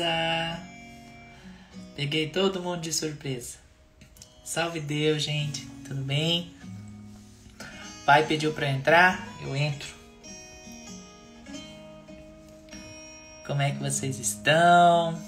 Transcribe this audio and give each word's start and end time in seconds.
Surpresa! 0.00 0.60
Peguei 1.94 2.30
todo 2.30 2.62
mundo 2.62 2.80
de 2.80 2.92
surpresa. 2.92 3.58
Salve 4.42 4.80
Deus, 4.80 5.22
gente. 5.22 5.66
Tudo 5.86 6.02
bem? 6.02 6.54
Pai 8.06 8.26
pediu 8.26 8.52
para 8.52 8.70
entrar, 8.70 9.28
eu 9.42 9.54
entro. 9.54 9.88
Como 13.46 13.60
é 13.60 13.72
que 13.72 13.78
vocês 13.78 14.18
estão? 14.18 15.20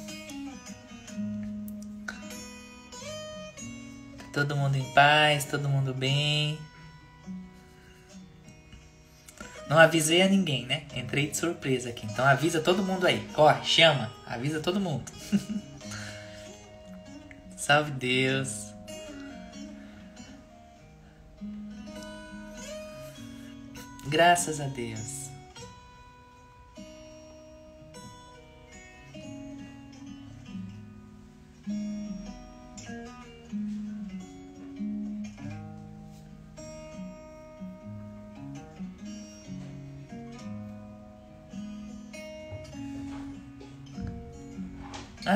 Todo 4.33 4.57
mundo 4.57 4.77
em 4.77 4.95
paz, 4.95 5.45
todo 5.45 5.69
mundo 5.69 5.92
bem. 5.92 6.59
Não 9.73 9.78
avisei 9.78 10.20
a 10.20 10.28
ninguém, 10.28 10.67
né? 10.67 10.83
Entrei 10.95 11.28
de 11.28 11.37
surpresa 11.39 11.89
aqui. 11.89 12.05
Então 12.05 12.27
avisa 12.27 12.61
todo 12.61 12.83
mundo 12.83 13.06
aí. 13.06 13.27
Corre, 13.33 13.65
chama. 13.65 14.12
Avisa 14.27 14.61
todo 14.61 14.79
mundo. 14.79 15.11
Salve 17.56 17.91
Deus. 17.92 18.67
Graças 24.09 24.61
a 24.61 24.67
Deus. 24.67 25.22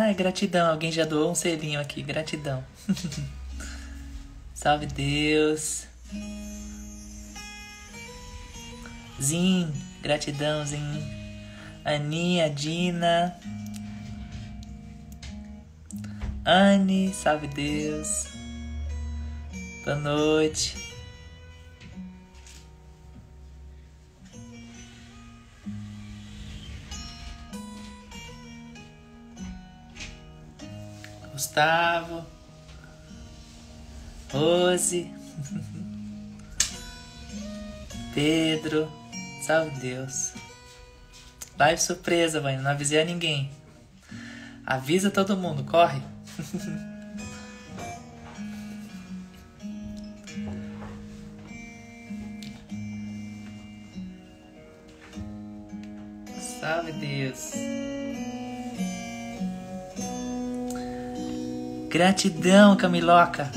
Ai, 0.06 0.14
gratidão. 0.14 0.70
Alguém 0.70 0.92
já 0.92 1.04
doou 1.04 1.32
um 1.32 1.34
selinho 1.34 1.80
aqui. 1.80 2.00
Gratidão. 2.00 2.64
Salve 4.54 4.86
Deus. 4.86 5.88
Zin, 9.20 9.72
gratidão, 10.00 10.64
Zin. 10.64 10.78
Aninha, 11.84 12.48
Dina. 12.48 13.36
Anne, 16.44 17.12
salve 17.12 17.48
Deus. 17.48 18.28
Boa 19.84 19.96
noite. 19.96 20.85
Gustavo, 31.56 32.20
Rose, 34.30 35.10
Pedro, 38.12 38.92
salve 39.40 39.70
Deus. 39.80 40.34
Live 41.58 41.80
surpresa, 41.80 42.42
mãe, 42.42 42.58
não 42.58 42.70
avisei 42.70 43.00
a 43.00 43.06
ninguém. 43.06 43.50
Avisa 44.66 45.10
todo 45.10 45.34
mundo, 45.34 45.64
corre. 45.64 46.02
salve 56.60 56.92
Deus. 56.92 57.52
Gratidão, 61.96 62.76
Camiloca. 62.76 63.50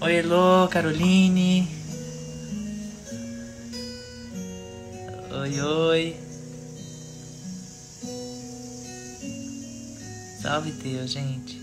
Oi, 0.00 0.14
Elô, 0.14 0.66
Caroline. 0.68 1.68
Oi, 5.30 5.60
oi. 5.60 6.16
Salve 10.40 10.72
Deus, 10.72 11.10
gente. 11.10 11.61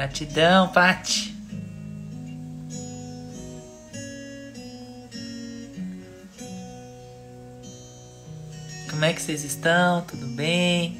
Gratidão, 0.00 0.68
Pati. 0.68 1.36
Como 8.88 9.04
é 9.04 9.12
que 9.12 9.20
vocês 9.20 9.44
estão? 9.44 10.00
Tudo 10.06 10.26
bem? 10.28 10.98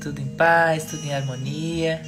Tudo 0.00 0.18
em 0.18 0.34
paz? 0.34 0.86
Tudo 0.86 1.04
em 1.04 1.12
harmonia? 1.12 2.00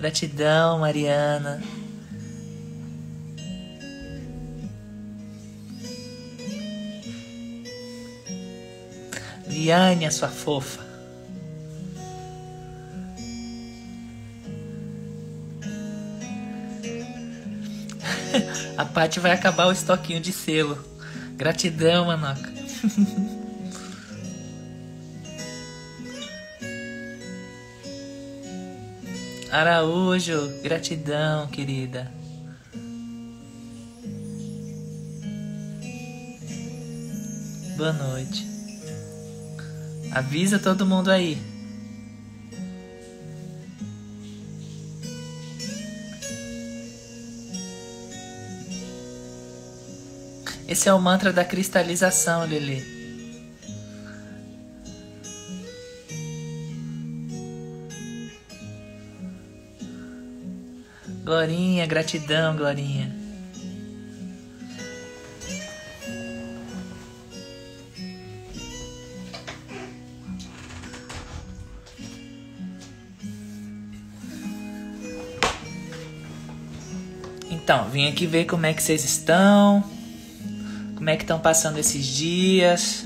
Gratidão, 0.00 0.80
Mariana. 0.80 1.62
Liane, 9.46 10.06
a 10.06 10.10
sua 10.10 10.28
fofa. 10.28 10.83
Paty 18.94 19.18
vai 19.18 19.32
acabar 19.32 19.66
o 19.66 19.72
estoquinho 19.72 20.20
de 20.20 20.32
selo. 20.32 20.78
Gratidão, 21.36 22.06
Manoca. 22.06 22.48
Araújo, 29.50 30.60
gratidão, 30.62 31.48
querida. 31.48 32.08
Boa 37.76 37.92
noite. 37.92 38.46
Avisa 40.12 40.60
todo 40.60 40.86
mundo 40.86 41.10
aí. 41.10 41.53
Esse 50.74 50.88
é 50.88 50.92
o 50.92 51.00
mantra 51.00 51.32
da 51.32 51.44
cristalização, 51.44 52.44
Lili. 52.44 52.82
Glorinha, 61.22 61.86
gratidão, 61.86 62.56
Glorinha. 62.56 63.14
Então, 77.48 77.88
vim 77.90 78.08
aqui 78.08 78.26
ver 78.26 78.46
como 78.46 78.66
é 78.66 78.74
que 78.74 78.82
vocês 78.82 79.04
estão. 79.04 79.93
Como 81.04 81.10
é 81.10 81.16
que 81.16 81.24
estão 81.24 81.38
passando 81.38 81.76
esses 81.76 82.02
dias? 82.06 83.04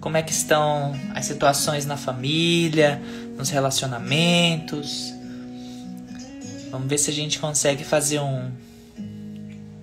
Como 0.00 0.16
é 0.16 0.22
que 0.22 0.30
estão 0.30 0.94
as 1.16 1.26
situações 1.26 1.84
na 1.84 1.96
família, 1.96 3.02
nos 3.36 3.50
relacionamentos? 3.50 5.12
Vamos 6.70 6.86
ver 6.86 6.96
se 6.96 7.10
a 7.10 7.12
gente 7.12 7.40
consegue 7.40 7.82
fazer 7.82 8.20
um, 8.20 8.52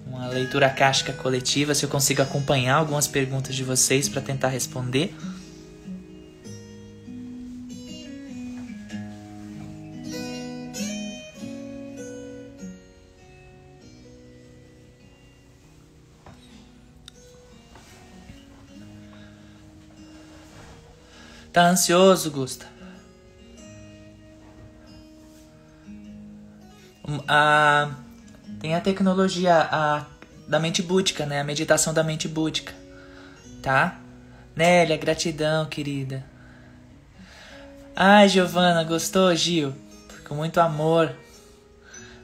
uma 0.07 0.29
leitura 0.29 0.69
cástica 0.69 1.11
coletiva, 1.11 1.75
se 1.75 1.83
eu 1.83 1.89
consigo 1.89 2.21
acompanhar 2.21 2.75
algumas 2.75 3.05
perguntas 3.05 3.53
de 3.53 3.65
vocês 3.65 4.07
para 4.07 4.21
tentar 4.21 4.47
responder. 4.47 5.13
Tá 21.55 21.69
ansioso, 21.69 22.29
Gusta? 22.31 22.65
A, 27.29 27.91
tem 28.59 28.75
a 28.75 28.81
tecnologia 28.81 29.65
a, 29.71 30.05
da 30.49 30.59
mente 30.59 30.81
búdica, 30.83 31.25
né? 31.25 31.39
A 31.39 31.45
meditação 31.45 31.93
da 31.93 32.03
mente 32.03 32.27
búdica, 32.27 32.73
tá? 33.63 34.01
Nélia, 34.53 34.97
gratidão, 34.97 35.65
querida. 35.65 36.25
Ai, 37.95 38.27
Giovana, 38.27 38.83
gostou, 38.83 39.33
Gil? 39.33 39.73
Com 40.27 40.35
muito 40.35 40.59
amor. 40.59 41.15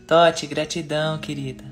Tote, 0.06 0.45
gratidão, 0.45 1.18
querida. 1.19 1.63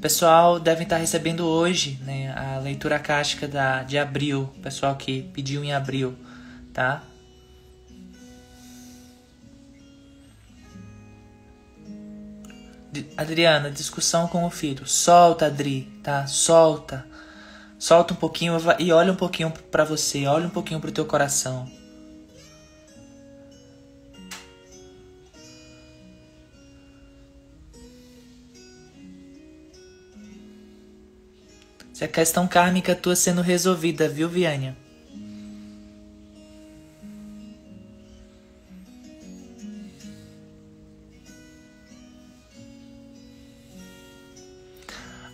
O 0.00 0.02
pessoal 0.02 0.58
deve 0.58 0.84
estar 0.84 0.96
recebendo 0.96 1.46
hoje 1.46 2.00
né, 2.06 2.32
a 2.34 2.58
leitura 2.58 2.98
cástica 2.98 3.46
da, 3.46 3.82
de 3.82 3.98
abril. 3.98 4.50
O 4.56 4.60
pessoal 4.60 4.96
que 4.96 5.24
pediu 5.24 5.62
em 5.62 5.74
abril, 5.74 6.16
tá? 6.72 7.02
Adriana, 13.14 13.70
discussão 13.70 14.26
com 14.26 14.46
o 14.46 14.48
filho. 14.48 14.86
Solta, 14.86 15.44
Adri, 15.44 15.82
tá? 16.02 16.26
Solta. 16.26 17.04
Solta 17.78 18.14
um 18.14 18.16
pouquinho 18.16 18.56
e 18.78 18.90
olha 18.92 19.12
um 19.12 19.16
pouquinho 19.16 19.52
para 19.70 19.84
você, 19.84 20.26
olha 20.26 20.46
um 20.46 20.50
pouquinho 20.50 20.80
pro 20.80 20.90
teu 20.90 21.04
coração. 21.04 21.70
Se 32.00 32.04
a 32.04 32.08
questão 32.08 32.48
kármica 32.48 32.94
tua 32.94 33.14
sendo 33.14 33.42
resolvida, 33.42 34.08
viu, 34.08 34.26
Viânia? 34.26 34.74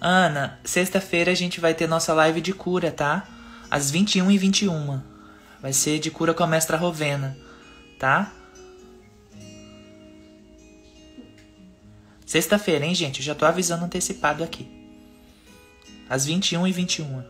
Ana, 0.01 0.59
sexta-feira 0.65 1.31
a 1.31 1.37
gente 1.37 1.61
vai 1.61 1.73
ter 1.73 1.87
nossa 1.87 2.13
live 2.13 2.41
de 2.41 2.53
cura, 2.53 2.91
tá? 2.91 3.29
Às 3.71 3.89
21 3.93 4.29
e 4.33 4.37
21 4.37 5.01
Vai 5.63 5.73
ser 5.73 6.01
de 6.01 6.11
cura 6.11 6.35
com 6.35 6.43
a 6.43 6.49
mestra 6.49 6.77
Rovena, 6.77 7.39
tá? 7.97 8.33
Sexta-feira, 12.27 12.85
hein, 12.85 12.93
gente? 12.93 13.21
Eu 13.21 13.25
já 13.25 13.37
tô 13.37 13.45
avisando 13.45 13.85
antecipado 13.85 14.43
aqui. 14.43 14.76
Às 16.09 16.25
21 16.25 16.67
e 16.67 16.73
21 16.73 17.25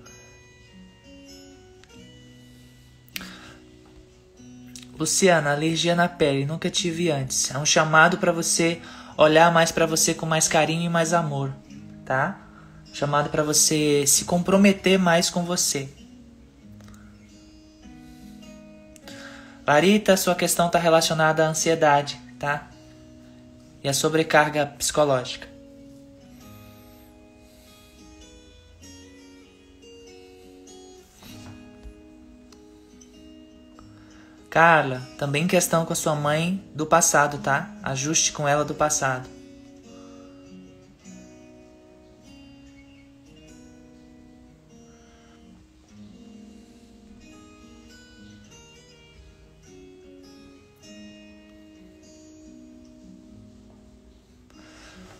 Luciana, 4.99 5.52
alergia 5.52 5.94
na 5.94 6.08
pele, 6.08 6.46
nunca 6.46 6.70
tive 6.70 7.11
antes. 7.11 7.50
É 7.50 7.58
um 7.58 7.67
chamado 7.67 8.17
para 8.19 8.32
você 8.32 8.81
olhar 9.17 9.52
mais 9.52 9.70
para 9.70 9.87
você 9.87 10.14
com 10.14 10.25
mais 10.25 10.49
carinho 10.49 10.84
e 10.84 10.88
mais 10.88 11.12
amor, 11.12 11.55
tá? 12.05 12.46
chamado 12.96 13.28
para 13.28 13.43
você 13.43 14.06
se 14.06 14.25
comprometer 14.25 14.99
mais 14.99 15.28
com 15.28 15.44
você. 15.44 15.87
Larita, 19.67 20.17
sua 20.17 20.34
questão 20.34 20.69
está 20.69 20.78
relacionada 20.78 21.44
à 21.44 21.49
ansiedade, 21.49 22.19
tá? 22.38 22.70
E 23.84 23.88
à 23.88 23.93
sobrecarga 23.93 24.64
psicológica. 24.64 25.56
Carla, 34.56 35.06
também 35.19 35.47
questão 35.47 35.85
com 35.85 35.93
a 35.93 35.97
sua 35.97 36.14
mãe 36.14 36.64
do 36.75 36.87
passado, 36.87 37.37
tá? 37.37 37.76
Ajuste 37.82 38.32
com 38.32 38.49
ela 38.49 38.64
do 38.64 38.75
passado. 38.75 39.29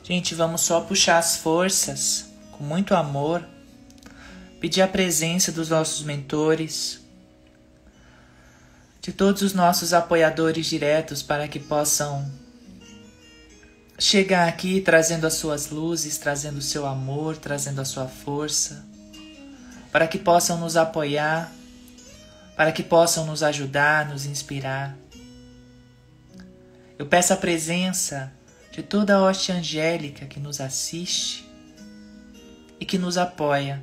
Gente, 0.03 0.35
vamos 0.35 0.63
só 0.63 0.81
puxar 0.81 1.19
as 1.19 1.37
forças 1.37 2.31
com 2.53 2.65
muito 2.65 2.95
amor, 2.95 3.45
pedir 4.63 4.81
a 4.81 4.89
presença 4.89 5.53
dos 5.53 5.69
nossos 5.69 6.03
mentores, 6.03 7.06
de 9.07 9.13
todos 9.13 9.41
os 9.43 9.55
nossos 9.55 9.95
apoiadores 9.95 10.67
diretos 10.67 11.23
para 11.23 11.47
que 11.47 11.61
possam 11.61 12.29
chegar 13.97 14.49
aqui 14.49 14.81
trazendo 14.81 15.29
as 15.29 15.35
suas 15.35 15.71
luzes, 15.71 16.19
trazendo 16.19 16.59
o 16.59 16.63
seu 16.63 16.85
amor, 16.85 17.37
trazendo 17.37 17.81
a 17.81 17.85
sua 17.85 18.09
força, 18.09 18.85
para 19.93 20.09
que 20.09 20.19
possam 20.19 20.59
nos 20.59 20.77
apoiar, 20.77 21.53
para 22.57 22.73
que 22.73 22.83
possam 22.83 23.25
nos 23.25 23.45
ajudar, 23.45 24.09
nos 24.09 24.27
inspirar. 24.27 24.97
Eu 26.99 27.07
peço 27.07 27.33
a 27.33 27.37
presença 27.37 28.33
de 28.73 28.83
toda 28.83 29.15
a 29.15 29.23
hoste 29.23 29.53
angélica 29.53 30.27
que 30.27 30.41
nos 30.41 30.61
assiste 30.61 31.49
e 32.81 32.85
que 32.85 32.99
nos 32.99 33.17
apoia, 33.17 33.81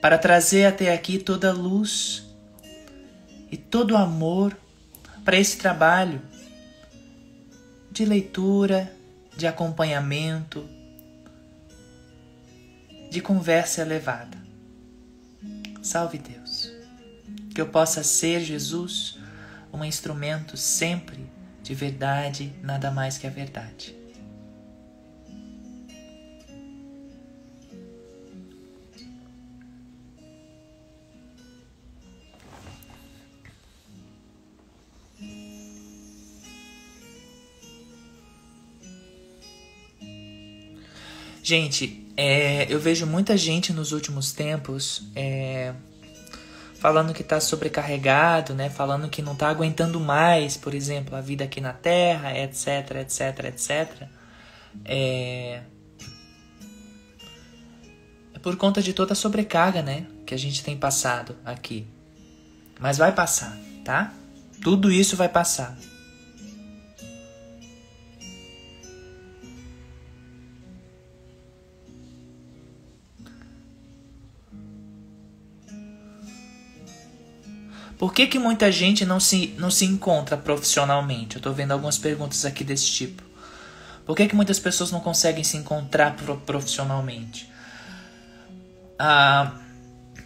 para 0.00 0.16
trazer 0.16 0.64
até 0.64 0.94
aqui 0.94 1.18
toda 1.18 1.50
a 1.50 1.52
luz 1.52 2.25
e 3.50 3.56
todo 3.56 3.92
o 3.92 3.96
amor 3.96 4.56
para 5.24 5.36
esse 5.36 5.56
trabalho 5.56 6.20
de 7.90 8.04
leitura, 8.04 8.92
de 9.36 9.46
acompanhamento, 9.46 10.68
de 13.10 13.20
conversa 13.20 13.82
elevada. 13.82 14.38
Salve 15.82 16.18
Deus. 16.18 16.72
Que 17.54 17.60
eu 17.60 17.68
possa 17.68 18.02
ser, 18.02 18.40
Jesus, 18.40 19.18
um 19.72 19.84
instrumento 19.84 20.56
sempre 20.56 21.26
de 21.62 21.74
verdade, 21.74 22.52
nada 22.62 22.90
mais 22.92 23.18
que 23.18 23.26
a 23.26 23.30
verdade. 23.30 23.96
Gente, 41.46 42.04
é, 42.16 42.66
eu 42.68 42.80
vejo 42.80 43.06
muita 43.06 43.36
gente 43.36 43.72
nos 43.72 43.92
últimos 43.92 44.32
tempos 44.32 45.04
é, 45.14 45.72
falando 46.80 47.14
que 47.14 47.22
está 47.22 47.38
sobrecarregado, 47.38 48.52
né? 48.52 48.68
Falando 48.68 49.08
que 49.08 49.22
não 49.22 49.34
está 49.34 49.48
aguentando 49.48 50.00
mais, 50.00 50.56
por 50.56 50.74
exemplo, 50.74 51.14
a 51.14 51.20
vida 51.20 51.44
aqui 51.44 51.60
na 51.60 51.72
Terra, 51.72 52.36
etc, 52.36 52.96
etc, 52.96 53.44
etc. 53.44 54.08
É... 54.84 55.60
é 58.34 58.38
por 58.42 58.56
conta 58.56 58.82
de 58.82 58.92
toda 58.92 59.12
a 59.12 59.16
sobrecarga, 59.16 59.82
né? 59.82 60.04
Que 60.26 60.34
a 60.34 60.38
gente 60.38 60.64
tem 60.64 60.76
passado 60.76 61.36
aqui. 61.44 61.86
Mas 62.80 62.98
vai 62.98 63.12
passar, 63.12 63.56
tá? 63.84 64.12
Tudo 64.64 64.90
isso 64.90 65.16
vai 65.16 65.28
passar. 65.28 65.78
Por 77.98 78.12
que, 78.12 78.26
que 78.26 78.38
muita 78.38 78.70
gente 78.70 79.06
não 79.06 79.18
se, 79.18 79.54
não 79.58 79.70
se 79.70 79.86
encontra 79.86 80.36
profissionalmente? 80.36 81.36
Eu 81.36 81.38
estou 81.38 81.52
vendo 81.52 81.72
algumas 81.72 81.96
perguntas 81.96 82.44
aqui 82.44 82.62
desse 82.62 82.86
tipo. 82.86 83.22
Por 84.04 84.14
que, 84.14 84.28
que 84.28 84.36
muitas 84.36 84.58
pessoas 84.58 84.90
não 84.90 85.00
conseguem 85.00 85.42
se 85.42 85.56
encontrar 85.56 86.14
profissionalmente? 86.44 87.50
Ah, 88.98 89.52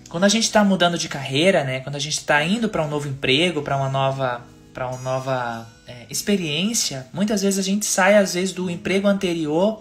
quando 0.09 0.25
a 0.25 0.29
gente 0.29 0.45
está 0.45 0.65
mudando 0.65 0.99
de 0.99 1.09
carreira, 1.09 1.63
né? 1.63 1.81
Quando 1.81 1.95
a 1.95 2.01
gente 2.01 2.19
está 2.19 2.43
indo 2.45 2.69
para 2.69 2.85
um 2.85 2.89
novo 2.89 3.09
emprego, 3.09 3.63
para 3.63 3.77
uma 3.77 3.89
nova, 3.89 4.43
para 4.75 4.89
uma 4.89 4.99
nova 4.99 5.67
é, 5.87 6.07
experiência, 6.11 7.07
muitas 7.13 7.41
vezes 7.43 7.59
a 7.59 7.63
gente 7.63 7.87
sai 7.87 8.17
às 8.17 8.35
vezes 8.35 8.53
do 8.53 8.69
emprego 8.69 9.07
anterior 9.07 9.81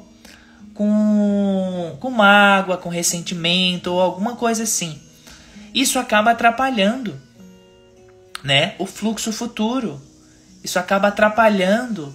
com, 0.76 1.98
com 2.00 2.12
mágoa, 2.12 2.78
com 2.78 2.90
ressentimento 2.90 3.92
ou 3.92 4.00
alguma 4.00 4.36
coisa 4.36 4.62
assim. 4.64 5.02
Isso 5.74 5.98
acaba 5.98 6.32
atrapalhando 6.32 7.20
né, 8.44 8.76
o 8.80 8.86
fluxo 8.86 9.32
futuro. 9.32 10.02
Isso 10.64 10.80
acaba 10.80 11.08
atrapalhando 11.08 12.14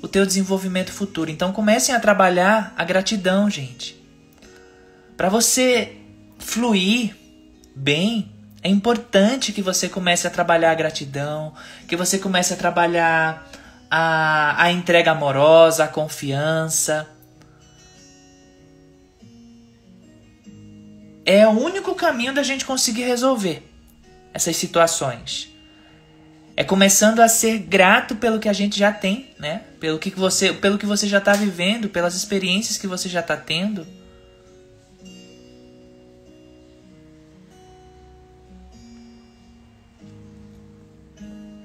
o 0.00 0.08
teu 0.08 0.26
desenvolvimento 0.26 0.92
futuro. 0.92 1.30
Então 1.30 1.52
comecem 1.52 1.94
a 1.94 2.00
trabalhar 2.00 2.74
a 2.76 2.84
gratidão, 2.84 3.48
gente. 3.48 4.00
Para 5.16 5.28
você 5.28 5.96
fluir 6.38 7.16
bem, 7.74 8.32
é 8.62 8.68
importante 8.68 9.52
que 9.52 9.62
você 9.62 9.88
comece 9.88 10.26
a 10.26 10.30
trabalhar 10.30 10.70
a 10.70 10.74
gratidão, 10.74 11.52
que 11.86 11.96
você 11.96 12.18
comece 12.18 12.54
a 12.54 12.56
trabalhar 12.56 13.48
a, 13.90 14.64
a 14.64 14.72
entrega 14.72 15.12
amorosa, 15.12 15.84
a 15.84 15.88
confiança. 15.88 17.08
é 21.24 21.46
o 21.46 21.50
único 21.50 21.94
caminho 21.94 22.34
da 22.34 22.42
gente 22.42 22.64
conseguir 22.64 23.04
resolver 23.04 23.62
essas 24.34 24.56
situações. 24.56 25.51
É 26.56 26.62
começando 26.62 27.20
a 27.20 27.28
ser 27.28 27.58
grato 27.58 28.16
pelo 28.16 28.38
que 28.38 28.48
a 28.48 28.52
gente 28.52 28.78
já 28.78 28.92
tem, 28.92 29.30
né? 29.38 29.62
Pelo 29.80 29.98
que 29.98 30.10
você, 30.10 30.52
pelo 30.52 30.76
que 30.76 30.84
você 30.84 31.08
já 31.08 31.18
está 31.18 31.32
vivendo, 31.32 31.88
pelas 31.88 32.14
experiências 32.14 32.76
que 32.76 32.86
você 32.86 33.08
já 33.08 33.20
está 33.20 33.36
tendo. 33.36 33.86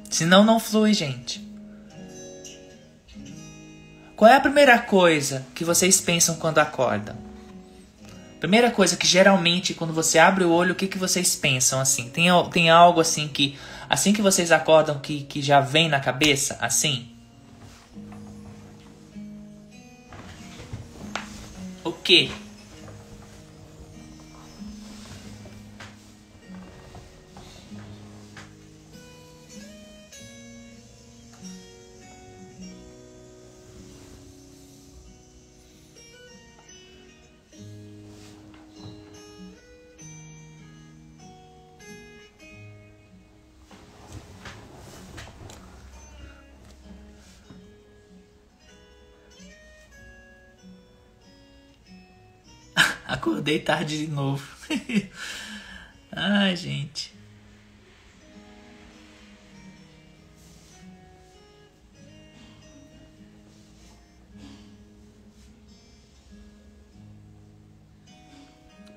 Senão 0.09 0.43
não 0.43 0.59
flui, 0.59 0.93
gente. 0.93 1.45
Qual 4.15 4.31
é 4.31 4.35
a 4.35 4.39
primeira 4.39 4.79
coisa 4.79 5.45
que 5.53 5.63
vocês 5.63 6.01
pensam 6.01 6.37
quando 6.37 6.57
acordam? 6.57 7.15
Primeira 8.39 8.71
coisa 8.71 8.97
que 8.97 9.05
geralmente 9.05 9.75
quando 9.75 9.93
você 9.93 10.17
abre 10.17 10.43
o 10.43 10.49
olho, 10.49 10.71
o 10.71 10.75
que, 10.75 10.87
que 10.87 10.97
vocês 10.97 11.35
pensam 11.35 11.79
assim? 11.79 12.09
Tem, 12.09 12.27
tem 12.51 12.69
algo 12.69 12.99
assim 12.99 13.27
que 13.27 13.55
assim 13.89 14.13
que 14.13 14.21
vocês 14.21 14.51
acordam 14.51 14.99
que, 14.99 15.23
que 15.23 15.41
já 15.41 15.59
vem 15.59 15.89
na 15.89 15.99
cabeça? 15.99 16.57
Assim? 16.61 17.09
O 21.83 21.91
que? 21.91 22.31
Acordei 53.07 53.59
tarde 53.59 54.05
de 54.05 54.07
novo. 54.11 54.45
Ai, 56.11 56.53
gente. 56.57 57.15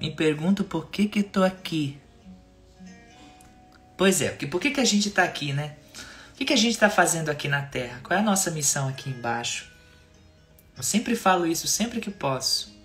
Me 0.01 0.11
pergunto 0.11 0.65
por 0.65 0.91
que 0.91 1.07
que 1.07 1.23
tô 1.23 1.45
aqui. 1.45 1.97
Pois 3.97 4.21
é, 4.21 4.31
porque 4.31 4.47
por 4.47 4.61
que 4.61 4.71
que 4.71 4.81
a 4.81 4.85
gente 4.85 5.11
tá 5.11 5.23
aqui, 5.23 5.53
né? 5.53 5.77
O 6.33 6.37
que 6.37 6.47
que 6.47 6.53
a 6.53 6.57
gente 6.57 6.77
tá 6.77 6.91
fazendo 6.91 7.29
aqui 7.29 7.47
na 7.47 7.63
Terra? 7.63 8.01
Qual 8.03 8.19
é 8.19 8.21
a 8.21 8.25
nossa 8.25 8.51
missão 8.51 8.89
aqui 8.89 9.11
embaixo? 9.11 9.71
Eu 10.77 10.83
sempre 10.83 11.15
falo 11.15 11.47
isso, 11.47 11.69
sempre 11.69 12.01
que 12.01 12.11
posso. 12.11 12.80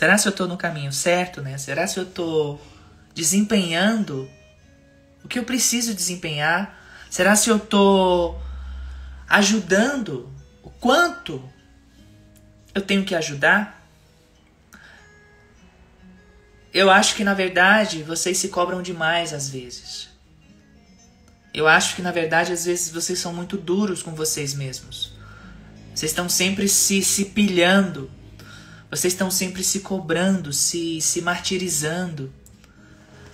Será 0.00 0.16
se 0.16 0.26
eu 0.26 0.30
estou 0.30 0.48
no 0.48 0.56
caminho 0.56 0.90
certo, 0.94 1.42
né? 1.42 1.58
Será 1.58 1.86
se 1.86 1.98
eu 1.98 2.04
estou 2.04 2.58
desempenhando 3.14 4.30
o 5.22 5.28
que 5.28 5.38
eu 5.38 5.44
preciso 5.44 5.92
desempenhar? 5.92 6.74
Será 7.10 7.36
se 7.36 7.50
eu 7.50 7.58
estou 7.58 8.40
ajudando 9.28 10.32
o 10.62 10.70
quanto 10.70 11.44
eu 12.74 12.80
tenho 12.80 13.04
que 13.04 13.14
ajudar? 13.14 13.86
Eu 16.72 16.90
acho 16.90 17.14
que 17.14 17.22
na 17.22 17.34
verdade 17.34 18.02
vocês 18.02 18.38
se 18.38 18.48
cobram 18.48 18.80
demais 18.80 19.34
às 19.34 19.50
vezes. 19.50 20.08
Eu 21.52 21.68
acho 21.68 21.94
que 21.94 22.00
na 22.00 22.10
verdade 22.10 22.54
às 22.54 22.64
vezes 22.64 22.90
vocês 22.90 23.18
são 23.18 23.34
muito 23.34 23.58
duros 23.58 24.02
com 24.02 24.14
vocês 24.14 24.54
mesmos. 24.54 25.12
Vocês 25.94 26.10
estão 26.10 26.26
sempre 26.26 26.70
se, 26.70 27.02
se 27.02 27.26
pilhando 27.26 28.10
vocês 28.90 29.12
estão 29.12 29.30
sempre 29.30 29.62
se 29.62 29.80
cobrando, 29.80 30.52
se, 30.52 31.00
se 31.00 31.22
martirizando, 31.22 32.32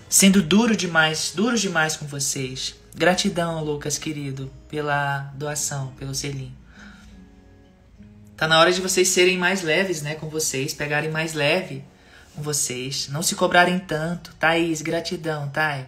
sendo 0.09 0.43
duro 0.43 0.77
demais, 0.77 1.33
duros 1.35 1.63
demais 1.63 1.97
com 1.97 2.07
vocês. 2.07 2.75
Gratidão, 2.95 3.65
Lucas 3.65 3.97
querido, 3.97 4.53
pela 4.69 5.33
doação, 5.35 5.95
pelo 5.99 6.15
selinho. 6.15 6.55
Tá 8.37 8.47
na 8.47 8.61
hora 8.61 8.71
de 8.71 8.83
vocês 8.83 9.09
serem 9.09 9.39
mais 9.39 9.63
leves, 9.63 10.03
né, 10.03 10.15
com 10.15 10.29
vocês, 10.29 10.75
pegarem 10.75 11.11
mais 11.11 11.33
leve 11.33 11.83
com 12.35 12.43
vocês, 12.43 13.09
não 13.09 13.23
se 13.23 13.35
cobrarem 13.35 13.79
tanto. 13.79 14.35
Thaís, 14.35 14.83
gratidão, 14.83 15.49
Thay. 15.49 15.87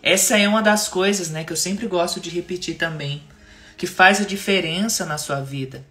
Essa 0.00 0.38
é 0.38 0.46
uma 0.46 0.62
das 0.62 0.86
coisas, 0.86 1.30
né, 1.30 1.42
que 1.42 1.52
eu 1.52 1.56
sempre 1.56 1.88
gosto 1.88 2.20
de 2.20 2.30
repetir 2.30 2.76
também 2.76 3.24
que 3.76 3.86
faz 3.86 4.20
a 4.20 4.24
diferença 4.24 5.04
na 5.04 5.18
sua 5.18 5.40
vida. 5.40 5.84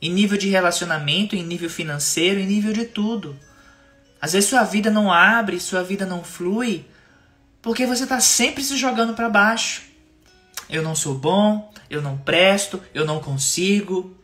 Em 0.00 0.10
nível 0.10 0.38
de 0.38 0.48
relacionamento, 0.48 1.34
em 1.34 1.42
nível 1.42 1.70
financeiro, 1.70 2.40
em 2.40 2.46
nível 2.46 2.72
de 2.72 2.84
tudo. 2.84 3.38
Às 4.20 4.32
vezes 4.32 4.48
sua 4.48 4.64
vida 4.64 4.90
não 4.90 5.12
abre, 5.12 5.60
sua 5.60 5.82
vida 5.82 6.06
não 6.06 6.24
flui, 6.24 6.84
porque 7.62 7.86
você 7.86 8.04
está 8.04 8.20
sempre 8.20 8.62
se 8.62 8.76
jogando 8.76 9.14
para 9.14 9.28
baixo. 9.28 9.82
Eu 10.68 10.82
não 10.82 10.94
sou 10.94 11.14
bom, 11.14 11.72
eu 11.88 12.02
não 12.02 12.18
presto, 12.18 12.82
eu 12.92 13.04
não 13.04 13.20
consigo, 13.20 14.16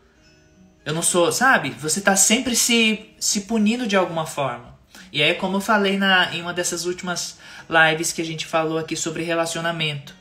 eu 0.84 0.92
não 0.92 1.02
sou, 1.02 1.30
sabe? 1.30 1.70
Você 1.70 2.00
está 2.00 2.16
sempre 2.16 2.56
se, 2.56 3.10
se 3.18 3.42
punindo 3.42 3.86
de 3.86 3.96
alguma 3.96 4.26
forma. 4.26 4.76
E 5.12 5.22
aí, 5.22 5.34
como 5.34 5.58
eu 5.58 5.60
falei 5.60 5.96
na, 5.96 6.34
em 6.34 6.42
uma 6.42 6.52
dessas 6.52 6.86
últimas 6.86 7.38
lives 7.68 8.12
que 8.12 8.22
a 8.22 8.24
gente 8.24 8.46
falou 8.46 8.78
aqui 8.78 8.96
sobre 8.96 9.22
relacionamento, 9.22 10.14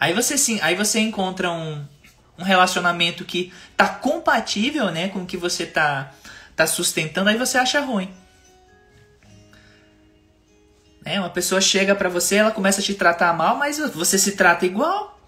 Aí 0.00 0.12
você 0.12 0.38
sim, 0.38 0.58
aí 0.62 0.74
você 0.74 1.00
encontra 1.00 1.50
um, 1.50 1.84
um 2.38 2.42
relacionamento 2.42 3.24
que 3.24 3.52
tá 3.76 3.88
compatível, 3.88 4.90
né, 4.90 5.08
com 5.08 5.22
o 5.22 5.26
que 5.26 5.36
você 5.36 5.66
tá 5.66 6.12
tá 6.54 6.66
sustentando, 6.66 7.30
aí 7.30 7.38
você 7.38 7.56
acha 7.56 7.80
ruim. 7.80 8.12
É, 11.04 11.18
uma 11.20 11.30
pessoa 11.30 11.60
chega 11.60 11.94
para 11.94 12.08
você, 12.08 12.34
ela 12.34 12.50
começa 12.50 12.80
a 12.80 12.84
te 12.84 12.94
tratar 12.94 13.32
mal, 13.32 13.56
mas 13.56 13.78
você 13.78 14.18
se 14.18 14.32
trata 14.32 14.66
igual. 14.66 15.18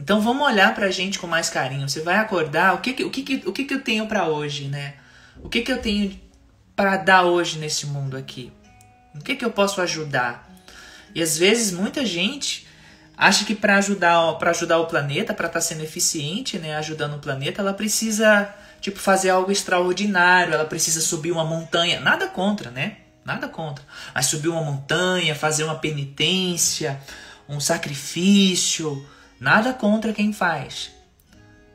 Então 0.00 0.20
vamos 0.20 0.46
olhar 0.46 0.74
pra 0.74 0.90
gente 0.90 1.18
com 1.18 1.26
mais 1.26 1.50
carinho. 1.50 1.88
Você 1.88 2.00
vai 2.00 2.16
acordar, 2.16 2.74
o 2.74 2.78
que 2.78 2.92
que, 2.92 3.04
o 3.04 3.10
que, 3.10 3.22
que, 3.22 3.42
o 3.48 3.52
que, 3.52 3.64
que 3.64 3.74
eu 3.74 3.80
tenho 3.80 4.06
para 4.06 4.28
hoje, 4.28 4.68
né? 4.68 4.94
O 5.42 5.48
que 5.48 5.62
que 5.62 5.72
eu 5.72 5.82
tenho 5.82 6.18
para 6.74 6.96
dar 6.96 7.24
hoje 7.24 7.58
nesse 7.58 7.86
mundo 7.86 8.16
aqui? 8.16 8.52
O 9.14 9.18
que 9.18 9.34
que 9.34 9.44
eu 9.44 9.50
posso 9.50 9.80
ajudar? 9.80 10.48
E 11.14 11.20
às 11.20 11.36
vezes 11.36 11.72
muita 11.72 12.06
gente 12.06 12.66
acha 13.16 13.44
que 13.44 13.54
para 13.54 13.76
ajudar 13.76 14.34
para 14.34 14.50
ajudar 14.50 14.78
o 14.78 14.86
planeta, 14.86 15.34
para 15.34 15.46
estar 15.46 15.60
tá 15.60 15.64
sendo 15.64 15.82
eficiente, 15.82 16.58
né, 16.58 16.76
ajudando 16.76 17.14
o 17.14 17.18
planeta, 17.18 17.60
ela 17.60 17.74
precisa 17.74 18.52
tipo 18.80 18.98
fazer 18.98 19.30
algo 19.30 19.52
extraordinário, 19.52 20.54
ela 20.54 20.64
precisa 20.64 21.00
subir 21.00 21.30
uma 21.32 21.44
montanha, 21.44 22.00
nada 22.00 22.26
contra, 22.26 22.70
né? 22.70 22.96
Nada 23.24 23.48
contra. 23.48 23.84
Mas 24.12 24.26
subir 24.26 24.48
uma 24.48 24.62
montanha, 24.62 25.34
fazer 25.34 25.62
uma 25.62 25.76
penitência, 25.76 27.00
um 27.48 27.60
sacrifício, 27.60 29.06
nada 29.38 29.72
contra 29.72 30.12
quem 30.12 30.32
faz. 30.32 30.90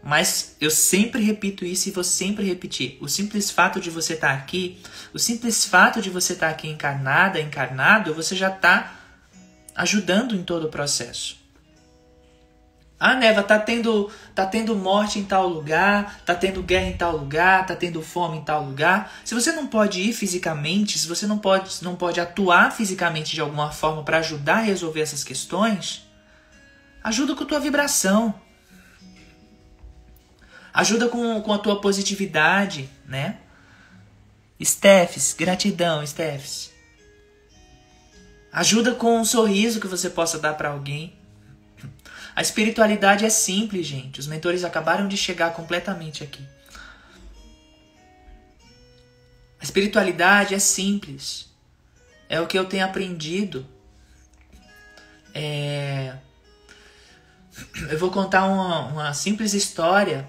Mas 0.03 0.55
eu 0.61 0.69
sempre 0.69 1.21
repito 1.21 1.65
isso 1.65 1.89
e 1.89 1.91
vou 1.91 2.03
sempre 2.03 2.45
repetir. 2.45 2.97
O 3.01 3.07
simples 3.07 3.49
fato 3.51 3.79
de 3.79 3.89
você 3.89 4.13
estar 4.13 4.29
tá 4.29 4.33
aqui, 4.33 4.81
o 5.13 5.19
simples 5.19 5.65
fato 5.65 6.01
de 6.01 6.09
você 6.09 6.33
estar 6.33 6.47
tá 6.47 6.51
aqui 6.51 6.67
encarnada, 6.67 7.39
encarnado, 7.39 8.13
você 8.13 8.35
já 8.35 8.49
está 8.49 8.93
ajudando 9.77 10.35
em 10.35 10.43
todo 10.43 10.65
o 10.65 10.69
processo. 10.69 11.37
Ah, 12.99 13.13
Neva, 13.13 13.43
tá 13.43 13.59
tendo, 13.59 14.11
tá 14.33 14.43
tendo 14.43 14.75
morte 14.75 15.19
em 15.19 15.23
tal 15.23 15.47
lugar, 15.47 16.19
tá 16.25 16.33
tendo 16.33 16.63
guerra 16.63 16.87
em 16.87 16.97
tal 16.97 17.15
lugar, 17.15 17.63
tá 17.67 17.75
tendo 17.75 18.01
fome 18.01 18.39
em 18.39 18.43
tal 18.43 18.63
lugar. 18.63 19.13
Se 19.23 19.35
você 19.35 19.51
não 19.51 19.67
pode 19.67 20.01
ir 20.01 20.13
fisicamente, 20.13 20.97
se 20.97 21.07
você 21.07 21.27
não 21.27 21.37
pode, 21.37 21.83
não 21.83 21.95
pode 21.95 22.19
atuar 22.19 22.71
fisicamente 22.71 23.35
de 23.35 23.41
alguma 23.41 23.69
forma 23.71 24.03
para 24.03 24.17
ajudar 24.17 24.57
a 24.57 24.61
resolver 24.61 25.01
essas 25.01 25.23
questões, 25.23 26.07
ajuda 27.03 27.35
com 27.35 27.43
a 27.43 27.47
tua 27.47 27.59
vibração. 27.59 28.33
Ajuda 30.73 31.07
com, 31.07 31.39
com 31.41 31.53
a 31.53 31.59
tua 31.59 31.79
positividade, 31.79 32.89
né? 33.05 33.37
Stephs, 34.59 35.35
gratidão, 35.37 36.05
Stephs. 36.05 36.76
Ajuda 38.57 38.95
com 38.95 39.19
um 39.19 39.23
sorriso 39.23 39.79
que 39.79 39.85
você 39.85 40.09
possa 40.09 40.39
dar 40.39 40.55
para 40.55 40.69
alguém. 40.69 41.13
A 42.35 42.41
espiritualidade 42.41 43.23
é 43.23 43.29
simples, 43.29 43.85
gente. 43.85 44.19
Os 44.19 44.25
mentores 44.25 44.63
acabaram 44.63 45.07
de 45.07 45.15
chegar 45.15 45.53
completamente 45.53 46.23
aqui. 46.23 46.43
A 49.61 49.63
espiritualidade 49.63 50.55
é 50.55 50.59
simples. 50.59 51.53
É 52.27 52.41
o 52.41 52.47
que 52.47 52.57
eu 52.57 52.65
tenho 52.65 52.83
aprendido. 52.83 53.63
É... 55.35 56.15
eu 57.91 57.99
vou 57.99 58.09
contar 58.09 58.45
uma, 58.45 58.87
uma 58.87 59.13
simples 59.13 59.53
história 59.53 60.27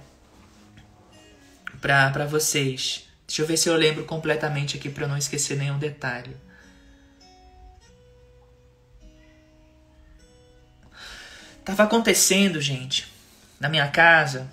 para 1.80 2.26
vocês. 2.26 3.08
Deixa 3.26 3.40
eu 3.40 3.46
ver 3.46 3.56
se 3.56 3.70
eu 3.70 3.74
lembro 3.74 4.04
completamente 4.04 4.76
aqui 4.76 4.90
para 4.90 5.08
não 5.08 5.16
esquecer 5.16 5.56
nenhum 5.56 5.78
detalhe. 5.78 6.36
Tava 11.68 11.82
acontecendo, 11.82 12.62
gente, 12.62 13.06
na 13.60 13.68
minha 13.68 13.86
casa, 13.88 14.50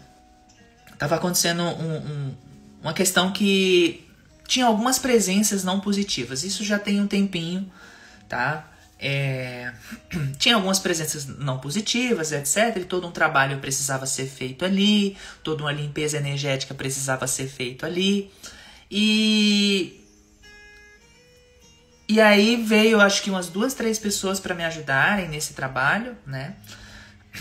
tava 0.98 1.16
acontecendo 1.16 1.64
um, 1.64 1.96
um, 1.96 2.36
uma 2.82 2.92
questão 2.94 3.32
que 3.32 4.06
tinha 4.46 4.66
algumas 4.66 5.00
presenças 5.00 5.64
não 5.64 5.80
positivas. 5.80 6.44
Isso 6.44 6.62
já 6.66 6.78
tem 6.78 7.00
um 7.00 7.08
tempinho, 7.08 7.72
tá? 8.28 8.70
É, 9.00 9.72
tinha 10.38 10.56
algumas 10.56 10.78
presenças 10.78 11.26
não 11.26 11.58
positivas, 11.58 12.34
etc. 12.34 12.76
E 12.82 12.84
todo 12.84 13.08
um 13.08 13.12
trabalho 13.12 13.60
precisava 13.60 14.06
ser 14.06 14.26
feito 14.26 14.66
ali, 14.66 15.16
toda 15.42 15.64
uma 15.64 15.72
limpeza 15.72 16.18
energética 16.18 16.74
precisava 16.74 17.26
ser 17.28 17.48
feito 17.48 17.86
ali. 17.86 18.30
E 18.92 20.02
e 22.10 22.20
aí 22.20 22.58
veio, 22.58 23.00
acho 23.00 23.24
que 23.24 23.30
umas 23.30 23.48
duas, 23.48 23.74
três 23.74 23.98
pessoas 23.98 24.38
para 24.38 24.54
me 24.54 24.66
ajudarem 24.66 25.30
nesse 25.30 25.54
trabalho, 25.54 26.18
né? 26.28 26.56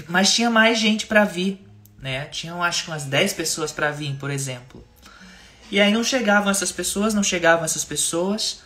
Mas 0.09 0.33
tinha 0.33 0.51
mais 0.51 0.79
gente 0.79 1.07
para 1.07 1.25
vir, 1.25 1.65
né? 1.99 2.27
Tinham 2.27 2.63
acho 2.63 2.85
que 2.85 2.91
umas 2.91 3.05
10 3.05 3.33
pessoas 3.33 3.73
para 3.73 3.91
vir, 3.91 4.15
por 4.17 4.31
exemplo. 4.31 4.85
E 5.71 5.81
aí 5.81 5.93
não 5.93 6.05
chegavam 6.05 6.51
essas 6.51 6.71
pessoas, 6.71 7.15
não 7.15 7.23
chegavam 7.23 7.65
essas 7.65 7.85
pessoas, 7.85 8.63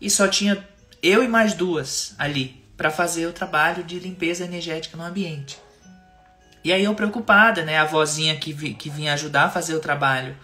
e 0.00 0.10
só 0.10 0.26
tinha 0.28 0.66
eu 1.02 1.22
e 1.22 1.28
mais 1.28 1.54
duas 1.54 2.14
ali 2.18 2.62
para 2.76 2.90
fazer 2.90 3.26
o 3.26 3.32
trabalho 3.32 3.84
de 3.84 3.98
limpeza 3.98 4.44
energética 4.44 4.96
no 4.96 5.04
ambiente. 5.04 5.58
E 6.64 6.72
aí 6.72 6.84
eu 6.84 6.94
preocupada, 6.94 7.64
né? 7.64 7.78
A 7.78 7.84
vozinha 7.84 8.36
que, 8.36 8.52
vi, 8.52 8.74
que 8.74 8.88
vinha 8.88 9.14
ajudar 9.14 9.44
a 9.44 9.50
fazer 9.50 9.74
o 9.74 9.80
trabalho 9.80 10.36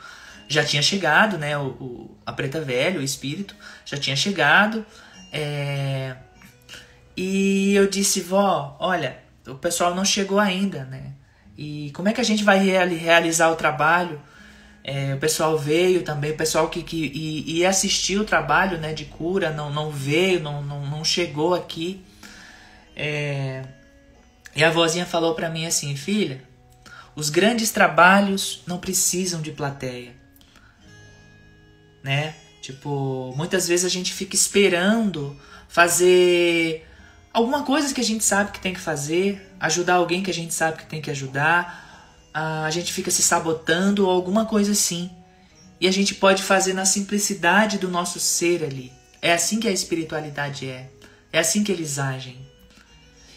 já 0.48 0.64
tinha 0.64 0.82
chegado, 0.82 1.38
né? 1.38 1.56
O, 1.58 1.66
o 1.66 2.18
a 2.24 2.32
preta 2.32 2.60
velha, 2.60 2.98
o 2.98 3.02
espírito, 3.02 3.54
já 3.84 3.96
tinha 3.96 4.16
chegado. 4.16 4.84
É... 5.32 6.16
E 7.16 7.74
eu 7.74 7.88
disse, 7.88 8.20
vó, 8.20 8.76
olha, 8.80 9.18
o 9.48 9.54
pessoal 9.54 9.94
não 9.94 10.04
chegou 10.04 10.38
ainda, 10.38 10.84
né? 10.84 11.12
E 11.56 11.90
como 11.92 12.08
é 12.08 12.12
que 12.12 12.20
a 12.20 12.24
gente 12.24 12.44
vai 12.44 12.58
realizar 12.58 13.50
o 13.50 13.56
trabalho? 13.56 14.20
É, 14.84 15.14
o 15.14 15.18
pessoal 15.18 15.58
veio 15.58 16.02
também, 16.02 16.30
o 16.30 16.36
pessoal 16.36 16.68
que, 16.68 16.82
que 16.82 16.96
ia 17.46 17.68
assistir 17.68 18.18
o 18.18 18.24
trabalho 18.24 18.78
né, 18.78 18.94
de 18.94 19.04
cura 19.04 19.50
não, 19.50 19.70
não 19.70 19.90
veio, 19.90 20.40
não, 20.40 20.62
não, 20.62 20.86
não 20.86 21.04
chegou 21.04 21.54
aqui. 21.54 22.02
É, 22.96 23.62
e 24.54 24.64
a 24.64 24.70
vozinha 24.70 25.04
falou 25.04 25.34
para 25.34 25.50
mim 25.50 25.66
assim: 25.66 25.94
filha, 25.96 26.42
os 27.14 27.28
grandes 27.28 27.70
trabalhos 27.70 28.62
não 28.66 28.78
precisam 28.78 29.42
de 29.42 29.52
plateia. 29.52 30.12
Né? 32.02 32.34
Tipo, 32.62 33.34
muitas 33.36 33.68
vezes 33.68 33.84
a 33.84 33.88
gente 33.88 34.12
fica 34.12 34.34
esperando 34.34 35.38
fazer 35.68 36.87
alguma 37.38 37.62
coisa 37.62 37.92
que 37.94 38.00
a 38.00 38.04
gente 38.04 38.24
sabe 38.24 38.52
que 38.52 38.60
tem 38.60 38.74
que 38.74 38.80
fazer, 38.80 39.54
ajudar 39.58 39.94
alguém 39.94 40.22
que 40.22 40.30
a 40.30 40.34
gente 40.34 40.52
sabe 40.52 40.78
que 40.78 40.86
tem 40.86 41.00
que 41.00 41.10
ajudar 41.10 41.88
a 42.32 42.70
gente 42.70 42.92
fica 42.92 43.10
se 43.10 43.22
sabotando 43.22 44.06
ou 44.06 44.10
alguma 44.10 44.46
coisa 44.46 44.72
assim. 44.72 45.10
E 45.80 45.86
a 45.86 45.92
gente 45.92 46.14
pode 46.14 46.42
fazer 46.42 46.72
na 46.72 46.84
simplicidade 46.84 47.78
do 47.78 47.88
nosso 47.88 48.18
ser 48.20 48.64
ali. 48.64 48.92
É 49.20 49.32
assim 49.32 49.58
que 49.60 49.68
a 49.68 49.72
espiritualidade 49.72 50.68
é. 50.68 50.90
É 51.32 51.38
assim 51.38 51.64
que 51.64 51.72
eles 51.72 51.98
agem. 51.98 52.46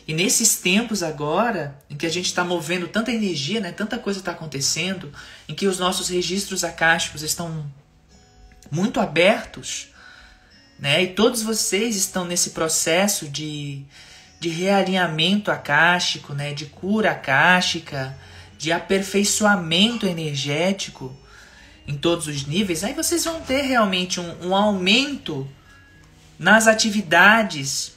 E 0.07 0.13
nesses 0.13 0.57
tempos 0.57 1.03
agora, 1.03 1.79
em 1.89 1.95
que 1.95 2.05
a 2.05 2.09
gente 2.09 2.25
está 2.25 2.43
movendo 2.43 2.87
tanta 2.87 3.11
energia, 3.11 3.59
né, 3.59 3.71
tanta 3.71 3.97
coisa 3.97 4.19
está 4.19 4.31
acontecendo, 4.31 5.11
em 5.47 5.53
que 5.53 5.67
os 5.67 5.79
nossos 5.79 6.09
registros 6.09 6.63
acásticos 6.63 7.21
estão 7.21 7.71
muito 8.69 8.99
abertos, 8.99 9.89
né, 10.81 11.03
e 11.03 11.07
todos 11.07 11.43
vocês 11.43 11.95
estão 11.95 12.25
nesse 12.25 12.49
processo 12.49 13.29
de, 13.29 13.83
de 14.39 14.49
realinhamento 14.49 15.51
acástico, 15.51 16.33
né, 16.33 16.53
de 16.53 16.65
cura 16.65 17.11
acástica, 17.11 18.17
de 18.57 18.71
aperfeiçoamento 18.71 20.07
energético 20.07 21.15
em 21.87 21.95
todos 21.95 22.27
os 22.27 22.47
níveis, 22.47 22.83
aí 22.83 22.93
vocês 22.93 23.23
vão 23.23 23.41
ter 23.41 23.61
realmente 23.61 24.19
um, 24.19 24.47
um 24.47 24.55
aumento 24.55 25.47
nas 26.37 26.67
atividades 26.67 27.93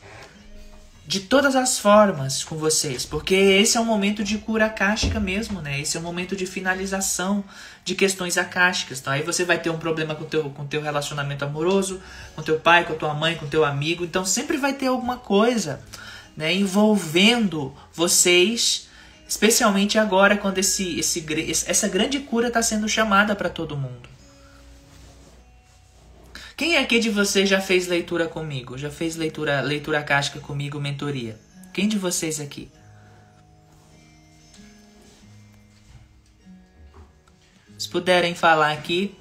de 1.07 1.21
todas 1.21 1.55
as 1.55 1.79
formas 1.79 2.43
com 2.43 2.57
vocês, 2.57 3.05
porque 3.05 3.35
esse 3.35 3.77
é 3.77 3.81
um 3.81 3.85
momento 3.85 4.25
de 4.25 4.39
cura 4.39 4.67
acástica 4.67 5.21
mesmo, 5.21 5.61
né? 5.61 5.81
Esse 5.81 5.97
é 5.97 6.01
um 6.01 6.03
momento 6.03 6.35
de 6.35 6.47
finalização 6.47 7.45
de 7.85 7.95
questões 7.95 8.39
acásticas. 8.39 9.01
Então 9.01 9.13
aí 9.13 9.23
você 9.23 9.45
vai 9.45 9.59
ter 9.59 9.69
um 9.69 9.79
problema 9.79 10.15
com 10.15 10.25
teu 10.25 10.49
com 10.51 10.67
teu 10.67 10.81
relacionamento 10.81 11.45
amoroso, 11.45 12.01
com 12.35 12.43
teu 12.43 12.59
pai, 12.59 12.85
com 12.85 12.95
tua 12.95 13.13
mãe, 13.13 13.37
com 13.37 13.47
teu 13.47 13.65
amigo. 13.65 14.05
Então 14.05 14.25
sempre 14.25 14.57
vai 14.57 14.73
ter 14.73 14.87
alguma 14.87 15.19
coisa, 15.19 15.81
né, 16.37 16.55
envolvendo 16.55 17.75
vocês 17.93 18.89
Especialmente 19.27 19.99
agora, 19.99 20.37
quando 20.37 20.59
esse, 20.59 20.99
esse, 20.99 21.25
essa 21.67 21.89
grande 21.89 22.21
cura 22.21 22.49
está 22.49 22.63
sendo 22.63 22.89
chamada 22.89 23.35
para 23.35 23.49
todo 23.49 23.77
mundo. 23.77 24.14
Quem 26.57 26.77
aqui 26.77 27.01
de 27.01 27.11
vocês 27.11 27.49
já 27.49 27.61
fez 27.61 27.89
leitura 27.89 28.29
comigo? 28.29 28.79
Já 28.79 28.89
fez 28.89 29.17
leitura, 29.17 29.61
leitura 29.61 30.03
casca 30.05 30.39
comigo, 30.39 30.81
mentoria? 30.81 31.39
Quem 31.73 31.89
de 31.89 31.99
vocês 31.99 32.39
aqui? 32.39 32.71
Se 37.77 37.89
puderem 37.89 38.37
falar 38.37 38.73
aqui, 38.73 39.17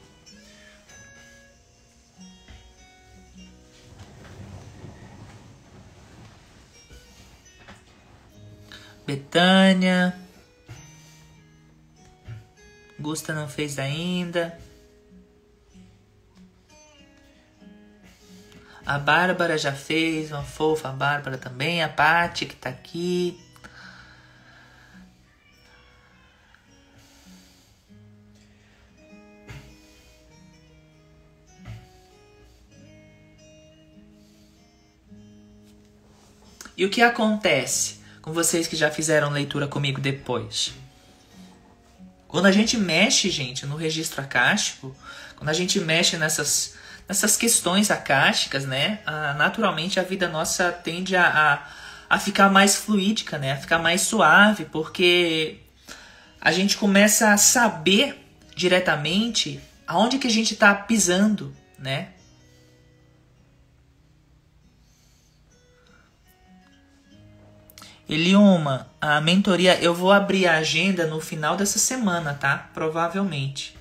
Betânia. 9.07 10.15
Gusta 12.99 13.33
não 13.33 13.47
fez 13.47 13.79
ainda. 13.79 14.57
A 18.85 18.99
Bárbara 18.99 19.57
já 19.57 19.71
fez, 19.71 20.31
uma 20.31 20.43
fofa 20.43 20.89
a 20.89 20.91
Bárbara 20.91 21.37
também. 21.37 21.83
A 21.83 21.89
Pati 21.89 22.45
que 22.45 22.55
tá 22.55 22.69
aqui. 22.69 23.39
E 36.75 36.85
o 36.85 36.89
que 36.89 37.01
acontece? 37.01 38.03
com 38.23 38.31
vocês 38.31 38.67
que 38.67 38.75
já 38.77 38.89
fizeram 38.89 39.29
leitura 39.29 39.67
comigo 39.67 39.99
depois. 39.99 40.73
Quando 42.25 42.45
a 42.45 42.51
gente 42.53 42.77
mexe, 42.77 43.29
gente, 43.29 43.65
no 43.65 43.75
registro 43.75 44.21
acástico, 44.21 44.95
quando 45.35 45.49
a 45.49 45.53
gente 45.53 45.77
mexe 45.81 46.15
nessas, 46.15 46.75
nessas 47.07 47.35
questões 47.37 47.91
acásticas, 47.91 48.65
né, 48.65 48.99
naturalmente 49.37 49.99
a 49.99 50.03
vida 50.03 50.27
nossa 50.27 50.71
tende 50.71 51.15
a, 51.15 51.27
a, 51.27 52.15
a 52.15 52.19
ficar 52.19 52.49
mais 52.49 52.75
fluídica, 52.75 53.37
né, 53.37 53.53
a 53.53 53.57
ficar 53.57 53.79
mais 53.79 54.01
suave, 54.01 54.65
porque 54.65 55.59
a 56.39 56.51
gente 56.51 56.77
começa 56.77 57.31
a 57.31 57.37
saber 57.37 58.21
diretamente 58.55 59.61
aonde 59.87 60.17
que 60.17 60.27
a 60.27 60.31
gente 60.31 60.53
está 60.53 60.73
pisando, 60.73 61.55
né? 61.77 62.09
Eliuma, 68.07 68.89
a 68.99 69.21
mentoria, 69.21 69.79
eu 69.81 69.93
vou 69.95 70.11
abrir 70.11 70.45
a 70.45 70.57
agenda 70.57 71.07
no 71.07 71.21
final 71.21 71.55
dessa 71.55 71.79
semana, 71.79 72.33
tá? 72.33 72.69
Provavelmente. 72.73 73.75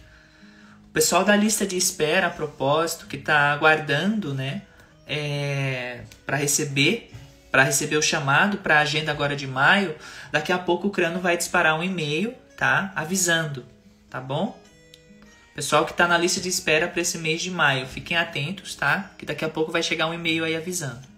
O 0.92 1.00
pessoal 1.02 1.24
da 1.24 1.34
lista 1.34 1.66
de 1.66 1.74
espera, 1.74 2.26
a 2.26 2.30
propósito, 2.30 3.06
que 3.06 3.16
tá 3.16 3.50
aguardando, 3.50 4.34
né? 4.34 4.60
É, 5.06 6.02
para 6.26 6.36
receber, 6.36 7.10
para 7.50 7.62
receber 7.62 7.96
o 7.96 8.02
chamado 8.02 8.58
para 8.58 8.76
a 8.76 8.80
agenda 8.80 9.10
agora 9.10 9.34
de 9.34 9.46
maio, 9.46 9.96
daqui 10.30 10.52
a 10.52 10.58
pouco 10.58 10.88
o 10.88 10.90
Crano 10.90 11.18
vai 11.18 11.34
disparar 11.34 11.80
um 11.80 11.82
e-mail, 11.82 12.34
tá? 12.58 12.92
Avisando, 12.94 13.64
tá 14.10 14.20
bom? 14.20 14.60
Pessoal 15.54 15.86
que 15.86 15.94
tá 15.94 16.06
na 16.06 16.18
lista 16.18 16.42
de 16.42 16.50
espera 16.50 16.86
para 16.86 17.00
esse 17.00 17.16
mês 17.16 17.40
de 17.40 17.50
maio, 17.50 17.86
fiquem 17.86 18.18
atentos, 18.18 18.74
tá? 18.74 19.12
Que 19.16 19.24
daqui 19.24 19.46
a 19.46 19.48
pouco 19.48 19.72
vai 19.72 19.82
chegar 19.82 20.08
um 20.08 20.12
e-mail 20.12 20.44
aí 20.44 20.54
avisando. 20.54 21.11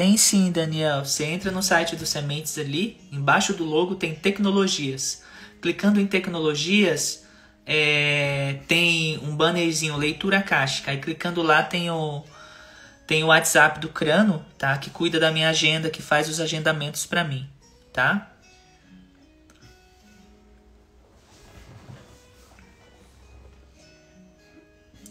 Tem 0.00 0.16
sim, 0.16 0.50
Daniel. 0.50 1.04
Você 1.04 1.26
entra 1.26 1.50
no 1.50 1.62
site 1.62 1.94
do 1.94 2.06
Sementes 2.06 2.56
ali, 2.56 2.98
embaixo 3.12 3.52
do 3.52 3.64
logo 3.64 3.96
tem 3.96 4.14
tecnologias. 4.14 5.22
Clicando 5.60 6.00
em 6.00 6.06
tecnologias, 6.06 7.26
é, 7.66 8.60
tem 8.66 9.18
um 9.18 9.36
bannerzinho 9.36 9.98
leitura 9.98 10.40
caixa. 10.40 10.84
Aí 10.86 10.96
clicando 10.96 11.42
lá 11.42 11.62
tem 11.62 11.90
o 11.90 12.24
tem 13.06 13.22
o 13.22 13.26
WhatsApp 13.26 13.78
do 13.78 13.90
Crano, 13.90 14.42
tá? 14.56 14.78
Que 14.78 14.88
cuida 14.88 15.20
da 15.20 15.30
minha 15.30 15.50
agenda, 15.50 15.90
que 15.90 16.00
faz 16.00 16.30
os 16.30 16.40
agendamentos 16.40 17.04
para 17.04 17.22
mim, 17.22 17.46
tá? 17.92 18.32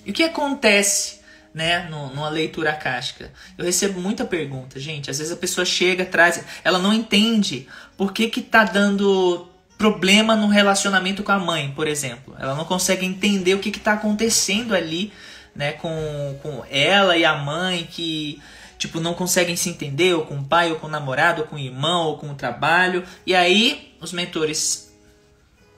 E 0.03 0.09
o 0.09 0.13
que 0.15 0.23
acontece, 0.23 1.18
né, 1.53 1.87
numa 1.89 2.29
leitura 2.29 2.71
acástica? 2.71 3.31
Eu 3.57 3.65
recebo 3.65 3.99
muita 3.99 4.25
pergunta, 4.25 4.79
gente. 4.79 5.09
Às 5.09 5.17
vezes 5.17 5.33
a 5.33 5.37
pessoa 5.37 5.65
chega, 5.65 6.05
traz, 6.05 6.43
ela 6.63 6.79
não 6.79 6.93
entende 6.93 7.67
por 7.97 8.13
que 8.13 8.27
que 8.27 8.41
tá 8.41 8.63
dando 8.63 9.47
problema 9.77 10.35
no 10.35 10.47
relacionamento 10.47 11.23
com 11.23 11.31
a 11.31 11.39
mãe, 11.39 11.71
por 11.75 11.87
exemplo. 11.87 12.35
Ela 12.37 12.53
não 12.53 12.65
consegue 12.65 13.05
entender 13.05 13.53
o 13.53 13.59
que 13.59 13.69
está 13.69 13.93
acontecendo 13.93 14.75
ali 14.75 15.13
né, 15.55 15.73
com, 15.73 16.37
com 16.41 16.63
ela 16.69 17.17
e 17.17 17.25
a 17.25 17.35
mãe 17.35 17.87
que 17.89 18.41
tipo 18.77 18.99
não 18.99 19.13
conseguem 19.13 19.55
se 19.55 19.69
entender 19.69 20.13
ou 20.13 20.25
com 20.25 20.37
o 20.37 20.43
pai 20.43 20.71
ou 20.71 20.77
com 20.77 20.87
o 20.87 20.89
namorado 20.89 21.41
ou 21.41 21.47
com 21.47 21.55
o 21.57 21.59
irmão 21.59 22.07
ou 22.07 22.17
com 22.17 22.29
o 22.29 22.35
trabalho 22.35 23.03
e 23.25 23.35
aí 23.35 23.93
os 23.99 24.13
mentores 24.13 24.88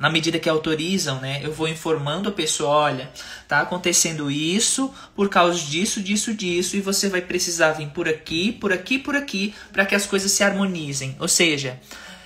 na 0.02 0.10
medida 0.10 0.40
que 0.40 0.50
autorizam, 0.50 1.22
né, 1.22 1.42
eu 1.44 1.54
vou 1.54 1.68
informando 1.68 2.28
a 2.28 2.32
pessoa, 2.32 2.72
olha, 2.72 3.12
tá 3.48 3.62
acontecendo 3.62 4.32
isso 4.32 4.92
por 5.16 5.30
causa 5.30 5.60
disso, 5.60 6.02
disso, 6.02 6.34
disso, 6.34 6.76
e 6.76 6.82
você 6.82 7.08
vai 7.08 7.22
precisar 7.22 7.74
vir 7.74 7.90
por 7.90 8.10
aqui, 8.10 8.52
por 8.52 8.74
aqui, 8.74 8.98
por 8.98 9.16
aqui, 9.16 9.54
para 9.72 9.86
que 9.86 9.94
as 9.94 10.08
coisas 10.08 10.32
se 10.32 10.44
harmonizem. 10.44 11.16
Ou 11.20 11.28
seja, 11.28 11.80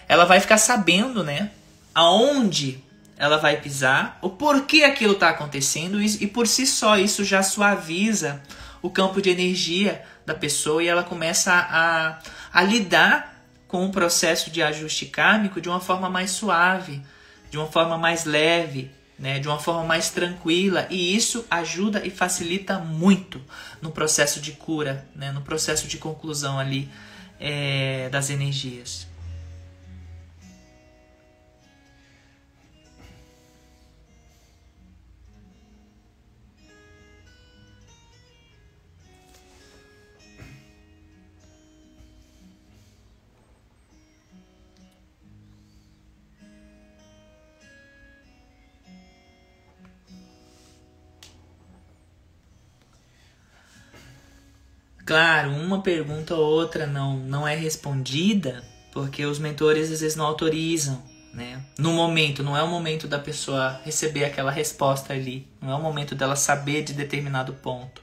ela 0.07 0.23
vai 0.23 0.39
ficar 0.39 0.57
sabendo, 0.57 1.21
né, 1.21 1.51
aonde 1.93 2.81
ela 3.17 3.37
vai 3.37 3.59
pisar, 3.59 4.19
o 4.21 4.29
porquê 4.29 4.85
aquilo 4.85 5.11
está 5.11 5.27
acontecendo 5.31 6.01
e 6.01 6.27
por 6.27 6.47
si 6.47 6.65
só 6.65 6.97
isso 6.97 7.25
já 7.25 7.43
suaviza 7.43 8.41
o 8.81 8.89
campo 8.89 9.21
de 9.21 9.29
energia 9.29 10.01
da 10.25 10.33
pessoa 10.33 10.81
e 10.81 10.87
ela 10.87 11.03
começa 11.03 11.51
a, 11.51 12.19
a 12.53 12.63
lidar 12.63 13.35
com 13.67 13.85
o 13.85 13.91
processo 13.91 14.49
de 14.49 14.63
ajuste 14.63 15.07
kármico 15.07 15.59
de 15.59 15.67
uma 15.67 15.81
forma 15.81 16.09
mais 16.09 16.31
suave, 16.31 17.01
de 17.55 17.59
uma 17.59 17.67
forma 17.67 17.97
mais 17.97 18.25
leve, 18.25 18.91
né, 19.17 19.39
de 19.39 19.47
uma 19.47 19.57
forma 19.57 19.85
mais 19.85 20.09
tranquila 20.09 20.87
e 20.89 21.15
isso 21.15 21.45
ajuda 21.49 22.05
e 22.05 22.09
facilita 22.09 22.79
muito 22.79 23.41
no 23.81 23.91
processo 23.91 24.41
de 24.41 24.51
cura, 24.51 25.07
né, 25.15 25.31
no 25.31 25.39
processo 25.39 25.87
de 25.87 25.97
conclusão 25.97 26.59
ali 26.59 26.89
é, 27.39 28.09
das 28.09 28.29
energias. 28.29 29.07
Claro, 55.05 55.51
uma 55.51 55.83
pergunta 55.83 56.33
ou 56.33 56.43
outra 56.43 56.87
não, 56.87 57.15
não 57.15 57.47
é 57.47 57.55
respondida 57.55 58.63
porque 58.91 59.25
os 59.25 59.37
mentores 59.37 59.91
às 59.91 60.01
vezes 60.01 60.15
não 60.15 60.25
autorizam, 60.25 61.03
né? 61.31 61.61
No 61.77 61.91
momento, 61.93 62.41
não 62.41 62.57
é 62.57 62.63
o 62.63 62.67
momento 62.67 63.07
da 63.07 63.19
pessoa 63.19 63.79
receber 63.83 64.23
aquela 64.25 64.49
resposta 64.49 65.13
ali, 65.13 65.47
não 65.61 65.69
é 65.69 65.75
o 65.75 65.81
momento 65.81 66.15
dela 66.15 66.35
saber 66.35 66.81
de 66.81 66.93
determinado 66.93 67.53
ponto. 67.53 68.01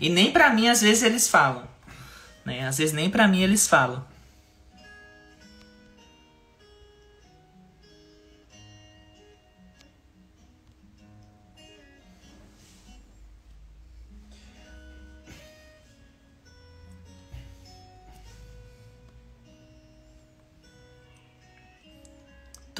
E 0.00 0.10
nem 0.10 0.30
para 0.30 0.50
mim 0.50 0.68
às 0.68 0.82
vezes 0.82 1.04
eles 1.04 1.28
falam, 1.28 1.66
né? 2.44 2.66
Às 2.66 2.78
vezes 2.78 2.92
nem 2.92 3.08
para 3.08 3.26
mim 3.26 3.42
eles 3.42 3.66
falam. 3.66 4.04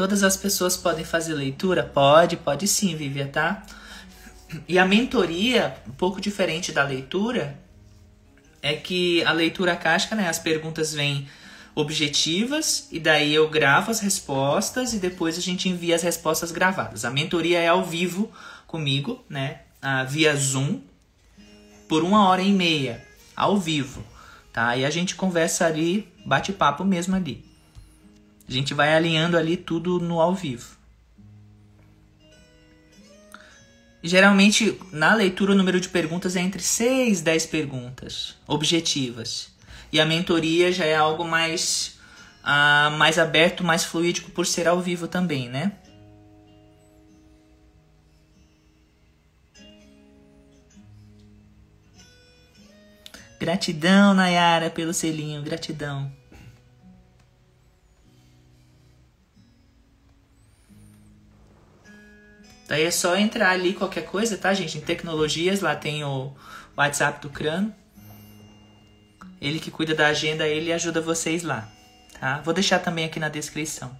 Todas 0.02 0.24
as 0.24 0.36
pessoas 0.36 0.76
podem 0.76 1.04
fazer 1.04 1.32
leitura? 1.32 1.84
Pode, 1.84 2.36
pode 2.36 2.66
sim, 2.66 2.96
Vivia, 2.96 3.28
tá? 3.28 3.62
E 4.66 4.76
a 4.76 4.84
mentoria, 4.84 5.76
um 5.86 5.92
pouco 5.92 6.20
diferente 6.20 6.72
da 6.72 6.82
leitura, 6.82 7.56
é 8.60 8.74
que 8.74 9.22
a 9.22 9.30
leitura 9.30 9.76
casca, 9.76 10.16
né, 10.16 10.28
as 10.28 10.40
perguntas 10.40 10.92
vêm 10.92 11.28
objetivas 11.72 12.88
e 12.90 12.98
daí 12.98 13.32
eu 13.32 13.48
gravo 13.48 13.92
as 13.92 14.00
respostas 14.00 14.92
e 14.92 14.98
depois 14.98 15.38
a 15.38 15.40
gente 15.40 15.68
envia 15.68 15.94
as 15.94 16.02
respostas 16.02 16.50
gravadas. 16.50 17.04
A 17.04 17.10
mentoria 17.12 17.60
é 17.60 17.68
ao 17.68 17.84
vivo 17.84 18.28
comigo, 18.66 19.24
né, 19.30 19.60
via 20.08 20.34
Zoom, 20.34 20.80
por 21.88 22.02
uma 22.02 22.26
hora 22.26 22.42
e 22.42 22.52
meia, 22.52 23.06
ao 23.36 23.56
vivo, 23.56 24.04
tá? 24.52 24.76
E 24.76 24.84
a 24.84 24.90
gente 24.90 25.14
conversa 25.14 25.64
ali, 25.64 26.12
bate 26.26 26.52
papo 26.52 26.84
mesmo 26.84 27.14
ali. 27.14 27.51
A 28.52 28.54
gente 28.54 28.74
vai 28.74 28.94
alinhando 28.94 29.38
ali 29.38 29.56
tudo 29.56 29.98
no 29.98 30.20
ao 30.20 30.34
vivo. 30.34 30.76
Geralmente, 34.02 34.78
na 34.92 35.14
leitura, 35.14 35.52
o 35.52 35.54
número 35.54 35.80
de 35.80 35.88
perguntas 35.88 36.36
é 36.36 36.42
entre 36.42 36.60
6 36.60 37.20
e 37.20 37.24
10 37.24 37.46
perguntas 37.46 38.36
objetivas. 38.46 39.48
E 39.90 39.98
a 39.98 40.04
mentoria 40.04 40.70
já 40.70 40.84
é 40.84 40.94
algo 40.94 41.24
mais, 41.24 41.98
uh, 42.44 42.90
mais 42.98 43.18
aberto, 43.18 43.64
mais 43.64 43.84
fluídico 43.84 44.30
por 44.30 44.46
ser 44.46 44.68
ao 44.68 44.82
vivo 44.82 45.08
também, 45.08 45.48
né? 45.48 45.72
Gratidão, 53.40 54.12
Nayara, 54.12 54.68
pelo 54.68 54.92
selinho. 54.92 55.40
Gratidão. 55.40 56.20
Daí 62.72 62.84
é 62.84 62.90
só 62.90 63.14
entrar 63.18 63.50
ali 63.50 63.74
qualquer 63.74 64.06
coisa, 64.06 64.38
tá, 64.38 64.54
gente? 64.54 64.78
Em 64.78 64.80
tecnologias, 64.80 65.60
lá 65.60 65.76
tem 65.76 66.02
o 66.04 66.32
WhatsApp 66.74 67.20
do 67.20 67.28
Crano. 67.28 67.70
Ele 69.38 69.60
que 69.60 69.70
cuida 69.70 69.94
da 69.94 70.06
agenda, 70.06 70.48
ele 70.48 70.72
ajuda 70.72 70.98
vocês 70.98 71.42
lá, 71.42 71.68
tá? 72.18 72.40
Vou 72.40 72.54
deixar 72.54 72.78
também 72.78 73.04
aqui 73.04 73.20
na 73.20 73.28
descrição. 73.28 73.94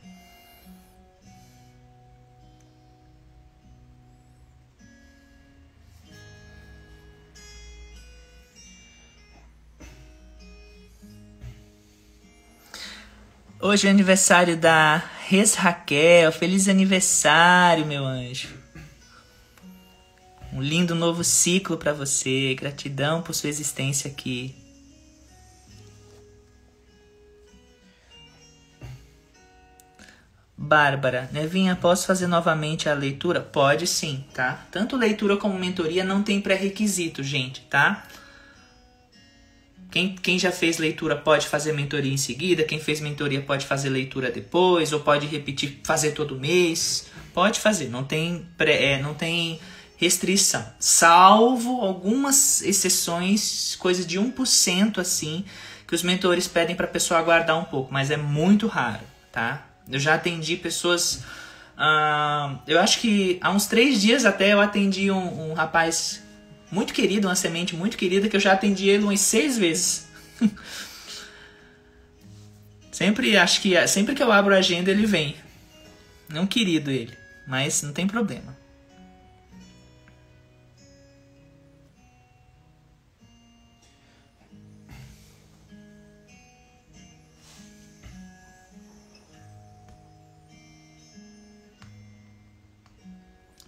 Hoje 13.61 13.87
é 13.87 13.90
aniversário 13.90 14.56
da 14.56 14.96
Res 15.28 15.56
Raquel. 15.56 16.32
Feliz 16.32 16.68
aniversário, 16.68 17.85
meu 17.85 18.06
anjo. 18.06 18.62
Um 20.52 20.60
lindo 20.60 20.94
novo 20.94 21.24
ciclo 21.24 21.78
para 21.78 21.92
você. 21.92 22.54
Gratidão 22.54 23.22
por 23.22 23.34
sua 23.34 23.48
existência 23.48 24.10
aqui. 24.10 24.54
Bárbara, 30.56 31.28
Nevinha, 31.32 31.74
posso 31.74 32.06
fazer 32.06 32.26
novamente 32.26 32.88
a 32.88 32.94
leitura? 32.94 33.40
Pode 33.40 33.86
sim, 33.86 34.24
tá? 34.32 34.64
Tanto 34.70 34.96
leitura 34.96 35.36
como 35.36 35.58
mentoria 35.58 36.04
não 36.04 36.22
tem 36.22 36.40
pré-requisito, 36.40 37.22
gente, 37.22 37.62
tá? 37.62 38.06
Quem, 39.90 40.14
quem 40.14 40.38
já 40.38 40.52
fez 40.52 40.78
leitura 40.78 41.16
pode 41.16 41.48
fazer 41.48 41.72
mentoria 41.72 42.12
em 42.12 42.16
seguida, 42.16 42.62
quem 42.62 42.78
fez 42.78 43.00
mentoria 43.00 43.42
pode 43.42 43.66
fazer 43.66 43.90
leitura 43.90 44.30
depois, 44.30 44.92
ou 44.92 45.00
pode 45.00 45.26
repetir, 45.26 45.80
fazer 45.84 46.12
todo 46.12 46.38
mês. 46.38 47.08
Pode 47.34 47.60
fazer, 47.60 47.88
não 47.88 48.04
tem, 48.04 48.46
pré, 48.56 48.92
é, 48.92 49.02
não 49.02 49.14
tem 49.14 49.60
restrição, 50.02 50.66
salvo 50.80 51.80
algumas 51.80 52.60
exceções, 52.60 53.76
coisa 53.76 54.04
de 54.04 54.18
1% 54.18 54.98
assim, 54.98 55.44
que 55.86 55.94
os 55.94 56.02
mentores 56.02 56.48
pedem 56.48 56.74
para 56.74 56.86
a 56.86 56.88
pessoa 56.88 57.20
aguardar 57.20 57.56
um 57.56 57.62
pouco, 57.62 57.92
mas 57.92 58.10
é 58.10 58.16
muito 58.16 58.66
raro, 58.66 59.04
tá? 59.30 59.64
Eu 59.88 60.00
já 60.00 60.14
atendi 60.14 60.56
pessoas. 60.56 61.22
Uh, 61.78 62.58
eu 62.66 62.80
acho 62.80 62.98
que 62.98 63.38
há 63.40 63.50
uns 63.52 63.66
três 63.66 64.00
dias 64.00 64.24
até 64.24 64.52
eu 64.52 64.60
atendi 64.60 65.08
um, 65.08 65.50
um 65.50 65.54
rapaz 65.54 66.20
muito 66.68 66.92
querido, 66.92 67.28
uma 67.28 67.36
semente 67.36 67.76
muito 67.76 67.96
querida, 67.96 68.28
que 68.28 68.34
eu 68.34 68.40
já 68.40 68.54
atendi 68.54 68.88
ele 68.88 69.04
umas 69.04 69.20
seis 69.20 69.56
vezes. 69.56 70.08
sempre 72.90 73.36
acho 73.36 73.60
que 73.60 73.86
sempre 73.86 74.16
que 74.16 74.22
eu 74.22 74.32
abro 74.32 74.52
a 74.52 74.58
agenda 74.58 74.90
ele 74.90 75.06
vem. 75.06 75.36
Um 76.34 76.46
querido 76.46 76.90
ele, 76.90 77.16
mas 77.46 77.82
não 77.82 77.92
tem 77.92 78.08
problema. 78.08 78.62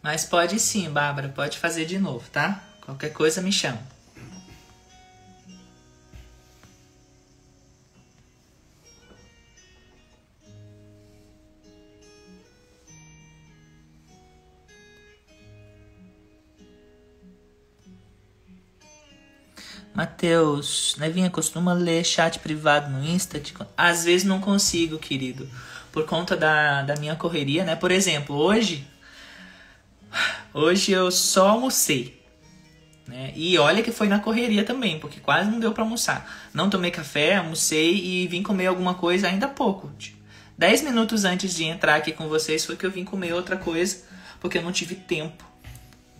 Mas 0.05 0.23
pode 0.23 0.61
sim, 0.61 0.91
Bárbara, 0.91 1.31
pode 1.31 1.57
fazer 1.57 1.87
de 1.87 1.99
novo, 1.99 2.29
tá? 2.31 2.63
Qualquer 2.83 3.11
coisa 3.15 3.41
me 3.41 3.51
chama. 3.51 3.81
Matheus, 19.95 20.97
Nevinha 20.99 21.31
costuma 21.31 21.73
ler 21.73 22.05
chat 22.05 22.41
privado 22.41 22.91
no 22.91 23.03
Insta? 23.03 23.41
Às 23.75 24.05
vezes 24.05 24.27
não 24.27 24.39
consigo, 24.39 24.99
querido. 24.99 25.49
Por 25.91 26.05
conta 26.05 26.37
da, 26.37 26.83
da 26.83 26.95
minha 26.97 27.17
correria, 27.17 27.65
né? 27.65 27.75
Por 27.75 27.91
exemplo, 27.91 28.37
hoje 28.37 28.87
Hoje 30.53 30.93
eu 30.93 31.11
só 31.11 31.49
almocei. 31.49 32.23
Né? 33.07 33.33
E 33.35 33.59
olha 33.59 33.83
que 33.83 33.93
foi 33.93 34.09
na 34.09 34.19
correria 34.19 34.65
também, 34.65 34.99
porque 34.99 35.21
quase 35.21 35.51
não 35.51 35.61
deu 35.61 35.73
para 35.73 35.83
almoçar. 35.83 36.49
Não 36.53 36.71
tomei 36.71 36.91
café, 36.91 37.37
almocei 37.37 37.95
e 37.95 38.27
vim 38.27 38.43
comer 38.43 38.67
alguma 38.67 38.95
coisa 38.95 39.29
ainda 39.29 39.47
há 39.47 39.49
pouco. 39.49 39.91
Dez 40.57 40.83
minutos 40.83 41.25
antes 41.25 41.55
de 41.55 41.65
entrar 41.65 41.97
aqui 41.97 42.13
com 42.13 42.29
vocês 42.29 42.65
foi 42.65 42.77
que 42.77 42.87
eu 42.87 42.91
vim 42.91 43.05
comer 43.05 43.33
outra 43.35 43.57
coisa, 43.57 44.05
porque 44.41 44.59
eu 44.59 44.63
não 44.63 44.73
tive 44.73 44.95
tempo. 44.95 45.45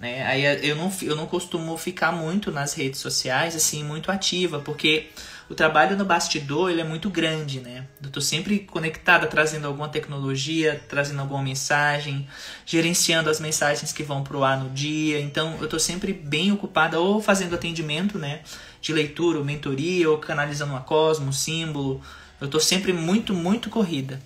Né? 0.01 0.27
Aí 0.27 0.69
eu 0.69 0.77
não, 0.77 0.93
eu 1.03 1.17
não 1.17 1.27
costumo 1.27 1.77
ficar 1.79 2.13
muito 2.13 2.51
nas 2.51 2.75
redes 2.75 3.01
sociais, 3.01 3.55
assim, 3.57 3.83
muito 3.85 4.11
ativa, 4.11 4.59
porque 4.59 5.11
o 5.49 5.55
trabalho 5.55 5.97
no 5.97 6.05
bastidor 6.05 6.71
ele 6.71 6.81
é 6.81 6.85
muito 6.85 7.11
grande, 7.11 7.61
né? 7.61 7.87
Eu 8.03 8.11
tô 8.11 8.21
sempre 8.21 8.61
conectada, 8.61 9.27
trazendo 9.27 9.67
alguma 9.67 9.89
tecnologia, 9.89 10.83
trazendo 10.89 11.21
alguma 11.21 11.43
mensagem, 11.43 12.27
gerenciando 12.65 13.29
as 13.29 13.41
mensagens 13.41 13.93
que 13.93 14.03
vão 14.03 14.25
pro 14.25 14.43
ar 14.43 14.59
no 14.59 14.71
dia. 14.71 15.21
Então 15.21 15.57
eu 15.61 15.69
tô 15.69 15.79
sempre 15.79 16.13
bem 16.13 16.51
ocupada 16.51 16.99
ou 16.99 17.21
fazendo 17.21 17.55
atendimento, 17.55 18.19
né? 18.19 18.41
De 18.81 18.93
leitura, 18.93 19.39
ou 19.39 19.45
mentoria, 19.45 20.11
ou 20.11 20.19
canalizando 20.19 20.73
uma 20.73 20.81
cosmo, 20.81 21.29
um 21.29 21.33
símbolo. 21.33 22.01
Eu 22.41 22.49
tô 22.49 22.59
sempre 22.59 22.93
muito, 22.93 23.35
muito 23.35 23.69
corrida. 23.69 24.21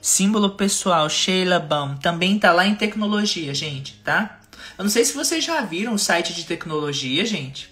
Símbolo 0.00 0.50
pessoal, 0.50 1.08
Sheila 1.08 1.60
Baum, 1.60 1.96
também 1.96 2.38
tá 2.38 2.52
lá 2.52 2.66
em 2.66 2.74
tecnologia, 2.74 3.52
gente, 3.52 3.94
tá? 4.04 4.37
Eu 4.78 4.84
não 4.84 4.90
sei 4.90 5.04
se 5.04 5.12
vocês 5.12 5.44
já 5.44 5.60
viram 5.62 5.94
o 5.94 5.98
site 5.98 6.32
de 6.32 6.44
tecnologia, 6.44 7.26
gente. 7.26 7.68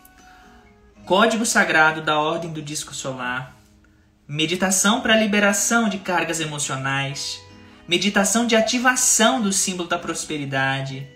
código 1.07 1.47
sagrado 1.47 2.03
da 2.03 2.19
Ordem 2.19 2.53
do 2.53 2.61
Disco 2.61 2.95
Solar, 2.95 3.57
meditação 4.29 5.01
para 5.01 5.17
liberação 5.17 5.89
de 5.89 5.99
cargas 5.99 6.41
emocionais, 6.41 7.41
meditação 7.89 8.47
de 8.47 8.55
ativação 8.55 9.41
do 9.41 9.53
símbolo 9.53 9.89
da 9.89 9.99
prosperidade, 9.99 11.09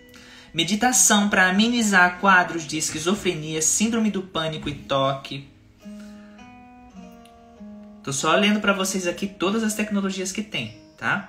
Meditação 0.57 1.29
para 1.29 1.51
amenizar 1.51 2.19
quadros 2.19 2.67
de 2.67 2.79
esquizofrenia, 2.79 3.61
síndrome 3.61 4.11
do 4.11 4.23
pânico 4.23 4.71
e 4.71 4.75
toque. 4.75 5.47
Tô 8.03 8.11
só 8.11 8.35
lendo 8.35 8.59
para 8.59 8.73
vocês 8.73 9.07
aqui 9.07 9.27
todas 9.27 9.63
as 9.63 9.75
tecnologias 9.75 10.33
que 10.33 10.43
tem, 10.43 10.81
tá? 10.97 11.29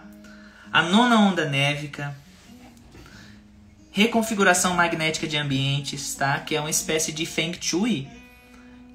A 0.71 0.81
nona 0.81 1.19
onda 1.19 1.43
névica, 1.43 2.15
reconfiguração 3.91 4.75
magnética 4.75 5.27
de 5.27 5.35
ambientes, 5.35 6.15
tá? 6.15 6.39
Que 6.39 6.55
é 6.55 6.61
uma 6.61 6.69
espécie 6.69 7.11
de 7.11 7.25
Feng 7.25 7.57
Shui 7.59 8.07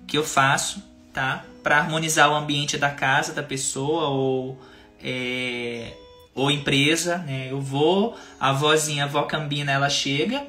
que 0.07 0.17
eu 0.17 0.25
faço, 0.25 0.83
tá? 1.13 1.45
Para 1.63 1.77
harmonizar 1.77 2.31
o 2.31 2.35
ambiente 2.35 2.79
da 2.79 2.89
casa 2.89 3.35
da 3.35 3.43
pessoa 3.43 4.09
ou 4.09 4.59
é, 5.05 5.93
ou 6.35 6.51
empresa, 6.51 7.19
né? 7.19 7.49
Eu 7.51 7.61
vou, 7.61 8.17
a 8.41 8.53
vozinha, 8.53 9.05
a 9.05 9.07
vó 9.07 9.23
Cambina, 9.23 9.73
ela 9.73 9.91
chega 9.91 10.47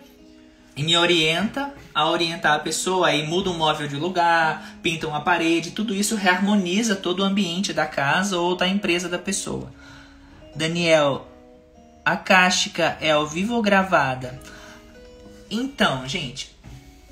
e 0.75 0.83
me 0.83 0.97
orienta 0.97 1.73
a 1.93 2.09
orientar 2.09 2.55
a 2.55 2.59
pessoa, 2.59 3.07
aí 3.07 3.27
muda 3.27 3.49
um 3.49 3.57
móvel 3.57 3.87
de 3.87 3.95
lugar, 3.95 4.77
pinta 4.81 5.07
uma 5.07 5.21
parede, 5.21 5.71
tudo 5.71 5.93
isso 5.93 6.15
reharmoniza 6.15 6.95
todo 6.95 7.19
o 7.19 7.23
ambiente 7.23 7.73
da 7.73 7.85
casa 7.85 8.39
ou 8.39 8.55
da 8.55 8.67
empresa 8.67 9.07
da 9.07 9.19
pessoa. 9.19 9.71
Daniel, 10.55 11.27
a 12.03 12.17
cástica 12.17 12.97
é 12.99 13.11
ao 13.11 13.27
vivo 13.27 13.55
ou 13.55 13.61
gravada? 13.61 14.39
Então, 15.49 16.07
gente, 16.07 16.52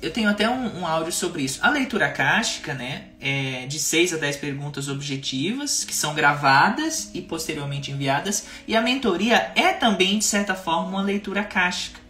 eu 0.02 0.10
tenho 0.10 0.28
até 0.28 0.50
um, 0.50 0.80
um, 0.80 0.86
áudio 0.86 1.12
sobre 1.12 1.42
isso. 1.44 1.60
A 1.62 1.70
leitura 1.70 2.10
cástica, 2.10 2.74
né, 2.74 3.04
é 3.20 3.66
de 3.66 3.78
6 3.78 4.14
a 4.14 4.16
10 4.16 4.36
perguntas 4.36 4.88
objetivas, 4.88 5.84
que 5.84 5.94
são 5.94 6.12
gravadas 6.12 7.10
e 7.14 7.22
posteriormente 7.22 7.92
enviadas. 7.92 8.48
E 8.66 8.76
a 8.76 8.82
mentoria 8.82 9.52
é 9.54 9.72
também, 9.72 10.18
de 10.18 10.24
certa 10.24 10.56
forma, 10.56 10.88
uma 10.88 11.02
leitura 11.02 11.44
cástica, 11.44 12.00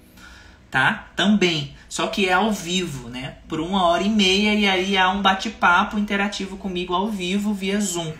tá? 0.70 1.08
Também. 1.14 1.74
Só 1.86 2.06
que 2.06 2.26
é 2.26 2.32
ao 2.32 2.50
vivo, 2.50 3.10
né? 3.10 3.36
Por 3.46 3.60
uma 3.60 3.84
hora 3.84 4.02
e 4.02 4.08
meia, 4.08 4.54
e 4.54 4.66
aí 4.66 4.96
há 4.96 5.10
um 5.10 5.20
bate-papo 5.20 5.98
interativo 5.98 6.56
comigo 6.56 6.94
ao 6.94 7.10
vivo 7.10 7.52
via 7.52 7.78
Zoom. 7.78 8.12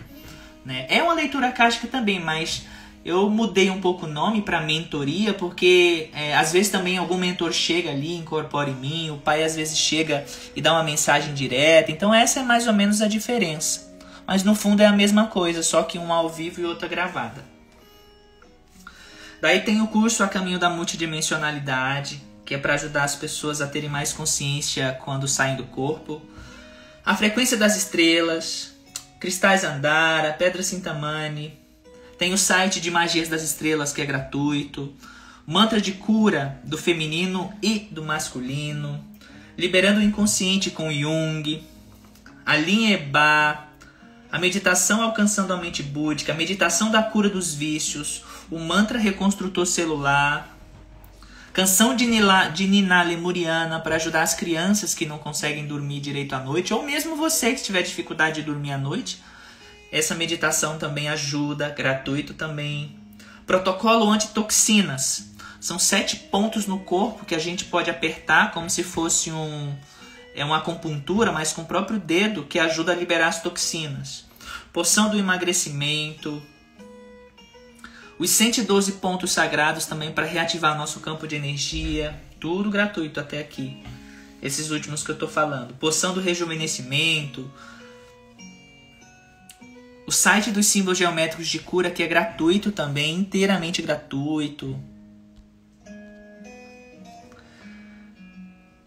Né? 0.63 0.85
É 0.87 1.01
uma 1.01 1.13
leitura 1.13 1.51
cástica 1.51 1.87
também, 1.87 2.19
mas 2.19 2.65
eu 3.05 3.29
mudei 3.29 3.69
um 3.69 3.81
pouco 3.81 4.05
o 4.05 4.09
nome 4.09 4.41
para 4.41 4.61
mentoria, 4.61 5.33
porque 5.33 6.09
é, 6.13 6.35
às 6.35 6.53
vezes 6.53 6.71
também 6.71 6.97
algum 6.97 7.17
mentor 7.17 7.51
chega 7.51 7.91
ali, 7.91 8.15
incorpora 8.15 8.69
em 8.69 8.75
mim, 8.75 9.09
o 9.11 9.17
pai 9.17 9.43
às 9.43 9.55
vezes 9.55 9.77
chega 9.77 10.25
e 10.55 10.61
dá 10.61 10.71
uma 10.71 10.83
mensagem 10.83 11.33
direta. 11.33 11.91
Então 11.91 12.13
essa 12.13 12.39
é 12.39 12.43
mais 12.43 12.65
ou 12.65 12.73
menos 12.73 13.01
a 13.01 13.07
diferença. 13.07 13.93
Mas 14.25 14.43
no 14.43 14.55
fundo 14.55 14.81
é 14.81 14.85
a 14.85 14.93
mesma 14.93 15.27
coisa, 15.27 15.61
só 15.61 15.83
que 15.83 15.97
uma 15.97 16.15
ao 16.15 16.29
vivo 16.29 16.61
e 16.61 16.65
outra 16.65 16.87
gravada. 16.87 17.43
Daí 19.41 19.59
tem 19.59 19.81
o 19.81 19.87
curso 19.87 20.23
A 20.23 20.27
Caminho 20.29 20.57
da 20.57 20.69
Multidimensionalidade, 20.69 22.21
que 22.45 22.55
é 22.55 22.57
para 22.57 22.75
ajudar 22.75 23.03
as 23.03 23.15
pessoas 23.15 23.59
a 23.59 23.67
terem 23.67 23.89
mais 23.89 24.13
consciência 24.13 24.97
quando 25.03 25.27
saem 25.27 25.57
do 25.57 25.65
corpo. 25.65 26.21
A 27.05 27.17
Frequência 27.17 27.57
das 27.57 27.75
Estrelas, 27.75 28.73
Cristais 29.19 29.65
Andara, 29.65 30.31
Pedra 30.31 30.63
Sintamani, 30.63 31.62
tem 32.17 32.33
o 32.33 32.37
site 32.37 32.79
de 32.79 32.91
Magias 32.91 33.27
das 33.27 33.43
Estrelas, 33.43 33.91
que 33.91 34.01
é 34.01 34.05
gratuito. 34.05 34.93
Mantra 35.45 35.81
de 35.81 35.93
cura 35.93 36.59
do 36.63 36.77
feminino 36.77 37.51
e 37.61 37.79
do 37.91 38.03
masculino. 38.03 39.03
Liberando 39.57 39.99
o 39.99 40.03
inconsciente 40.03 40.71
com 40.71 40.91
Jung. 40.91 41.63
A 42.45 42.55
linha 42.55 42.95
Eba. 42.95 43.67
A 44.31 44.39
meditação 44.39 45.01
alcançando 45.01 45.53
a 45.53 45.57
mente 45.57 45.83
búdica. 45.83 46.33
A 46.33 46.35
meditação 46.35 46.91
da 46.91 47.03
cura 47.03 47.29
dos 47.29 47.53
vícios. 47.53 48.23
O 48.49 48.59
mantra 48.59 48.97
reconstrutor 48.97 49.65
celular. 49.65 50.53
Canção 51.53 51.95
de, 51.95 52.07
Nila, 52.07 52.47
de 52.47 52.67
Nina 52.67 53.03
Lemuriana 53.03 53.79
para 53.79 53.95
ajudar 53.95 54.23
as 54.23 54.33
crianças 54.33 54.95
que 54.95 55.05
não 55.05 55.19
conseguem 55.19 55.67
dormir 55.67 55.99
direito 55.99 56.33
à 56.33 56.39
noite, 56.39 56.73
ou 56.73 56.81
mesmo 56.83 57.15
você 57.15 57.53
que 57.53 57.61
tiver 57.61 57.83
dificuldade 57.83 58.41
de 58.41 58.47
dormir 58.47 58.71
à 58.71 58.77
noite. 58.77 59.21
Essa 59.93 60.15
meditação 60.15 60.79
também 60.79 61.07
ajuda, 61.07 61.69
gratuito 61.69 62.33
também. 62.33 62.97
Protocolo 63.45 64.09
antitoxinas. 64.09 65.31
São 65.61 65.77
sete 65.77 66.15
pontos 66.15 66.65
no 66.65 66.79
corpo 66.79 67.25
que 67.25 67.35
a 67.35 67.39
gente 67.39 67.65
pode 67.65 67.91
apertar 67.91 68.51
como 68.51 68.71
se 68.71 68.81
fosse 68.81 69.31
um, 69.31 69.77
é 70.33 70.43
uma 70.43 70.57
acupuntura, 70.57 71.31
mas 71.31 71.53
com 71.53 71.61
o 71.61 71.65
próprio 71.65 71.99
dedo 71.99 72.43
que 72.43 72.57
ajuda 72.57 72.91
a 72.91 72.95
liberar 72.95 73.27
as 73.27 73.43
toxinas. 73.43 74.25
Poção 74.73 75.11
do 75.11 75.17
emagrecimento. 75.19 76.41
Os 78.17 78.31
112 78.31 78.93
pontos 78.93 79.31
sagrados 79.31 79.85
também 79.85 80.11
para 80.11 80.25
reativar 80.25 80.75
nosso 80.75 81.01
campo 81.01 81.27
de 81.27 81.35
energia. 81.35 82.19
Tudo 82.39 82.71
gratuito 82.71 83.19
até 83.19 83.39
aqui. 83.39 83.77
Esses 84.41 84.71
últimos 84.71 85.03
que 85.03 85.11
eu 85.11 85.13
estou 85.13 85.29
falando. 85.29 85.75
Poção 85.75 86.15
do 86.15 86.19
rejuvenescimento. 86.19 87.47
O 90.05 90.11
site 90.11 90.51
dos 90.51 90.67
símbolos 90.67 90.97
geométricos 90.97 91.47
de 91.47 91.59
cura 91.59 91.89
que 91.89 92.03
é 92.03 92.07
gratuito 92.07 92.71
também, 92.71 93.15
inteiramente 93.15 93.81
gratuito. 93.81 94.77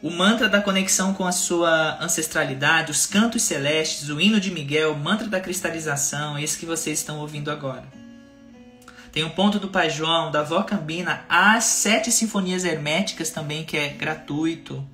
o 0.07 0.11
mantra 0.11 0.49
da 0.49 0.61
conexão 0.61 1.13
com 1.13 1.27
a 1.27 1.33
sua 1.33 1.99
ancestralidade, 2.01 2.93
os 2.93 3.07
cantos 3.07 3.43
celestes, 3.43 4.09
o 4.09 4.21
hino 4.21 4.39
de 4.39 4.53
Miguel, 4.53 4.93
o 4.93 4.97
mantra 4.97 5.27
da 5.27 5.41
cristalização, 5.41 6.39
esse 6.39 6.59
que 6.59 6.65
vocês 6.65 7.01
estão 7.01 7.19
ouvindo 7.19 7.51
agora. 7.51 7.83
Tem 9.11 9.25
o 9.25 9.31
ponto 9.31 9.59
do 9.59 9.67
Pai 9.67 9.91
João, 9.91 10.31
da 10.31 10.45
Vó 10.45 10.63
Cambina, 10.63 11.25
as 11.29 11.65
sete 11.65 12.13
sinfonias 12.13 12.65
herméticas 12.65 13.31
também, 13.31 13.65
que 13.65 13.77
é 13.77 13.89
gratuito. 13.89 14.87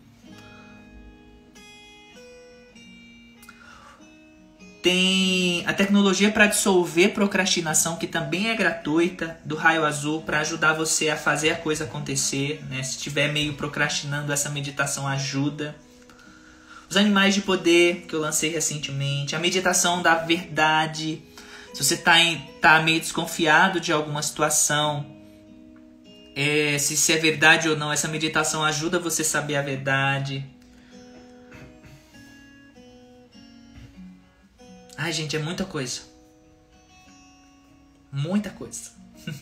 Tem 4.82 5.64
a 5.64 5.72
tecnologia 5.72 6.32
para 6.32 6.46
dissolver 6.46 7.14
procrastinação, 7.14 7.96
que 7.96 8.08
também 8.08 8.50
é 8.50 8.54
gratuita, 8.56 9.38
do 9.44 9.54
Raio 9.54 9.84
Azul, 9.84 10.22
para 10.22 10.40
ajudar 10.40 10.72
você 10.72 11.08
a 11.08 11.16
fazer 11.16 11.50
a 11.50 11.54
coisa 11.54 11.84
acontecer. 11.84 12.60
Né? 12.68 12.82
Se 12.82 12.96
estiver 12.96 13.32
meio 13.32 13.54
procrastinando, 13.54 14.32
essa 14.32 14.50
meditação 14.50 15.06
ajuda. 15.06 15.76
Os 16.90 16.96
animais 16.96 17.32
de 17.32 17.42
poder, 17.42 18.06
que 18.08 18.14
eu 18.14 18.20
lancei 18.20 18.50
recentemente. 18.50 19.36
A 19.36 19.38
meditação 19.38 20.02
da 20.02 20.16
verdade. 20.16 21.22
Se 21.72 21.84
você 21.84 21.94
está 21.94 22.16
tá 22.60 22.82
meio 22.82 22.98
desconfiado 22.98 23.78
de 23.78 23.92
alguma 23.92 24.20
situação, 24.20 25.06
é, 26.34 26.76
se, 26.78 26.96
se 26.96 27.12
é 27.12 27.18
verdade 27.18 27.68
ou 27.68 27.76
não, 27.76 27.92
essa 27.92 28.08
meditação 28.08 28.64
ajuda 28.64 28.98
você 28.98 29.22
a 29.22 29.24
saber 29.24 29.54
a 29.54 29.62
verdade. 29.62 30.44
Ai, 35.02 35.12
gente, 35.12 35.34
é 35.34 35.38
muita 35.40 35.64
coisa. 35.64 36.02
Muita 38.12 38.50
coisa. 38.50 38.92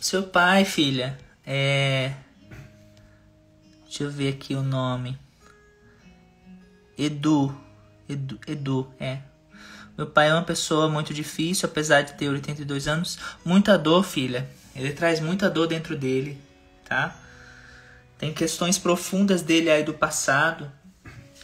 Seu 0.00 0.22
pai, 0.22 0.64
filha, 0.64 1.18
é. 1.44 2.14
Deixa 3.82 4.04
eu 4.04 4.10
ver 4.12 4.34
aqui 4.34 4.54
o 4.54 4.62
nome. 4.62 5.18
Edu. 6.96 7.52
Edu, 8.08 8.38
Edu, 8.46 8.94
é. 9.00 9.31
Meu 10.02 10.10
pai 10.10 10.30
é 10.30 10.32
uma 10.32 10.42
pessoa 10.42 10.88
muito 10.88 11.14
difícil, 11.14 11.68
apesar 11.68 12.02
de 12.02 12.14
ter 12.14 12.28
82 12.28 12.88
anos. 12.88 13.20
Muita 13.44 13.78
dor, 13.78 14.02
filha. 14.02 14.50
Ele 14.74 14.92
traz 14.92 15.20
muita 15.20 15.48
dor 15.48 15.68
dentro 15.68 15.96
dele, 15.96 16.36
tá? 16.84 17.16
Tem 18.18 18.34
questões 18.34 18.76
profundas 18.76 19.42
dele 19.42 19.70
aí 19.70 19.84
do 19.84 19.94
passado, 19.94 20.68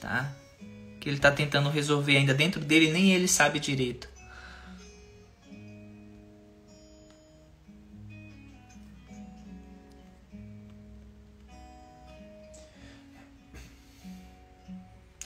tá? 0.01 0.29
Que 0.99 1.09
ele 1.09 1.21
tá 1.21 1.31
tentando 1.31 1.71
resolver 1.71 2.17
ainda 2.17 2.35
dentro 2.35 2.61
dele, 2.61 2.91
nem 2.91 3.13
ele 3.13 3.29
sabe 3.29 3.61
direito. 3.61 4.09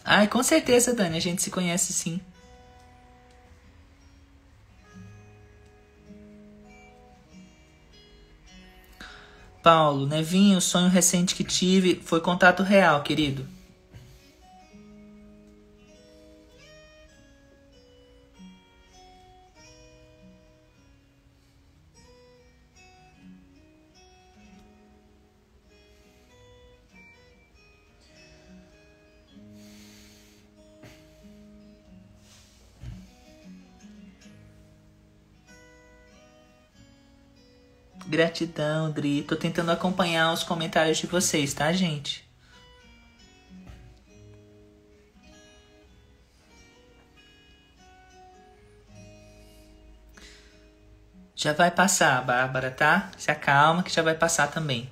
Ai, 0.04 0.28
com 0.28 0.42
certeza, 0.42 0.92
Dani, 0.92 1.16
a 1.16 1.20
gente 1.20 1.40
se 1.40 1.50
conhece 1.50 1.94
sim. 1.94 2.20
Paulo, 9.62 10.06
Nevinho, 10.06 10.58
o 10.58 10.60
sonho 10.60 10.88
recente 10.88 11.34
que 11.34 11.44
tive 11.44 12.00
foi 12.04 12.20
contato 12.20 12.62
real, 12.62 13.02
querido. 13.02 13.46
Gratidão, 38.22 38.88
Dri. 38.88 39.22
Tô 39.22 39.34
tentando 39.34 39.72
acompanhar 39.72 40.32
os 40.32 40.44
comentários 40.44 40.98
de 40.98 41.08
vocês, 41.08 41.52
tá, 41.52 41.72
gente? 41.72 42.24
Já 51.34 51.52
vai 51.52 51.72
passar, 51.72 52.24
Bárbara, 52.24 52.70
tá? 52.70 53.10
Se 53.18 53.28
acalma 53.28 53.82
que 53.82 53.92
já 53.92 54.02
vai 54.02 54.14
passar 54.14 54.46
também. 54.46 54.88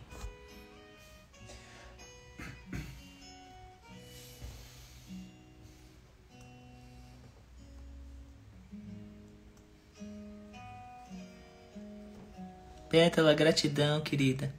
Pétala, 12.90 13.32
gratidão, 13.34 14.00
querida. 14.00 14.52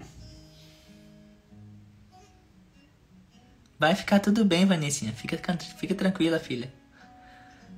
Vai 3.77 3.93
ficar 3.93 4.19
tudo 4.19 4.45
bem, 4.45 4.65
Vanessinha. 4.65 5.11
Fica, 5.11 5.37
fica 5.77 5.93
tranquila, 5.93 6.39
filha. 6.39 6.71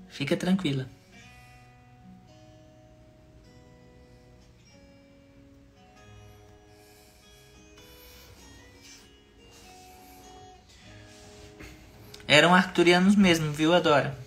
Fica 0.10 0.38
tranquila. 0.38 0.88
Eram 12.28 12.54
arcturianos 12.54 13.16
mesmo, 13.16 13.52
viu, 13.52 13.74
Adora? 13.74 14.23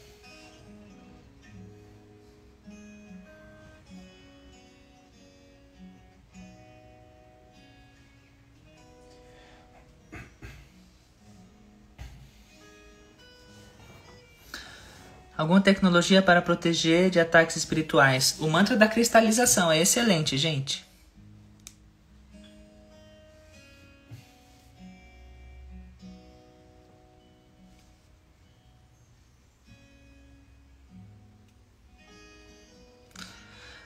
Alguma 15.46 15.60
tecnologia 15.60 16.20
para 16.20 16.42
proteger 16.42 17.08
de 17.08 17.20
ataques 17.20 17.54
espirituais. 17.54 18.36
O 18.40 18.48
mantra 18.48 18.76
da 18.76 18.88
cristalização 18.88 19.70
é 19.70 19.80
excelente, 19.80 20.36
gente. 20.36 20.84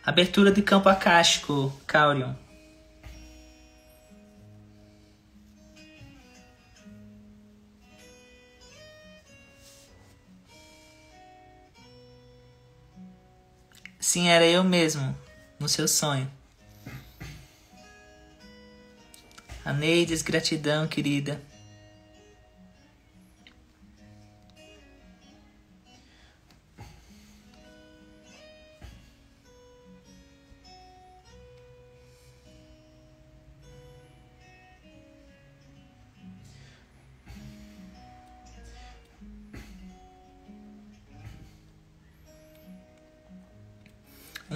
Abertura 0.03 0.51
de 0.51 0.63
campo 0.63 0.89
acástico, 0.89 1.79
Caurion. 1.87 2.33
Sim, 14.13 14.27
era 14.27 14.45
eu 14.45 14.65
mesmo, 14.65 15.17
no 15.57 15.69
seu 15.69 15.87
sonho. 15.87 16.29
Aneides, 19.65 20.21
gratidão, 20.21 20.89
querida. 20.89 21.41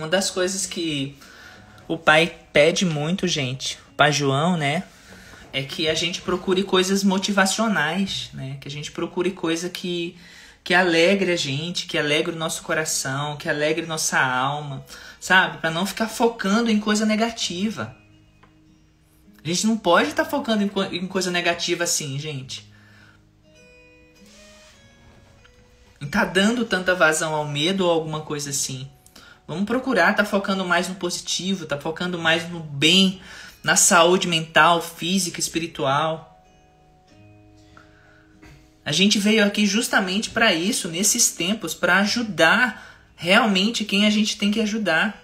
Uma 0.05 0.11
das 0.11 0.29
coisas 0.29 0.67
que 0.67 1.17
o 1.89 1.97
pai 1.97 2.31
pede 2.53 2.85
muito, 2.85 3.27
gente, 3.27 3.79
o 3.91 3.95
pai 3.95 4.13
João, 4.13 4.55
né? 4.55 4.85
É 5.51 5.63
que 5.63 5.89
a 5.89 5.95
gente 5.95 6.21
procure 6.21 6.63
coisas 6.63 7.03
motivacionais, 7.03 8.29
né? 8.35 8.59
Que 8.61 8.69
a 8.69 8.71
gente 8.71 8.93
procure 8.93 9.31
coisa 9.31 9.71
que, 9.71 10.15
que 10.63 10.75
alegre 10.75 11.33
a 11.33 11.37
gente, 11.37 11.87
que 11.87 11.97
alegre 11.97 12.35
o 12.35 12.39
nosso 12.39 12.63
coração, 12.63 13.39
que 13.39 13.49
alegre 13.49 13.87
nossa 13.87 14.21
alma, 14.21 14.85
sabe? 15.19 15.57
Para 15.57 15.71
não 15.71 15.87
ficar 15.87 16.09
focando 16.09 16.71
em 16.71 16.79
coisa 16.79 17.07
negativa. 17.07 17.97
A 19.43 19.49
gente 19.49 19.67
não 19.67 19.79
pode 19.79 20.11
estar 20.11 20.25
tá 20.25 20.31
focando 20.31 20.63
em, 20.63 20.97
em 20.99 21.07
coisa 21.07 21.31
negativa 21.31 21.85
assim, 21.85 22.19
gente. 22.19 22.71
Tá 26.11 26.27
dando 26.27 26.67
tanta 26.67 26.95
vazão 26.95 27.35
ao 27.35 27.49
medo 27.49 27.87
ou 27.87 27.91
alguma 27.91 28.21
coisa 28.21 28.51
assim. 28.51 28.87
Vamos 29.47 29.65
procurar 29.65 30.13
estar 30.13 30.25
tá 30.25 30.29
focando 30.29 30.65
mais 30.65 30.89
no 30.89 30.95
positivo, 30.95 31.67
tá 31.67 31.79
focando 31.79 32.19
mais 32.19 32.49
no 32.49 32.61
bem, 32.61 33.21
na 33.63 33.77
saúde 33.77 34.27
mental, 34.27 34.81
física, 34.81 35.39
espiritual. 35.39 36.43
A 38.85 38.93
gente 38.93 39.19
veio 39.19 39.45
aqui 39.45 39.67
justamente 39.67 40.31
para 40.31 40.55
isso, 40.55 40.89
nesses 40.89 41.31
tempos, 41.31 41.75
para 41.75 41.99
ajudar 41.99 43.13
realmente 43.17 43.85
quem 43.85 44.07
a 44.07 44.11
gente 44.11 44.37
tem 44.39 44.51
que 44.51 44.61
ajudar. 44.61 45.23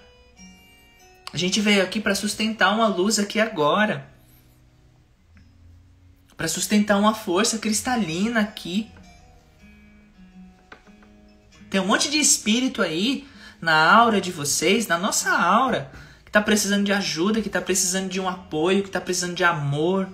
A 1.32 1.36
gente 1.36 1.60
veio 1.60 1.82
aqui 1.82 2.00
para 2.00 2.14
sustentar 2.14 2.74
uma 2.74 2.88
luz 2.88 3.18
aqui 3.18 3.40
agora. 3.40 4.06
Para 6.36 6.48
sustentar 6.48 6.98
uma 6.98 7.14
força 7.14 7.58
cristalina 7.58 8.40
aqui. 8.40 8.90
Tem 11.68 11.80
um 11.80 11.86
monte 11.86 12.10
de 12.10 12.18
espírito 12.18 12.82
aí 12.82 13.28
na 13.60 13.92
aura 13.92 14.20
de 14.20 14.32
vocês, 14.32 14.86
na 14.86 14.98
nossa 14.98 15.30
aura, 15.30 15.90
que 16.24 16.30
está 16.30 16.40
precisando 16.40 16.84
de 16.84 16.92
ajuda, 16.92 17.40
que 17.40 17.48
está 17.48 17.60
precisando 17.60 18.08
de 18.08 18.20
um 18.20 18.28
apoio, 18.28 18.82
que 18.82 18.88
está 18.88 19.00
precisando 19.00 19.34
de 19.34 19.44
amor. 19.44 20.08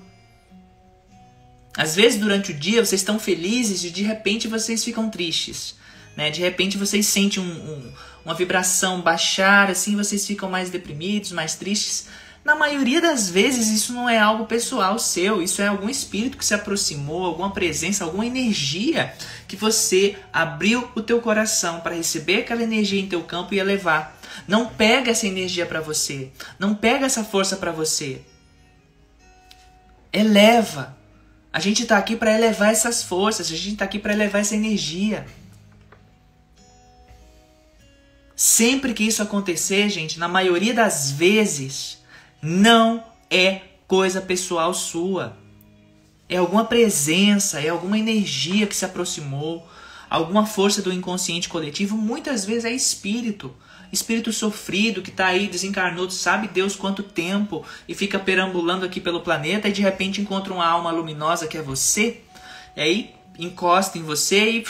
Às 1.77 1.95
vezes 1.95 2.19
durante 2.19 2.53
o 2.53 2.55
dia 2.55 2.85
vocês 2.85 3.01
estão 3.01 3.19
felizes 3.19 3.85
e 3.85 3.91
de 3.91 4.03
repente 4.03 4.49
vocês 4.49 4.83
ficam 4.83 5.11
tristes. 5.11 5.77
Né? 6.17 6.31
De 6.31 6.41
repente 6.41 6.79
vocês 6.79 7.07
sentem 7.07 7.43
um, 7.43 7.47
um, 7.47 7.93
uma 8.25 8.35
vibração 8.35 9.03
baixar, 9.03 9.71
assim 9.71 9.95
vocês 9.95 10.27
ficam 10.27 10.49
mais 10.49 10.71
deprimidos, 10.71 11.33
mais 11.33 11.55
tristes. 11.55 12.07
Na 12.47 12.55
maioria 12.55 13.01
das 13.01 13.29
vezes 13.29 13.67
isso 13.71 13.93
não 13.93 14.09
é 14.09 14.21
algo 14.21 14.47
pessoal 14.47 15.01
seu, 15.01 15.43
isso 15.43 15.61
é 15.61 15.67
algum 15.67 15.89
espírito 15.89 16.39
que 16.39 16.47
se 16.47 16.55
aproximou, 16.55 17.27
alguma 17.27 17.51
presença, 17.51 18.05
alguma 18.05 18.25
energia 18.25 19.13
que 19.49 19.57
você 19.57 20.17
abriu 20.33 20.89
o 20.95 21.03
teu 21.03 21.21
coração 21.21 21.81
para 21.81 21.97
receber 21.97 22.43
aquela 22.43 22.63
energia 22.63 23.01
em 23.01 23.09
teu 23.09 23.21
campo 23.25 23.53
e 23.53 23.59
elevar. 23.59 24.17
Não 24.47 24.69
pega 24.69 25.11
essa 25.11 25.27
energia 25.27 25.67
para 25.67 25.81
você, 25.81 26.31
não 26.57 26.73
pega 26.73 27.05
essa 27.05 27.25
força 27.25 27.57
para 27.57 27.73
você. 27.73 28.21
Eleva. 30.13 30.97
A 31.53 31.59
gente 31.59 31.83
está 31.83 31.99
aqui 31.99 32.15
para 32.15 32.33
elevar 32.33 32.71
essas 32.71 33.03
forças, 33.03 33.49
a 33.49 33.57
gente 33.57 33.73
está 33.73 33.87
aqui 33.87 33.99
para 33.99 34.13
elevar 34.13 34.43
essa 34.43 34.55
energia. 34.55 35.27
Sempre 38.37 38.95
que 38.95 39.03
isso 39.03 39.21
acontecer, 39.21 39.89
gente, 39.89 40.17
na 40.17 40.29
maioria 40.29 40.73
das 40.73 41.11
vezes, 41.11 41.96
não 42.47 43.03
é 43.29 43.63
coisa 43.89 44.21
pessoal 44.21 44.73
sua. 44.73 45.37
É 46.29 46.37
alguma 46.37 46.65
presença, 46.65 47.61
é 47.61 47.71
alguma 47.71 47.99
energia 47.99 48.69
que 48.69 48.77
se 48.77 48.85
aproximou, 48.85 49.69
alguma 50.09 50.47
força 50.47 50.81
do 50.81 50.93
inconsciente 50.93 51.49
coletivo. 51.49 51.97
Muitas 51.97 52.45
vezes 52.45 52.65
é 52.65 52.71
espírito. 52.71 53.53
Espírito 53.93 54.33
sofrido 54.33 55.03
que 55.03 55.11
está 55.11 55.27
aí 55.27 55.49
desencarnou, 55.49 56.09
sabe 56.09 56.47
Deus 56.47 56.77
quanto 56.77 57.03
tempo 57.03 57.65
e 57.89 57.97
fica 57.97 58.17
perambulando 58.17 58.87
aqui 58.87 59.01
pelo 59.01 59.23
planeta 59.23 59.69
e 59.69 59.73
de 59.73 59.83
repente 59.83 60.21
encontra 60.21 60.53
uma 60.53 60.67
alma 60.67 60.93
luminosa 60.93 61.49
que 61.49 61.59
é 61.59 61.63
você. 61.63 62.21
E 62.77 62.81
aí 62.81 63.15
encosta 63.41 63.99
em 63.99 64.03
você 64.03 64.51
e, 64.51 64.67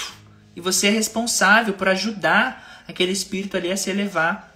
e 0.57 0.61
você 0.63 0.87
é 0.87 0.91
responsável 0.91 1.75
por 1.75 1.89
ajudar 1.89 2.85
aquele 2.89 3.13
espírito 3.13 3.55
ali 3.55 3.71
a 3.71 3.77
se 3.77 3.91
elevar. 3.91 4.55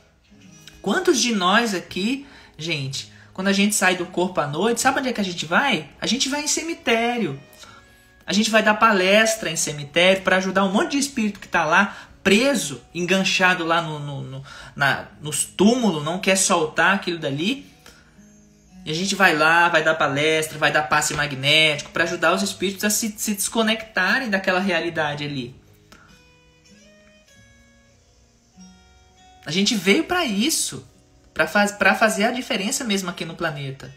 Quantos 0.81 1.21
de 1.21 1.35
nós 1.35 1.75
aqui 1.75 2.27
Gente, 2.61 3.10
quando 3.33 3.49
a 3.49 3.53
gente 3.53 3.75
sai 3.75 3.97
do 3.97 4.07
corpo 4.07 4.41
à 4.41 4.47
noite, 4.47 4.81
sabe 4.81 5.01
onde 5.01 5.09
é 5.09 5.13
que 5.13 5.21
a 5.21 5.25
gente 5.25 5.47
vai? 5.47 5.89
A 6.01 6.07
gente 6.07 6.29
vai 6.29 6.43
em 6.43 6.49
cemitério. 6.49 7.41
A 8.27 8.33
gente 8.33 8.51
vai 8.51 8.63
dar 8.63 8.75
palestra 8.75 9.51
em 9.51 9.57
cemitério 9.57 10.23
para 10.23 10.37
ajudar 10.37 10.65
um 10.65 10.73
monte 10.73 10.93
de 10.93 10.99
espírito 10.99 11.41
que 11.41 11.47
está 11.47 11.65
lá 11.65 11.97
preso, 12.23 12.81
enganchado 12.95 13.65
lá 13.65 13.81
no, 13.81 13.99
no, 13.99 14.23
no, 14.23 14.45
na, 14.77 15.07
nos 15.21 15.45
túmulos, 15.45 16.05
não 16.05 16.19
quer 16.19 16.37
soltar 16.37 16.95
aquilo 16.95 17.19
dali. 17.19 17.67
E 18.85 18.91
a 18.91 18.95
gente 18.95 19.15
vai 19.15 19.37
lá, 19.37 19.69
vai 19.69 19.83
dar 19.83 19.95
palestra, 19.95 20.59
vai 20.59 20.73
dar 20.73 20.83
passe 20.83 21.15
magnético 21.15 21.91
para 21.91 22.05
ajudar 22.05 22.33
os 22.33 22.43
espíritos 22.43 22.85
a 22.85 22.91
se, 22.91 23.15
se 23.17 23.35
desconectarem 23.35 24.31
daquela 24.31 24.61
realidade 24.61 25.25
ali. 25.25 25.55
A 29.45 29.51
gente 29.51 29.75
veio 29.75 30.05
para 30.05 30.25
isso 30.25 30.87
para 31.47 31.95
faz, 31.95 31.99
fazer 31.99 32.25
a 32.25 32.33
diferença 32.33 32.85
mesmo 32.85 33.09
aqui 33.09 33.25
no 33.25 33.35
planeta. 33.35 33.95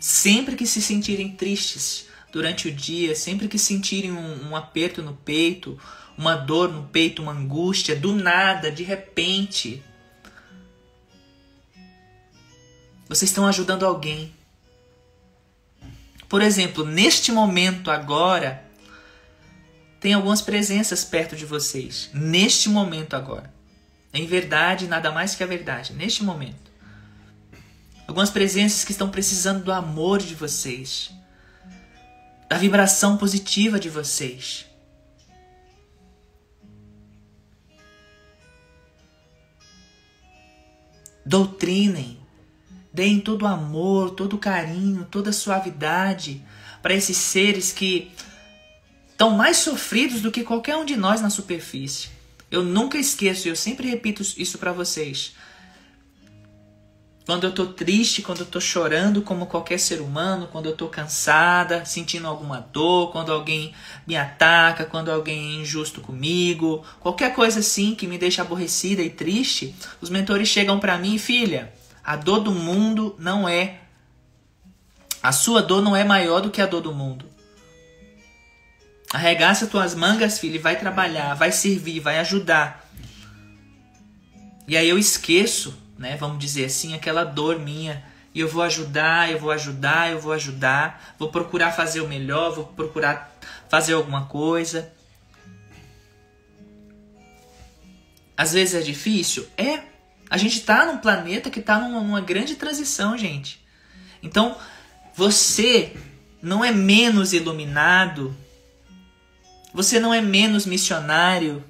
Sempre 0.00 0.56
que 0.56 0.66
se 0.66 0.82
sentirem 0.82 1.34
tristes 1.34 2.06
durante 2.32 2.68
o 2.68 2.72
dia, 2.72 3.14
sempre 3.14 3.48
que 3.48 3.58
sentirem 3.58 4.12
um, 4.12 4.50
um 4.50 4.56
aperto 4.56 5.02
no 5.02 5.14
peito, 5.14 5.78
uma 6.18 6.34
dor 6.34 6.72
no 6.72 6.84
peito, 6.88 7.22
uma 7.22 7.32
angústia, 7.32 7.94
do 7.94 8.14
nada, 8.14 8.70
de 8.70 8.82
repente. 8.82 9.82
Vocês 13.08 13.30
estão 13.30 13.46
ajudando 13.46 13.86
alguém. 13.86 14.34
Por 16.28 16.42
exemplo, 16.42 16.84
neste 16.84 17.30
momento 17.30 17.90
agora, 17.90 18.64
tem 20.00 20.14
algumas 20.14 20.42
presenças 20.42 21.04
perto 21.04 21.36
de 21.36 21.46
vocês. 21.46 22.10
Neste 22.12 22.68
momento 22.68 23.14
agora. 23.14 23.61
Em 24.12 24.26
verdade, 24.26 24.86
nada 24.86 25.10
mais 25.10 25.34
que 25.34 25.42
a 25.42 25.46
verdade. 25.46 25.92
Neste 25.92 26.22
momento. 26.22 26.70
Algumas 28.06 28.30
presenças 28.30 28.84
que 28.84 28.92
estão 28.92 29.08
precisando 29.08 29.64
do 29.64 29.72
amor 29.72 30.18
de 30.20 30.34
vocês. 30.34 31.10
Da 32.48 32.58
vibração 32.58 33.16
positiva 33.16 33.80
de 33.80 33.88
vocês. 33.88 34.66
Doutrinem, 41.24 42.18
deem 42.92 43.20
todo 43.20 43.42
o 43.42 43.46
amor, 43.46 44.10
todo 44.10 44.34
o 44.34 44.38
carinho, 44.38 45.06
toda 45.10 45.30
a 45.30 45.32
suavidade 45.32 46.44
para 46.82 46.92
esses 46.92 47.16
seres 47.16 47.72
que 47.72 48.12
estão 49.08 49.30
mais 49.30 49.56
sofridos 49.58 50.20
do 50.20 50.32
que 50.32 50.42
qualquer 50.42 50.76
um 50.76 50.84
de 50.84 50.96
nós 50.96 51.22
na 51.22 51.30
superfície. 51.30 52.11
Eu 52.52 52.62
nunca 52.62 52.98
esqueço, 52.98 53.48
e 53.48 53.50
eu 53.50 53.56
sempre 53.56 53.88
repito 53.88 54.22
isso 54.36 54.58
para 54.58 54.72
vocês. 54.72 55.34
Quando 57.24 57.44
eu 57.44 57.52
tô 57.52 57.66
triste, 57.66 58.20
quando 58.20 58.40
eu 58.40 58.46
tô 58.46 58.60
chorando 58.60 59.22
como 59.22 59.46
qualquer 59.46 59.78
ser 59.78 60.02
humano, 60.02 60.48
quando 60.52 60.66
eu 60.66 60.76
tô 60.76 60.86
cansada, 60.88 61.84
sentindo 61.86 62.26
alguma 62.26 62.60
dor, 62.60 63.10
quando 63.10 63.32
alguém 63.32 63.72
me 64.06 64.16
ataca, 64.16 64.84
quando 64.84 65.10
alguém 65.10 65.38
é 65.38 65.60
injusto 65.62 66.02
comigo, 66.02 66.84
qualquer 67.00 67.34
coisa 67.34 67.60
assim 67.60 67.94
que 67.94 68.06
me 68.06 68.18
deixa 68.18 68.42
aborrecida 68.42 69.00
e 69.00 69.08
triste, 69.08 69.74
os 70.00 70.10
mentores 70.10 70.48
chegam 70.48 70.78
para 70.78 70.98
mim, 70.98 71.16
filha, 71.16 71.72
a 72.04 72.16
dor 72.16 72.40
do 72.40 72.52
mundo 72.52 73.16
não 73.18 73.48
é 73.48 73.78
a 75.22 75.30
sua 75.30 75.62
dor 75.62 75.80
não 75.80 75.94
é 75.96 76.02
maior 76.02 76.40
do 76.40 76.50
que 76.50 76.60
a 76.60 76.66
dor 76.66 76.82
do 76.82 76.92
mundo. 76.92 77.31
Arregaça 79.12 79.66
tuas 79.66 79.94
mangas, 79.94 80.38
filho, 80.38 80.54
e 80.54 80.58
vai 80.58 80.78
trabalhar, 80.78 81.34
vai 81.34 81.52
servir, 81.52 82.00
vai 82.00 82.18
ajudar. 82.18 82.88
E 84.66 84.76
aí 84.76 84.88
eu 84.88 84.98
esqueço 84.98 85.82
né? 86.02 86.16
Vamos 86.16 86.40
dizer 86.40 86.64
assim, 86.64 86.94
aquela 86.94 87.22
dor 87.22 87.60
minha. 87.60 88.02
E 88.34 88.40
eu 88.40 88.48
vou 88.48 88.62
ajudar, 88.62 89.30
eu 89.30 89.38
vou 89.38 89.52
ajudar, 89.52 90.10
eu 90.10 90.20
vou 90.20 90.32
ajudar, 90.32 91.14
vou 91.16 91.30
procurar 91.30 91.70
fazer 91.70 92.00
o 92.00 92.08
melhor, 92.08 92.52
vou 92.52 92.66
procurar 92.66 93.32
fazer 93.68 93.92
alguma 93.92 94.26
coisa. 94.26 94.92
Às 98.36 98.52
vezes 98.52 98.74
é 98.74 98.80
difícil? 98.80 99.46
É. 99.56 99.80
A 100.28 100.36
gente 100.36 100.58
está 100.58 100.86
num 100.86 100.98
planeta 100.98 101.50
que 101.50 101.60
está 101.60 101.78
numa, 101.78 102.00
numa 102.00 102.20
grande 102.20 102.56
transição, 102.56 103.16
gente. 103.16 103.64
Então, 104.22 104.56
você 105.14 105.94
não 106.42 106.64
é 106.64 106.72
menos 106.72 107.32
iluminado, 107.32 108.34
você 109.72 109.98
não 109.98 110.12
é 110.12 110.20
menos 110.20 110.66
missionário, 110.66 111.64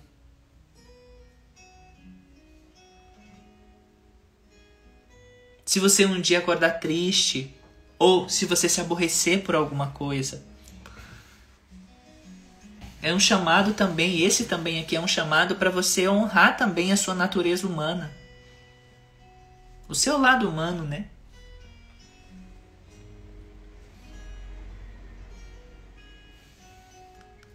Se 5.73 5.81
você 5.81 6.05
um 6.05 6.21
dia 6.21 6.39
acordar 6.39 6.81
triste, 6.81 7.51
ou 7.99 8.29
se 8.29 8.45
você 8.45 8.69
se 8.69 8.79
aborrecer 8.79 9.43
por 9.43 9.55
alguma 9.55 9.87
coisa. 9.87 10.45
É 13.01 13.15
um 13.15 13.19
chamado 13.19 13.73
também, 13.73 14.21
esse 14.23 14.45
também 14.45 14.81
aqui 14.81 14.97
é 14.97 15.01
um 15.01 15.09
chamado 15.09 15.57
para 15.57 15.71
você 15.71 16.07
honrar 16.07 16.59
também 16.59 16.93
a 16.93 16.97
sua 16.99 17.15
natureza 17.15 17.67
humana. 17.67 18.13
O 19.89 19.95
seu 19.95 20.19
lado 20.19 20.47
humano, 20.47 20.85
né? 20.85 21.07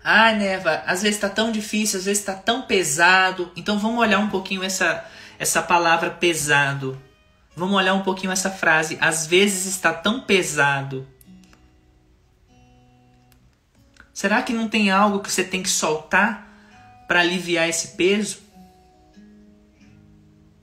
Ah, 0.09 0.31
Neva, 0.31 0.83
às 0.85 1.01
vezes 1.01 1.17
está 1.17 1.27
tão 1.27 1.51
difícil, 1.51 1.99
às 1.99 2.05
vezes 2.05 2.21
está 2.21 2.33
tão 2.33 2.61
pesado. 2.61 3.51
Então 3.57 3.77
vamos 3.77 3.99
olhar 3.99 4.19
um 4.19 4.29
pouquinho 4.29 4.63
essa, 4.63 5.05
essa 5.37 5.61
palavra 5.61 6.09
pesado. 6.09 6.97
Vamos 7.53 7.75
olhar 7.75 7.93
um 7.93 8.03
pouquinho 8.03 8.31
essa 8.31 8.49
frase. 8.49 8.97
Às 9.01 9.27
vezes 9.27 9.65
está 9.65 9.91
tão 9.93 10.21
pesado. 10.21 11.05
Será 14.13 14.41
que 14.41 14.53
não 14.53 14.69
tem 14.69 14.89
algo 14.89 15.19
que 15.19 15.29
você 15.29 15.43
tem 15.43 15.61
que 15.61 15.69
soltar 15.69 16.47
para 17.05 17.19
aliviar 17.19 17.67
esse 17.67 17.89
peso? 17.97 18.39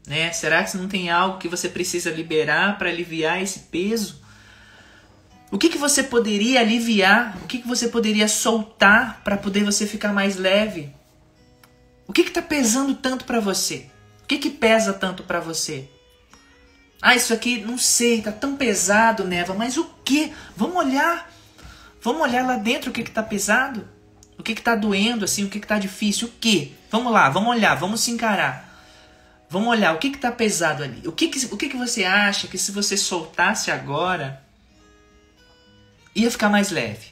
Né? 0.07 0.33
Será 0.33 0.65
que 0.65 0.75
não 0.79 0.89
tem 0.89 1.11
algo 1.11 1.37
que 1.37 1.49
você 1.49 1.69
precisa 1.69 2.11
liberar 2.11 2.79
para 2.79 2.89
aliviar 2.89 3.43
esse 3.43 3.61
peso? 3.61 4.24
O 5.55 5.57
que, 5.57 5.69
que 5.69 5.79
você 5.79 6.03
poderia 6.03 6.59
aliviar? 6.59 7.39
O 7.41 7.47
que, 7.47 7.59
que 7.59 7.69
você 7.69 7.87
poderia 7.87 8.27
soltar 8.27 9.21
para 9.23 9.37
poder 9.37 9.63
você 9.63 9.87
ficar 9.87 10.13
mais 10.13 10.35
leve? 10.35 10.93
O 12.09 12.13
que 12.13 12.23
está 12.23 12.43
pesando 12.43 12.93
tanto 12.93 13.25
para 13.25 13.39
você? 13.39 13.87
O 14.25 14.27
que, 14.27 14.39
que 14.39 14.51
pesa 14.51 14.93
tanto 14.93 15.23
para 15.23 15.39
você? 15.39 15.89
Ah, 17.01 17.15
isso 17.15 17.33
aqui, 17.33 17.61
não 17.61 17.79
sei, 17.79 18.21
tá 18.21 18.33
tão 18.33 18.57
pesado, 18.57 19.23
Neva, 19.23 19.55
mas 19.55 19.79
o 19.79 19.85
que? 20.05 20.33
Vamos 20.57 20.75
olhar. 20.75 21.31
Vamos 22.03 22.23
olhar 22.23 22.45
lá 22.45 22.57
dentro 22.57 22.91
o 22.91 22.93
que 22.93 23.05
que 23.05 23.13
tá 23.13 23.23
pesado? 23.23 23.89
O 24.37 24.43
que 24.43 24.57
que 24.57 24.63
tá 24.63 24.75
doendo, 24.75 25.25
assim, 25.25 25.45
o 25.45 25.49
que 25.49 25.61
que 25.61 25.69
tá 25.69 25.79
difícil? 25.79 26.27
O 26.27 26.33
que? 26.33 26.75
Vamos 26.91 27.13
lá, 27.13 27.31
vamos 27.31 27.51
olhar, 27.51 27.77
vamos 27.77 28.01
se 28.01 28.11
encarar. 28.11 28.75
Vamos 29.49 29.69
olhar 29.69 29.95
o 29.95 29.99
que 29.99 30.11
que 30.11 30.19
tá 30.19 30.33
pesado 30.33 30.83
ali. 30.83 31.07
O 31.07 31.13
que 31.13 31.29
que, 31.29 31.47
o 31.47 31.57
que 31.57 31.69
que 31.69 31.77
você 31.77 32.03
acha 32.03 32.49
que 32.49 32.59
se 32.59 32.73
você 32.73 32.97
soltasse 32.97 33.71
agora 33.71 34.44
ia 36.15 36.31
ficar 36.31 36.49
mais 36.49 36.71
leve? 36.71 37.09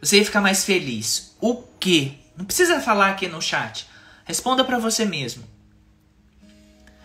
Você 0.00 0.18
ia 0.18 0.24
ficar 0.24 0.40
mais 0.40 0.64
feliz. 0.64 1.34
O 1.40 1.62
que? 1.80 2.18
Não 2.36 2.44
precisa 2.44 2.80
falar 2.80 3.10
aqui 3.10 3.26
no 3.26 3.40
chat. 3.40 3.86
Responda 4.24 4.64
para 4.64 4.78
você 4.78 5.04
mesmo. 5.04 5.44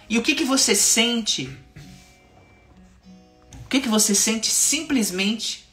E 0.09 0.17
o 0.17 0.23
que 0.23 0.35
que 0.35 0.43
você 0.43 0.73
sente 0.75 1.49
o 3.65 3.69
que, 3.69 3.81
que 3.81 3.87
você 3.87 4.15
sente 4.15 4.49
simplesmente 4.49 5.69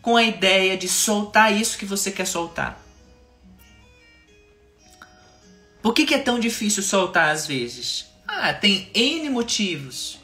com 0.00 0.16
a 0.16 0.22
ideia 0.22 0.76
de 0.76 0.86
soltar 0.86 1.52
isso 1.52 1.76
que 1.76 1.84
você 1.84 2.12
quer 2.12 2.24
soltar? 2.24 2.80
Por 5.82 5.92
que, 5.92 6.06
que 6.06 6.14
é 6.14 6.18
tão 6.20 6.38
difícil 6.38 6.84
soltar 6.84 7.30
às 7.30 7.48
vezes? 7.48 8.06
Ah, 8.28 8.54
tem 8.54 8.88
N 8.94 9.28
motivos. 9.28 10.20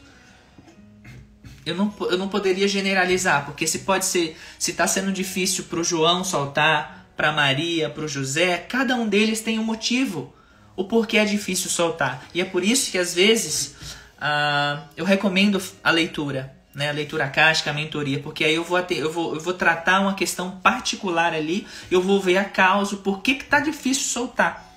Eu 1.65 1.75
não, 1.75 1.93
eu 2.01 2.17
não 2.17 2.27
poderia 2.27 2.67
generalizar, 2.67 3.45
porque 3.45 3.67
se 3.67 3.79
pode 3.79 4.05
ser, 4.05 4.37
se 4.57 4.71
está 4.71 4.87
sendo 4.87 5.11
difícil 5.11 5.65
para 5.65 5.79
o 5.79 5.83
João 5.83 6.23
soltar, 6.23 7.05
para 7.15 7.31
Maria, 7.31 7.89
para 7.89 8.03
o 8.03 8.07
José, 8.07 8.57
cada 8.57 8.95
um 8.95 9.07
deles 9.07 9.41
tem 9.41 9.59
um 9.59 9.63
motivo, 9.63 10.33
o 10.75 10.85
porquê 10.85 11.17
é 11.17 11.25
difícil 11.25 11.69
soltar. 11.69 12.25
E 12.33 12.41
é 12.41 12.45
por 12.45 12.63
isso 12.63 12.91
que 12.91 12.97
às 12.97 13.13
vezes 13.13 13.75
ah, 14.19 14.83
eu 14.97 15.05
recomendo 15.05 15.61
a 15.83 15.91
leitura 15.91 16.61
né, 16.73 16.89
a 16.89 16.93
leitura 16.93 17.27
caixa, 17.27 17.69
a 17.69 17.73
mentoria, 17.73 18.19
porque 18.19 18.43
aí 18.43 18.55
eu 18.55 18.63
vou, 18.63 18.79
eu, 18.79 19.11
vou, 19.11 19.35
eu 19.35 19.41
vou 19.41 19.53
tratar 19.53 19.99
uma 19.99 20.13
questão 20.13 20.51
particular 20.59 21.33
ali, 21.33 21.67
eu 21.89 22.01
vou 22.01 22.19
ver 22.21 22.37
a 22.37 22.45
causa, 22.45 22.97
por 22.97 23.21
que 23.21 23.31
está 23.31 23.59
difícil 23.59 24.03
soltar. 24.03 24.67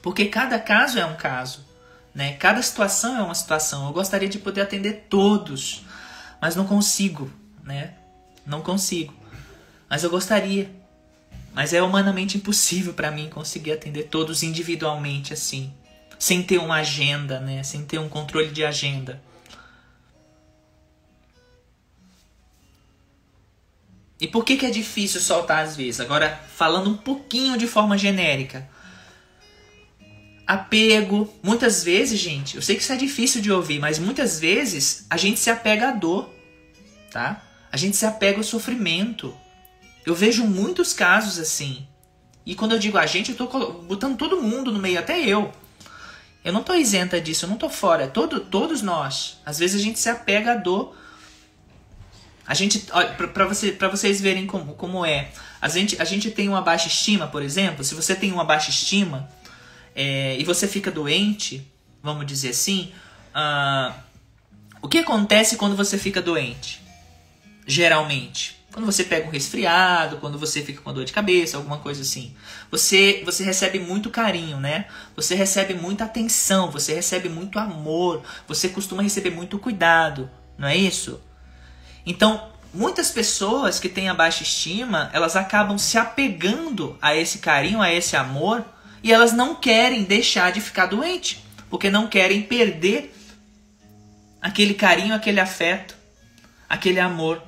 Porque 0.00 0.26
cada 0.26 0.58
caso 0.58 0.98
é 0.98 1.06
um 1.06 1.14
caso, 1.14 1.64
né? 2.14 2.34
cada 2.34 2.60
situação 2.62 3.16
é 3.16 3.22
uma 3.22 3.34
situação. 3.34 3.86
Eu 3.86 3.92
gostaria 3.92 4.28
de 4.28 4.38
poder 4.38 4.60
atender 4.60 5.06
todos, 5.08 5.84
mas 6.40 6.54
não 6.54 6.66
consigo, 6.66 7.32
né? 7.62 7.94
Não 8.44 8.60
consigo. 8.60 9.14
Mas 9.88 10.04
eu 10.04 10.10
gostaria. 10.10 10.70
Mas 11.54 11.72
é 11.72 11.82
humanamente 11.82 12.36
impossível 12.36 12.94
para 12.94 13.10
mim 13.10 13.28
conseguir 13.28 13.72
atender 13.72 14.04
todos 14.04 14.42
individualmente 14.42 15.32
assim, 15.32 15.72
sem 16.18 16.42
ter 16.42 16.58
uma 16.58 16.76
agenda, 16.76 17.40
né? 17.40 17.62
Sem 17.62 17.84
ter 17.84 17.98
um 17.98 18.08
controle 18.08 18.50
de 18.50 18.64
agenda. 18.64 19.22
E 24.22 24.28
por 24.28 24.44
que, 24.44 24.56
que 24.56 24.64
é 24.64 24.70
difícil 24.70 25.20
soltar 25.20 25.64
às 25.64 25.76
vezes? 25.76 26.00
Agora, 26.00 26.40
falando 26.54 26.88
um 26.88 26.96
pouquinho 26.96 27.58
de 27.58 27.66
forma 27.66 27.98
genérica. 27.98 28.68
Apego. 30.52 31.32
Muitas 31.42 31.82
vezes, 31.82 32.20
gente, 32.20 32.56
eu 32.56 32.62
sei 32.62 32.76
que 32.76 32.82
isso 32.82 32.92
é 32.92 32.96
difícil 32.96 33.40
de 33.40 33.50
ouvir, 33.50 33.78
mas 33.78 33.98
muitas 33.98 34.38
vezes 34.38 35.06
a 35.08 35.16
gente 35.16 35.40
se 35.40 35.48
apega 35.48 35.88
à 35.88 35.92
dor, 35.92 36.28
tá? 37.10 37.42
A 37.70 37.76
gente 37.76 37.96
se 37.96 38.04
apega 38.04 38.38
ao 38.38 38.44
sofrimento. 38.44 39.34
Eu 40.04 40.14
vejo 40.14 40.44
muitos 40.44 40.92
casos 40.92 41.38
assim. 41.38 41.86
E 42.44 42.54
quando 42.54 42.72
eu 42.72 42.78
digo 42.78 42.98
a 42.98 43.06
gente, 43.06 43.30
eu 43.30 43.36
tô 43.36 43.46
botando 43.82 44.18
todo 44.18 44.42
mundo 44.42 44.70
no 44.70 44.78
meio, 44.78 44.98
até 44.98 45.18
eu. 45.20 45.50
Eu 46.44 46.52
não 46.52 46.62
tô 46.62 46.74
isenta 46.74 47.20
disso, 47.20 47.44
eu 47.44 47.48
não 47.48 47.56
tô 47.56 47.70
fora. 47.70 48.08
Todo, 48.08 48.40
todos 48.40 48.82
nós. 48.82 49.38
Às 49.46 49.58
vezes 49.58 49.80
a 49.80 49.84
gente 49.84 49.98
se 49.98 50.08
apega 50.08 50.52
à 50.52 50.56
dor 50.56 50.94
A 52.46 52.52
gente, 52.52 52.80
para 53.32 53.46
você, 53.46 53.72
vocês 53.90 54.20
verem 54.20 54.46
como, 54.46 54.74
como 54.74 55.06
é. 55.06 55.30
A 55.60 55.68
gente, 55.68 56.02
a 56.02 56.04
gente 56.04 56.30
tem 56.30 56.48
uma 56.48 56.60
baixa 56.60 56.88
estima, 56.88 57.26
por 57.28 57.42
exemplo. 57.42 57.84
Se 57.84 57.94
você 57.94 58.14
tem 58.14 58.32
uma 58.32 58.44
baixa 58.44 58.68
estima 58.68 59.30
é, 59.94 60.36
e 60.38 60.44
você 60.44 60.66
fica 60.66 60.90
doente, 60.90 61.66
vamos 62.02 62.26
dizer 62.26 62.50
assim, 62.50 62.92
uh, 63.34 63.94
o 64.80 64.88
que 64.88 64.98
acontece 64.98 65.56
quando 65.56 65.76
você 65.76 65.98
fica 65.98 66.20
doente? 66.20 66.82
Geralmente, 67.66 68.62
quando 68.72 68.86
você 68.86 69.04
pega 69.04 69.28
um 69.28 69.30
resfriado, 69.30 70.16
quando 70.16 70.38
você 70.38 70.62
fica 70.62 70.80
com 70.80 70.92
dor 70.92 71.04
de 71.04 71.12
cabeça, 71.12 71.56
alguma 71.56 71.78
coisa 71.78 72.00
assim. 72.00 72.34
Você, 72.70 73.22
você 73.24 73.44
recebe 73.44 73.78
muito 73.78 74.10
carinho, 74.10 74.58
né? 74.58 74.86
Você 75.14 75.34
recebe 75.34 75.74
muita 75.74 76.04
atenção, 76.04 76.70
você 76.70 76.94
recebe 76.94 77.28
muito 77.28 77.58
amor, 77.58 78.22
você 78.48 78.68
costuma 78.70 79.02
receber 79.02 79.30
muito 79.30 79.58
cuidado, 79.58 80.28
não 80.56 80.66
é 80.66 80.76
isso? 80.76 81.20
Então, 82.04 82.50
muitas 82.72 83.10
pessoas 83.10 83.78
que 83.78 83.88
têm 83.88 84.08
a 84.08 84.14
baixa 84.14 84.42
estima, 84.42 85.10
elas 85.12 85.36
acabam 85.36 85.76
se 85.76 85.98
apegando 85.98 86.96
a 87.00 87.14
esse 87.14 87.38
carinho, 87.38 87.82
a 87.82 87.92
esse 87.92 88.16
amor, 88.16 88.64
e 89.02 89.12
elas 89.12 89.32
não 89.32 89.54
querem 89.54 90.04
deixar 90.04 90.52
de 90.52 90.60
ficar 90.60 90.86
doente, 90.86 91.42
porque 91.68 91.90
não 91.90 92.06
querem 92.06 92.42
perder 92.42 93.14
aquele 94.40 94.74
carinho, 94.74 95.14
aquele 95.14 95.40
afeto, 95.40 95.96
aquele 96.68 97.00
amor. 97.00 97.42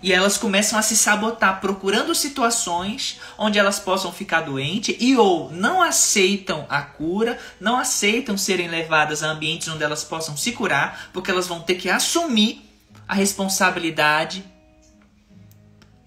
E 0.00 0.12
elas 0.12 0.38
começam 0.38 0.78
a 0.78 0.82
se 0.82 0.96
sabotar, 0.96 1.60
procurando 1.60 2.14
situações 2.14 3.18
onde 3.36 3.58
elas 3.58 3.80
possam 3.80 4.12
ficar 4.12 4.42
doentes 4.42 4.96
e 5.00 5.16
ou 5.16 5.50
não 5.50 5.82
aceitam 5.82 6.64
a 6.68 6.82
cura, 6.82 7.36
não 7.60 7.76
aceitam 7.76 8.38
serem 8.38 8.68
levadas 8.68 9.24
a 9.24 9.30
ambientes 9.30 9.66
onde 9.66 9.82
elas 9.82 10.04
possam 10.04 10.36
se 10.36 10.52
curar, 10.52 11.10
porque 11.12 11.30
elas 11.30 11.48
vão 11.48 11.60
ter 11.60 11.74
que 11.74 11.90
assumir 11.90 12.64
a 13.08 13.14
responsabilidade 13.14 14.44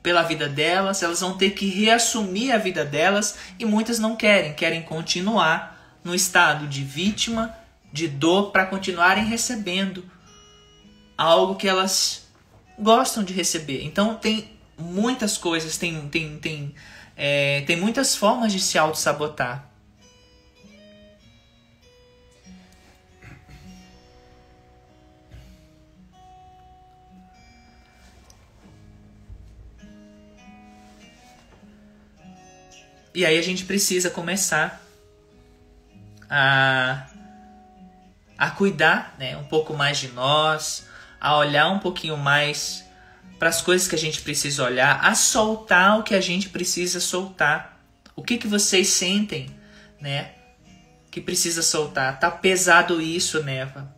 pela 0.02 0.24
vida 0.24 0.49
delas, 0.49 1.04
elas 1.04 1.22
vão 1.22 1.38
ter 1.38 1.52
que 1.52 1.68
reassumir 1.68 2.54
a 2.54 2.58
vida 2.58 2.84
delas 2.84 3.38
e 3.60 3.66
muitas 3.66 3.99
não 3.99 4.16
querem, 4.16 4.54
querem 4.54 4.82
continuar 4.82 5.99
no 6.04 6.16
estado 6.16 6.68
de 6.68 6.84
vítima, 6.84 7.56
de 7.93 8.08
dor, 8.08 8.52
para 8.52 8.66
continuarem 8.66 9.26
recebendo 9.26 10.04
algo 11.18 11.56
que 11.56 11.68
elas 11.68 12.28
gostam 12.80 13.24
de 13.24 13.34
receber. 13.34 13.84
Então 13.84 14.16
tem 14.16 14.49
muitas 14.78 15.38
coisas, 15.38 15.78
tem, 15.78 16.08
tem, 16.10 16.38
tem, 16.39 16.76
é, 17.16 17.62
tem 17.62 17.78
muitas 17.78 18.16
formas 18.16 18.52
de 18.52 18.60
se 18.60 18.78
auto-sabotar. 18.78 19.70
E 33.14 33.26
aí 33.26 33.38
a 33.38 33.41
gente 33.41 33.66
precisa 33.66 34.09
começar 34.09 34.82
a, 36.30 37.07
a 38.38 38.49
cuidar 38.51 39.16
né, 39.20 39.36
um 39.36 39.43
pouco 39.43 39.74
mais 39.74 39.97
de 39.97 40.07
nós, 40.09 40.86
a 41.20 41.38
olhar 41.38 41.70
um 41.70 41.80
pouquinho 41.80 42.16
mais 42.16 42.86
para 43.38 43.49
as 43.49 43.62
coisas 43.62 43.88
que 43.88 43.95
a 43.95 43.97
gente 43.97 44.22
precisa 44.22 44.64
olhar, 44.64 45.03
a 45.03 45.14
soltar 45.14 45.99
o 45.99 46.03
que 46.03 46.16
a 46.16 46.22
gente 46.22 46.49
precisa 46.49 46.99
soltar. 46.99 47.80
O 48.16 48.24
que, 48.24 48.38
que 48.38 48.47
vocês 48.47 48.88
sentem, 48.88 49.49
né? 49.99 50.32
Que 51.09 51.20
precisa 51.20 51.62
soltar. 51.62 52.20
Tá 52.20 52.32
pesado 52.32 53.01
isso, 53.01 53.43
Neva. 53.43 53.93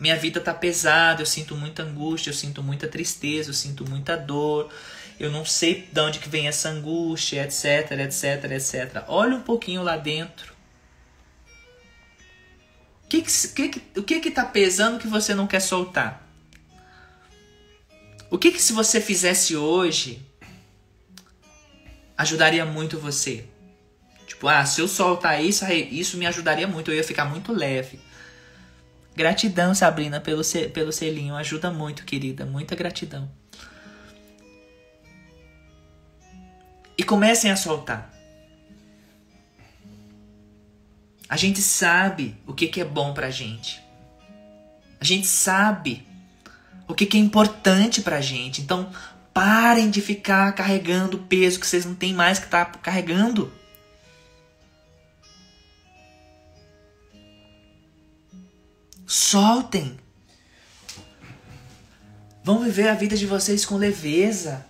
Minha 0.00 0.16
vida 0.16 0.40
tá 0.40 0.52
pesada, 0.52 1.22
eu 1.22 1.26
sinto 1.26 1.54
muita 1.54 1.82
angústia, 1.82 2.30
eu 2.30 2.34
sinto 2.34 2.62
muita 2.62 2.88
tristeza, 2.88 3.50
eu 3.50 3.54
sinto 3.54 3.88
muita 3.88 4.16
dor, 4.16 4.70
eu 5.18 5.30
não 5.30 5.44
sei 5.44 5.88
de 5.92 6.00
onde 6.00 6.18
que 6.18 6.28
vem 6.28 6.48
essa 6.48 6.68
angústia, 6.68 7.44
etc, 7.44 7.92
etc, 7.92 8.50
etc. 8.50 9.04
Olha 9.06 9.36
um 9.36 9.40
pouquinho 9.40 9.82
lá 9.82 9.96
dentro. 9.96 10.52
O 13.04 13.08
que 13.08 13.22
que, 13.22 13.68
que, 13.68 14.00
o 14.00 14.02
que 14.02 14.20
que 14.20 14.30
tá 14.30 14.44
pesando 14.44 14.98
que 14.98 15.06
você 15.06 15.34
não 15.34 15.46
quer 15.46 15.60
soltar? 15.60 16.26
O 18.30 18.38
que 18.38 18.50
que 18.50 18.60
se 18.60 18.72
você 18.72 19.00
fizesse 19.00 19.56
hoje 19.56 20.20
ajudaria 22.16 22.64
muito 22.64 22.98
você? 22.98 23.44
Tipo, 24.26 24.48
ah, 24.48 24.64
se 24.66 24.80
eu 24.80 24.88
soltar 24.88 25.44
isso, 25.44 25.64
isso 25.72 26.16
me 26.16 26.26
ajudaria 26.26 26.66
muito, 26.66 26.90
eu 26.90 26.96
ia 26.96 27.04
ficar 27.04 27.26
muito 27.26 27.52
leve. 27.52 28.00
Gratidão, 29.14 29.74
Sabrina, 29.74 30.20
pelo, 30.20 30.42
pelo 30.72 30.90
selinho. 30.90 31.36
Ajuda 31.36 31.70
muito, 31.70 32.04
querida. 32.04 32.44
Muita 32.44 32.74
gratidão. 32.74 33.30
E 36.96 37.02
comecem 37.02 37.50
a 37.50 37.56
soltar. 37.56 38.12
A 41.28 41.36
gente 41.36 41.60
sabe 41.60 42.36
o 42.46 42.52
que, 42.52 42.68
que 42.68 42.80
é 42.80 42.84
bom 42.84 43.12
pra 43.12 43.30
gente. 43.30 43.82
A 45.00 45.04
gente 45.04 45.26
sabe 45.26 46.06
o 46.86 46.94
que, 46.94 47.06
que 47.06 47.16
é 47.16 47.20
importante 47.20 48.02
pra 48.02 48.20
gente. 48.20 48.60
Então, 48.60 48.92
parem 49.32 49.90
de 49.90 50.00
ficar 50.00 50.52
carregando 50.52 51.18
peso 51.18 51.58
que 51.58 51.66
vocês 51.66 51.84
não 51.84 51.94
têm 51.94 52.14
mais 52.14 52.38
que 52.38 52.44
estar 52.44 52.66
tá 52.66 52.78
carregando. 52.78 53.52
Soltem. 59.06 59.98
Vão 62.42 62.62
viver 62.62 62.88
a 62.88 62.94
vida 62.94 63.16
de 63.16 63.26
vocês 63.26 63.64
com 63.64 63.76
leveza. 63.76 64.64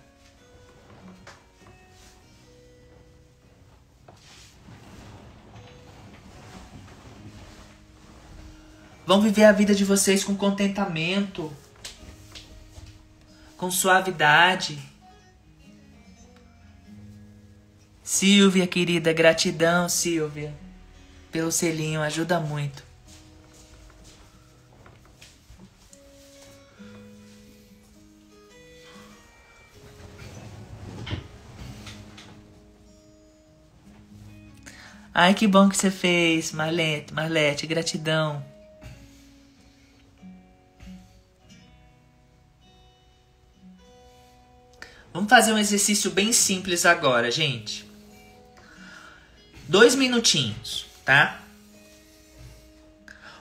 Vão 9.05 9.21
viver 9.21 9.43
a 9.43 9.51
vida 9.51 9.75
de 9.75 9.85
vocês 9.85 10.23
com 10.23 10.35
contentamento, 10.35 11.53
com 13.55 13.69
suavidade. 13.69 14.79
Silvia, 18.03 18.65
querida, 18.65 19.13
gratidão, 19.13 19.87
Silvia, 19.87 20.53
pelo 21.31 21.51
selinho, 21.51 22.01
ajuda 22.01 22.39
muito. 22.39 22.83
Ai, 35.13 35.33
que 35.33 35.47
bom 35.47 35.69
que 35.69 35.77
você 35.77 35.89
fez, 35.89 36.51
Marlete, 36.51 37.13
Marlete, 37.13 37.65
gratidão. 37.65 38.54
Vamos 45.15 45.29
fazer 45.29 45.53
um 45.53 45.57
exercício 45.57 46.11
bem 46.11 46.33
simples 46.33 46.85
agora, 46.85 47.31
gente. 47.31 47.89
Dois 49.65 49.95
minutinhos, 49.95 50.87
tá? 51.05 51.39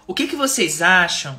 O 0.07 0.15
que, 0.15 0.29
que 0.29 0.37
vocês 0.37 0.81
acham? 0.81 1.37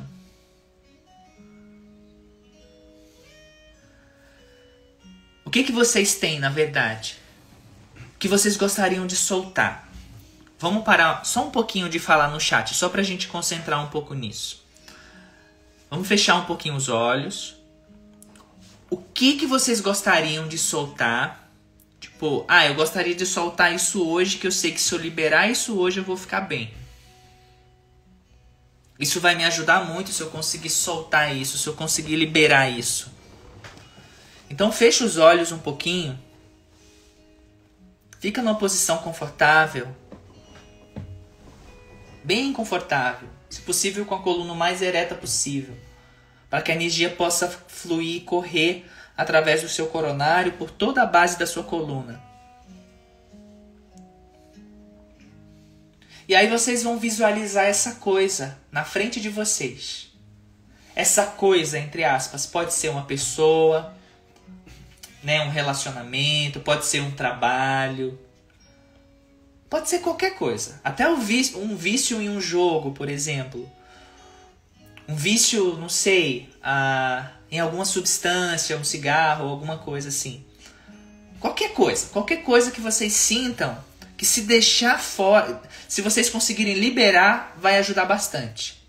O 5.42 5.50
que, 5.50 5.64
que 5.64 5.72
vocês 5.72 6.16
têm, 6.16 6.38
na 6.38 6.50
verdade? 6.50 7.16
Que 8.18 8.28
vocês 8.28 8.58
gostariam 8.58 9.06
de 9.06 9.16
soltar? 9.16 9.90
Vamos 10.58 10.84
parar 10.84 11.24
só 11.24 11.46
um 11.46 11.50
pouquinho 11.50 11.88
de 11.88 11.98
falar 11.98 12.28
no 12.28 12.38
chat, 12.38 12.74
só 12.74 12.90
pra 12.90 13.02
gente 13.02 13.26
concentrar 13.26 13.82
um 13.82 13.88
pouco 13.88 14.12
nisso. 14.12 14.62
Vamos 15.88 16.06
fechar 16.06 16.34
um 16.34 16.44
pouquinho 16.44 16.74
os 16.74 16.90
olhos 16.90 17.55
o 18.88 18.96
que 18.96 19.36
que 19.36 19.46
vocês 19.46 19.80
gostariam 19.80 20.46
de 20.46 20.58
soltar? 20.58 21.50
Tipo, 21.98 22.44
ah, 22.46 22.66
eu 22.66 22.74
gostaria 22.74 23.14
de 23.14 23.26
soltar 23.26 23.74
isso 23.74 24.06
hoje, 24.06 24.38
que 24.38 24.46
eu 24.46 24.52
sei 24.52 24.70
que 24.70 24.80
se 24.80 24.94
eu 24.94 24.98
liberar 24.98 25.50
isso 25.50 25.76
hoje 25.76 25.98
eu 25.98 26.04
vou 26.04 26.16
ficar 26.16 26.42
bem. 26.42 26.72
Isso 28.98 29.20
vai 29.20 29.34
me 29.34 29.44
ajudar 29.44 29.84
muito 29.84 30.12
se 30.12 30.22
eu 30.22 30.30
conseguir 30.30 30.70
soltar 30.70 31.36
isso, 31.36 31.58
se 31.58 31.66
eu 31.66 31.74
conseguir 31.74 32.16
liberar 32.16 32.70
isso. 32.70 33.12
Então 34.48 34.70
fecha 34.70 35.04
os 35.04 35.16
olhos 35.16 35.50
um 35.50 35.58
pouquinho. 35.58 36.18
Fica 38.20 38.40
numa 38.40 38.54
posição 38.54 38.98
confortável. 38.98 39.88
Bem 42.22 42.52
confortável. 42.52 43.28
Se 43.50 43.60
possível 43.60 44.06
com 44.06 44.14
a 44.14 44.22
coluna 44.22 44.54
mais 44.54 44.80
ereta 44.80 45.14
possível 45.14 45.76
para 46.48 46.62
que 46.62 46.70
a 46.70 46.74
energia 46.74 47.10
possa 47.10 47.48
fluir 47.48 48.16
e 48.16 48.20
correr 48.20 48.86
através 49.16 49.62
do 49.62 49.68
seu 49.68 49.86
coronário 49.86 50.52
por 50.52 50.70
toda 50.70 51.02
a 51.02 51.06
base 51.06 51.38
da 51.38 51.46
sua 51.46 51.64
coluna. 51.64 52.22
E 56.28 56.34
aí 56.34 56.48
vocês 56.48 56.82
vão 56.82 56.98
visualizar 56.98 57.64
essa 57.64 57.96
coisa 57.96 58.58
na 58.70 58.84
frente 58.84 59.20
de 59.20 59.28
vocês. 59.28 60.10
Essa 60.94 61.26
coisa, 61.26 61.78
entre 61.78 62.02
aspas, 62.02 62.46
pode 62.46 62.74
ser 62.74 62.88
uma 62.88 63.04
pessoa, 63.04 63.94
né, 65.22 65.42
um 65.42 65.50
relacionamento, 65.50 66.58
pode 66.60 66.84
ser 66.84 67.00
um 67.00 67.10
trabalho, 67.12 68.18
pode 69.70 69.88
ser 69.88 70.00
qualquer 70.00 70.36
coisa. 70.36 70.80
Até 70.82 71.08
um 71.08 71.20
vício, 71.20 71.60
um 71.60 71.76
vício 71.76 72.20
em 72.20 72.28
um 72.28 72.40
jogo, 72.40 72.92
por 72.92 73.08
exemplo. 73.08 73.70
Um 75.08 75.14
vício, 75.14 75.76
não 75.76 75.88
sei, 75.88 76.48
a, 76.62 77.30
em 77.50 77.60
alguma 77.60 77.84
substância, 77.84 78.76
um 78.76 78.84
cigarro, 78.84 79.48
alguma 79.48 79.78
coisa 79.78 80.08
assim. 80.08 80.44
Qualquer 81.40 81.72
coisa, 81.72 82.08
qualquer 82.08 82.42
coisa 82.42 82.70
que 82.70 82.80
vocês 82.80 83.12
sintam 83.12 83.84
que 84.16 84.24
se 84.24 84.42
deixar 84.42 84.98
fora, 84.98 85.60
se 85.86 86.00
vocês 86.00 86.30
conseguirem 86.30 86.74
liberar, 86.74 87.54
vai 87.58 87.78
ajudar 87.78 88.06
bastante. 88.06 88.82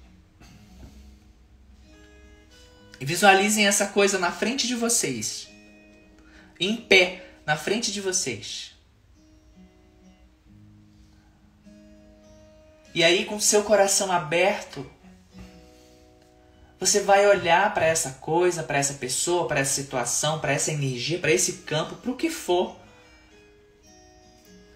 E 2.99 3.05
visualizem 3.05 3.67
essa 3.67 3.87
coisa 3.87 4.17
na 4.17 4.31
frente 4.31 4.65
de 4.65 4.73
vocês 4.73 5.47
em 6.59 6.75
pé 6.75 7.23
na 7.45 7.55
frente 7.55 7.91
de 7.91 8.01
vocês. 8.01 8.71
E 12.93 13.03
aí, 13.03 13.25
com 13.25 13.39
seu 13.39 13.63
coração 13.63 14.11
aberto, 14.11 14.89
você 16.79 17.01
vai 17.01 17.27
olhar 17.27 17.73
para 17.73 17.85
essa 17.85 18.11
coisa, 18.21 18.61
para 18.61 18.77
essa 18.77 18.93
pessoa, 18.93 19.47
para 19.47 19.59
essa 19.59 19.73
situação, 19.73 20.39
para 20.39 20.53
essa 20.53 20.71
energia, 20.71 21.19
para 21.19 21.31
esse 21.31 21.53
campo, 21.59 21.95
para 21.95 22.11
o 22.11 22.15
que 22.15 22.29
for, 22.29 22.75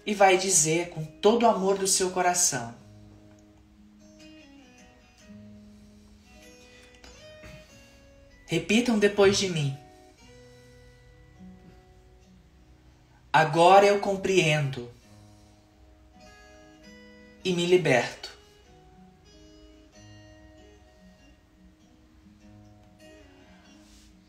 e 0.04 0.14
vai 0.14 0.36
dizer 0.36 0.90
com 0.90 1.04
todo 1.04 1.44
o 1.44 1.48
amor 1.48 1.78
do 1.78 1.86
seu 1.86 2.10
coração: 2.10 2.74
Repitam 8.46 8.98
depois 8.98 9.38
de 9.38 9.48
mim. 9.48 9.76
Agora 13.32 13.86
eu 13.86 13.98
compreendo 13.98 14.92
e 17.42 17.54
me 17.54 17.64
liberto. 17.64 18.21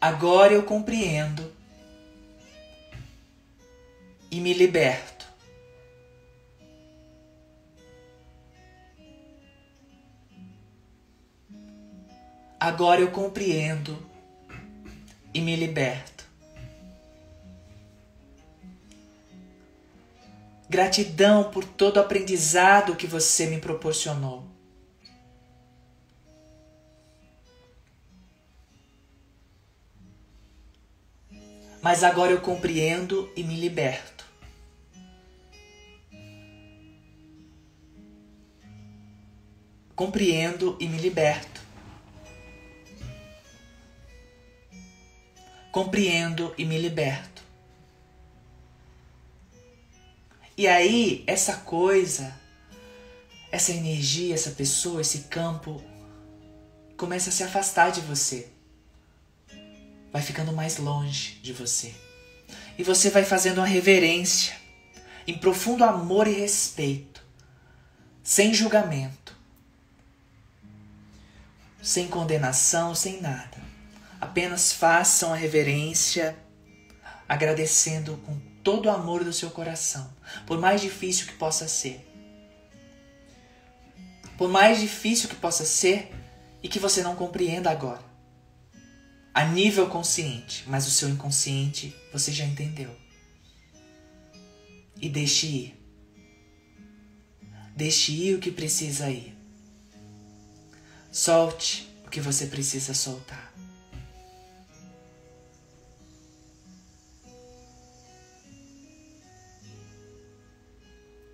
Agora 0.03 0.51
eu 0.51 0.63
compreendo 0.63 1.49
e 4.29 4.41
me 4.41 4.53
liberto. 4.53 5.25
Agora 12.59 12.99
eu 12.99 13.11
compreendo 13.11 13.97
e 15.33 15.39
me 15.39 15.55
liberto. 15.55 16.25
Gratidão 20.69 21.49
por 21.49 21.63
todo 21.63 21.95
o 21.95 22.01
aprendizado 22.01 22.97
que 22.97 23.07
você 23.07 23.45
me 23.45 23.61
proporcionou. 23.61 24.52
Mas 31.83 32.01
agora 32.01 32.31
eu 32.31 32.39
compreendo 32.39 33.29
e 33.35 33.43
me 33.43 33.59
liberto. 33.59 34.25
Compreendo 39.93 40.77
e 40.79 40.87
me 40.87 40.97
liberto. 40.97 41.61
Compreendo 45.73 46.55
e 46.57 46.63
me 46.63 46.77
liberto. 46.77 47.43
E 50.55 50.69
aí, 50.69 51.25
essa 51.27 51.57
coisa, 51.57 52.33
essa 53.51 53.73
energia, 53.73 54.33
essa 54.33 54.51
pessoa, 54.51 55.01
esse 55.01 55.23
campo 55.23 55.83
começa 56.95 57.29
a 57.29 57.33
se 57.33 57.43
afastar 57.43 57.91
de 57.91 57.99
você. 57.99 58.53
Vai 60.13 60.21
ficando 60.21 60.53
mais 60.53 60.77
longe 60.77 61.39
de 61.41 61.51
você. 61.51 61.93
E 62.77 62.83
você 62.83 63.09
vai 63.09 63.25
fazendo 63.25 63.57
uma 63.57 63.67
reverência, 63.67 64.55
em 65.25 65.35
profundo 65.35 65.83
amor 65.83 66.27
e 66.27 66.33
respeito, 66.33 67.25
sem 68.23 68.53
julgamento, 68.53 69.35
sem 71.81 72.07
condenação, 72.07 72.93
sem 72.93 73.19
nada. 73.21 73.57
Apenas 74.21 74.71
façam 74.71 75.33
a 75.33 75.35
reverência, 75.35 76.37
agradecendo 77.27 78.17
com 78.25 78.39
todo 78.63 78.85
o 78.85 78.91
amor 78.91 79.23
do 79.23 79.33
seu 79.33 79.49
coração, 79.49 80.13
por 80.45 80.59
mais 80.59 80.79
difícil 80.79 81.25
que 81.25 81.33
possa 81.33 81.67
ser. 81.67 82.07
Por 84.37 84.47
mais 84.47 84.79
difícil 84.79 85.27
que 85.27 85.35
possa 85.35 85.65
ser 85.65 86.11
e 86.61 86.69
que 86.69 86.79
você 86.79 87.01
não 87.01 87.15
compreenda 87.15 87.71
agora. 87.71 88.12
A 89.33 89.45
nível 89.45 89.89
consciente, 89.89 90.63
mas 90.67 90.87
o 90.87 90.91
seu 90.91 91.09
inconsciente 91.09 91.95
você 92.11 92.31
já 92.31 92.45
entendeu. 92.45 92.95
E 95.01 95.09
deixe 95.09 95.47
ir. 95.47 95.83
Deixe 97.75 98.11
ir 98.11 98.35
o 98.35 98.39
que 98.39 98.51
precisa 98.51 99.09
ir. 99.09 99.35
Solte 101.11 101.89
o 102.05 102.09
que 102.11 102.21
você 102.21 102.45
precisa 102.45 102.93
soltar. 102.93 103.51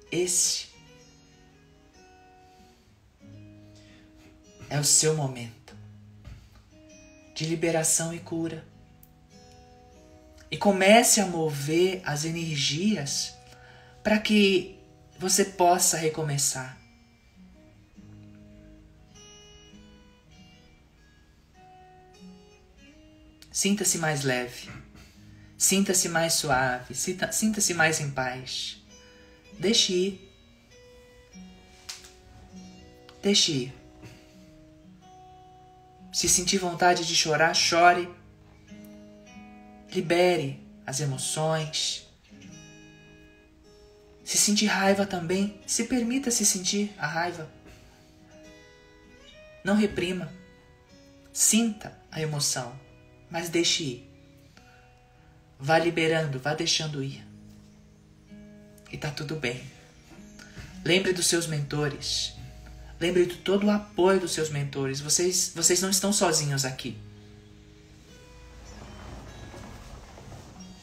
Esse 0.09 0.69
é 4.69 4.79
o 4.79 4.83
seu 4.83 5.15
momento 5.15 5.58
de 7.39 7.45
liberação 7.45 8.13
e 8.13 8.19
cura. 8.19 8.65
E 10.51 10.57
comece 10.57 11.21
a 11.21 11.25
mover 11.25 12.01
as 12.03 12.25
energias 12.25 13.33
para 14.03 14.19
que 14.19 14.77
você 15.17 15.45
possa 15.45 15.95
recomeçar. 15.95 16.77
Sinta-se 23.49 23.97
mais 23.97 24.25
leve. 24.25 24.69
Sinta-se 25.57 26.09
mais 26.09 26.33
suave. 26.33 26.93
Sinta-se 26.93 27.73
mais 27.73 28.01
em 28.01 28.11
paz. 28.11 28.83
Deixe 29.57 29.93
ir. 29.93 30.33
Deixe 33.21 33.51
ir. 33.53 33.78
Se 36.19 36.27
sentir 36.27 36.57
vontade 36.57 37.07
de 37.07 37.15
chorar, 37.15 37.53
chore. 37.53 38.09
Libere 39.89 40.61
as 40.85 40.99
emoções. 40.99 42.05
Se 44.21 44.37
sentir 44.37 44.65
raiva 44.65 45.05
também, 45.05 45.61
se 45.65 45.85
permita 45.85 46.29
se 46.29 46.45
sentir 46.45 46.93
a 46.97 47.07
raiva. 47.07 47.49
Não 49.63 49.77
reprima. 49.77 50.29
Sinta 51.31 51.97
a 52.11 52.21
emoção, 52.21 52.77
mas 53.31 53.47
deixe 53.47 53.83
ir. 53.83 54.13
Vá 55.57 55.79
liberando, 55.79 56.37
vá 56.37 56.53
deixando 56.53 57.01
ir 57.01 57.25
e 58.91 58.97
tá 58.97 59.09
tudo 59.09 59.37
bem. 59.37 59.63
Lembre 60.83 61.13
dos 61.13 61.27
seus 61.27 61.47
mentores. 61.47 62.37
Lembre 62.99 63.25
de 63.25 63.35
todo 63.37 63.67
o 63.67 63.71
apoio 63.71 64.19
dos 64.19 64.31
seus 64.31 64.49
mentores. 64.49 64.99
Vocês, 64.99 65.51
vocês 65.55 65.81
não 65.81 65.89
estão 65.89 66.11
sozinhos 66.11 66.65
aqui. 66.65 66.97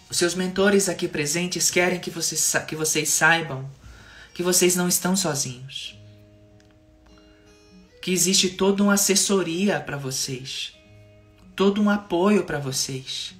Os 0.09 0.17
seus 0.17 0.35
mentores 0.35 0.89
aqui 0.89 1.07
presentes 1.07 1.71
querem 1.71 2.01
que 2.01 2.11
vocês, 2.11 2.55
que 2.67 2.77
vocês 2.77 3.09
saibam 3.11 3.69
que 4.37 4.43
vocês 4.43 4.77
não 4.77 4.87
estão 4.87 5.17
sozinhos. 5.17 5.99
Que 8.03 8.13
existe 8.13 8.51
toda 8.51 8.83
uma 8.83 8.93
assessoria 8.93 9.81
para 9.81 9.97
vocês, 9.97 10.75
todo 11.57 11.81
um 11.81 11.89
apoio 11.89 12.45
para 12.45 12.59
vocês. 12.59 13.35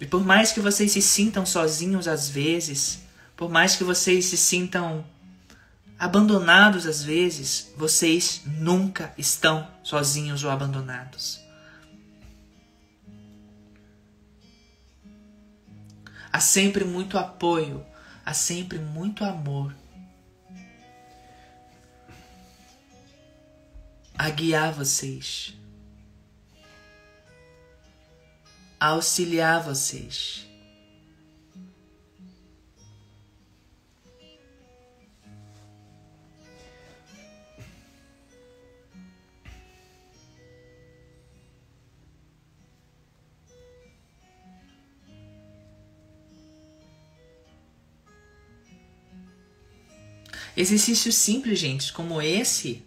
E 0.00 0.06
por 0.06 0.24
mais 0.24 0.52
que 0.52 0.60
vocês 0.60 0.92
se 0.92 1.00
sintam 1.02 1.46
sozinhos 1.46 2.06
às 2.06 2.28
vezes, 2.28 3.00
por 3.36 3.50
mais 3.50 3.76
que 3.76 3.84
vocês 3.84 4.26
se 4.26 4.36
sintam 4.36 5.04
abandonados 5.98 6.86
às 6.86 7.02
vezes, 7.02 7.72
vocês 7.76 8.42
nunca 8.44 9.12
estão 9.16 9.68
sozinhos 9.82 10.44
ou 10.44 10.50
abandonados. 10.50 11.40
Há 16.30 16.40
sempre 16.40 16.84
muito 16.84 17.16
apoio, 17.16 17.84
há 18.24 18.34
sempre 18.34 18.78
muito 18.78 19.24
amor. 19.24 19.74
a 24.18 24.30
guiar 24.30 24.72
vocês, 24.72 25.54
a 28.78 28.88
auxiliar 28.88 29.62
vocês. 29.62 30.46
Exercícios 50.56 51.14
simples, 51.16 51.58
gente, 51.58 51.92
como 51.92 52.20
esse, 52.22 52.82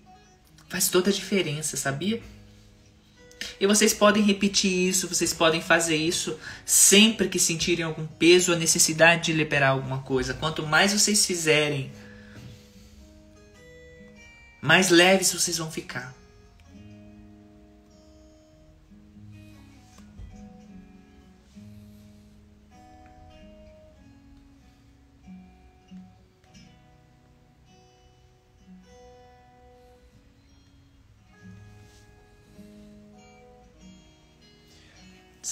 faz 0.68 0.90
toda 0.90 1.12
a 1.12 1.14
diferença, 1.14 1.78
sabia? 1.78 2.20
E 3.60 3.66
vocês 3.66 3.94
podem 3.94 4.24
repetir 4.24 4.90
isso, 4.90 5.08
vocês 5.08 5.34
podem 5.34 5.62
fazer 5.62 5.96
isso 5.96 6.38
sempre 6.66 7.28
que 7.28 7.40
sentirem 7.40 7.86
algum 7.86 8.06
peso 8.06 8.52
ou 8.52 8.58
necessidade 8.58 9.26
de 9.26 9.34
liberar 9.34 9.70
alguma 9.70 10.00
coisa. 10.00 10.34
Quanto 10.34 10.66
mais 10.66 10.94
vocês 10.94 11.26
fizerem, 11.26 11.92
mais 14.62 14.90
leves 14.90 15.34
vocês 15.34 15.58
vão 15.58 15.72
ficar. 15.72 16.19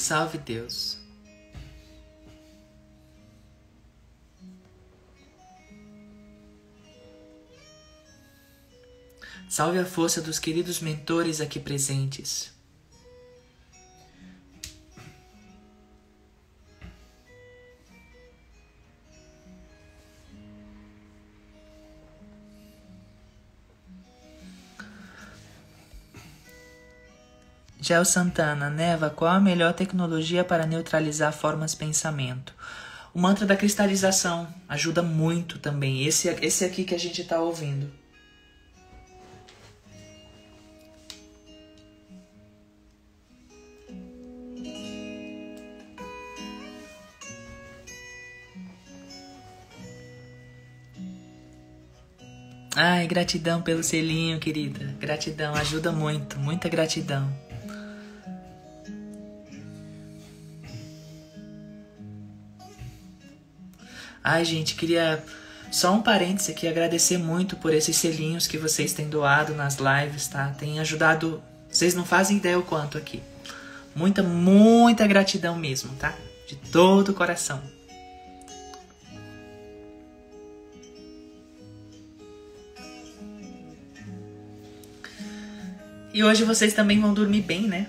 Salve 0.07 0.37
Deus. 0.37 0.97
Salve 9.49 9.79
a 9.79 9.85
força 9.85 10.21
dos 10.21 10.39
queridos 10.39 10.79
mentores 10.79 11.41
aqui 11.41 11.59
presentes. 11.59 12.56
Gel 27.87 28.03
Santana, 28.03 28.69
Neva, 28.69 29.09
qual 29.09 29.31
a 29.31 29.39
melhor 29.39 29.71
tecnologia 29.71 30.43
para 30.43 30.65
neutralizar 30.65 31.31
formas 31.31 31.71
de 31.71 31.77
pensamento? 31.77 32.53
O 33.13 33.17
mantra 33.17 33.45
da 33.45 33.55
cristalização 33.55 34.45
ajuda 34.67 35.01
muito 35.01 35.57
também. 35.57 36.05
Esse, 36.05 36.27
esse 36.41 36.65
aqui 36.65 36.83
que 36.83 36.93
a 36.93 36.99
gente 36.99 37.21
está 37.21 37.39
ouvindo. 37.39 37.89
Ai, 52.75 53.07
gratidão 53.07 53.61
pelo 53.61 53.81
selinho, 53.81 54.39
querida. 54.39 54.93
Gratidão, 54.99 55.55
ajuda 55.55 55.93
muito, 55.93 56.37
muita 56.37 56.67
gratidão. 56.67 57.46
Ai, 64.29 64.43
gente, 64.43 64.75
queria 64.75 65.23
só 65.71 65.93
um 65.93 66.01
parêntese 66.01 66.51
aqui, 66.51 66.67
agradecer 66.67 67.17
muito 67.17 67.55
por 67.55 67.73
esses 67.73 67.95
selinhos 67.95 68.45
que 68.45 68.57
vocês 68.57 68.91
têm 68.91 69.07
doado 69.07 69.55
nas 69.55 69.77
lives, 69.77 70.27
tá? 70.27 70.49
Tem 70.49 70.81
ajudado, 70.81 71.41
vocês 71.69 71.95
não 71.95 72.03
fazem 72.03 72.35
ideia 72.35 72.59
o 72.59 72.61
quanto 72.61 72.97
aqui. 72.97 73.23
Muita, 73.95 74.21
muita 74.21 75.07
gratidão 75.07 75.55
mesmo, 75.55 75.95
tá? 75.95 76.13
De 76.45 76.57
todo 76.57 77.07
o 77.07 77.13
coração. 77.13 77.63
E 86.13 86.21
hoje 86.21 86.43
vocês 86.43 86.73
também 86.73 86.99
vão 86.99 87.13
dormir 87.13 87.43
bem, 87.43 87.61
né? 87.61 87.87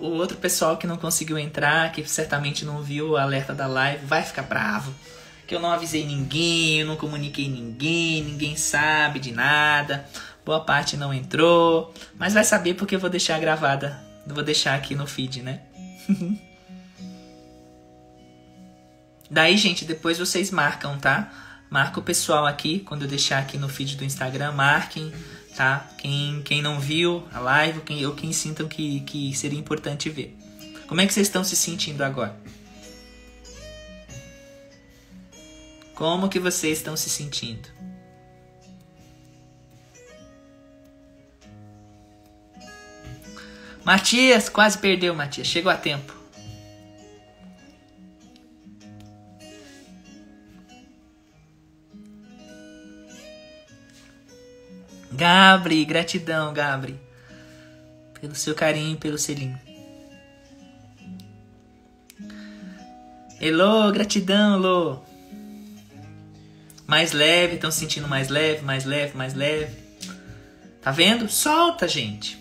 O, 0.00 0.16
outro 0.18 0.36
pessoal 0.36 0.76
que 0.76 0.86
não 0.86 0.96
conseguiu 0.96 1.38
entrar, 1.38 1.90
que 1.92 2.04
certamente 2.08 2.64
não 2.64 2.82
viu 2.82 3.10
o 3.10 3.16
alerta 3.16 3.54
da 3.54 3.66
live, 3.66 4.04
vai 4.06 4.22
ficar 4.22 4.42
bravo. 4.42 4.94
Que 5.46 5.54
eu 5.54 5.60
não 5.60 5.70
avisei 5.70 6.06
ninguém, 6.06 6.80
eu 6.80 6.86
não 6.86 6.96
comuniquei 6.96 7.48
ninguém, 7.48 8.22
ninguém 8.22 8.56
sabe 8.56 9.18
de 9.18 9.32
nada. 9.32 10.06
Boa 10.44 10.60
parte 10.60 10.96
não 10.96 11.12
entrou, 11.14 11.92
mas 12.18 12.34
vai 12.34 12.44
saber 12.44 12.74
porque 12.74 12.96
eu 12.96 13.00
vou 13.00 13.10
deixar 13.10 13.38
gravada. 13.38 14.00
Vou 14.26 14.42
deixar 14.42 14.74
aqui 14.74 14.94
no 14.94 15.06
feed, 15.06 15.42
né? 15.42 15.60
Daí, 19.30 19.56
gente, 19.56 19.84
depois 19.84 20.18
vocês 20.18 20.50
marcam, 20.50 20.98
tá? 20.98 21.32
Marca 21.70 21.98
o 21.98 22.02
pessoal 22.02 22.44
aqui, 22.44 22.80
quando 22.80 23.02
eu 23.02 23.08
deixar 23.08 23.38
aqui 23.38 23.56
no 23.56 23.68
feed 23.68 23.96
do 23.96 24.04
Instagram, 24.04 24.52
marquem 24.52 25.10
tá? 25.56 25.88
Quem, 25.98 26.42
quem 26.42 26.62
não 26.62 26.80
viu 26.80 27.26
a 27.32 27.40
live 27.40 27.80
quem, 27.80 28.04
ou 28.06 28.14
quem 28.14 28.32
sintam 28.32 28.68
que, 28.68 29.00
que 29.00 29.34
seria 29.34 29.58
importante 29.58 30.08
ver. 30.10 30.36
Como 30.86 31.00
é 31.00 31.06
que 31.06 31.12
vocês 31.12 31.26
estão 31.26 31.44
se 31.44 31.56
sentindo 31.56 32.02
agora? 32.02 32.36
Como 35.94 36.28
que 36.28 36.38
vocês 36.38 36.78
estão 36.78 36.96
se 36.96 37.08
sentindo? 37.08 37.68
Matias, 43.84 44.48
quase 44.48 44.78
perdeu, 44.78 45.14
Matias. 45.14 45.46
Chegou 45.46 45.70
a 45.70 45.76
tempo. 45.76 46.21
Gabri, 55.14 55.84
gratidão, 55.84 56.52
Gabri. 56.52 56.98
Pelo 58.20 58.34
seu 58.34 58.54
carinho, 58.54 58.96
pelo 58.96 59.18
selinho. 59.18 59.58
Elô, 63.40 63.90
gratidão, 63.90 64.54
Elô. 64.54 65.00
Mais 66.86 67.12
leve, 67.12 67.56
estão 67.56 67.70
se 67.70 67.80
sentindo 67.80 68.06
mais 68.06 68.28
leve, 68.28 68.62
mais 68.62 68.84
leve, 68.84 69.16
mais 69.16 69.34
leve. 69.34 69.76
Tá 70.80 70.90
vendo? 70.90 71.28
Solta, 71.28 71.88
gente. 71.88 72.38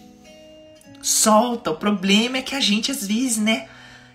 Solta. 1.02 1.72
O 1.72 1.76
problema 1.76 2.38
é 2.38 2.42
que 2.42 2.56
a 2.56 2.60
gente, 2.60 2.92
às 2.92 3.08
vezes, 3.08 3.38
né? 3.38 3.68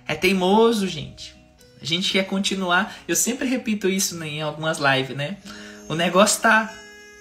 É 0.06 0.14
teimoso, 0.14 0.86
gente. 0.86 1.34
A 1.80 1.84
gente 1.84 2.12
quer 2.12 2.24
continuar. 2.26 2.96
Eu 3.08 3.16
sempre 3.16 3.48
repito 3.48 3.88
isso 3.88 4.22
em 4.22 4.40
algumas 4.40 4.78
lives, 4.78 5.16
né? 5.16 5.36
O 5.88 5.94
negócio 5.94 6.42
tá 6.42 6.72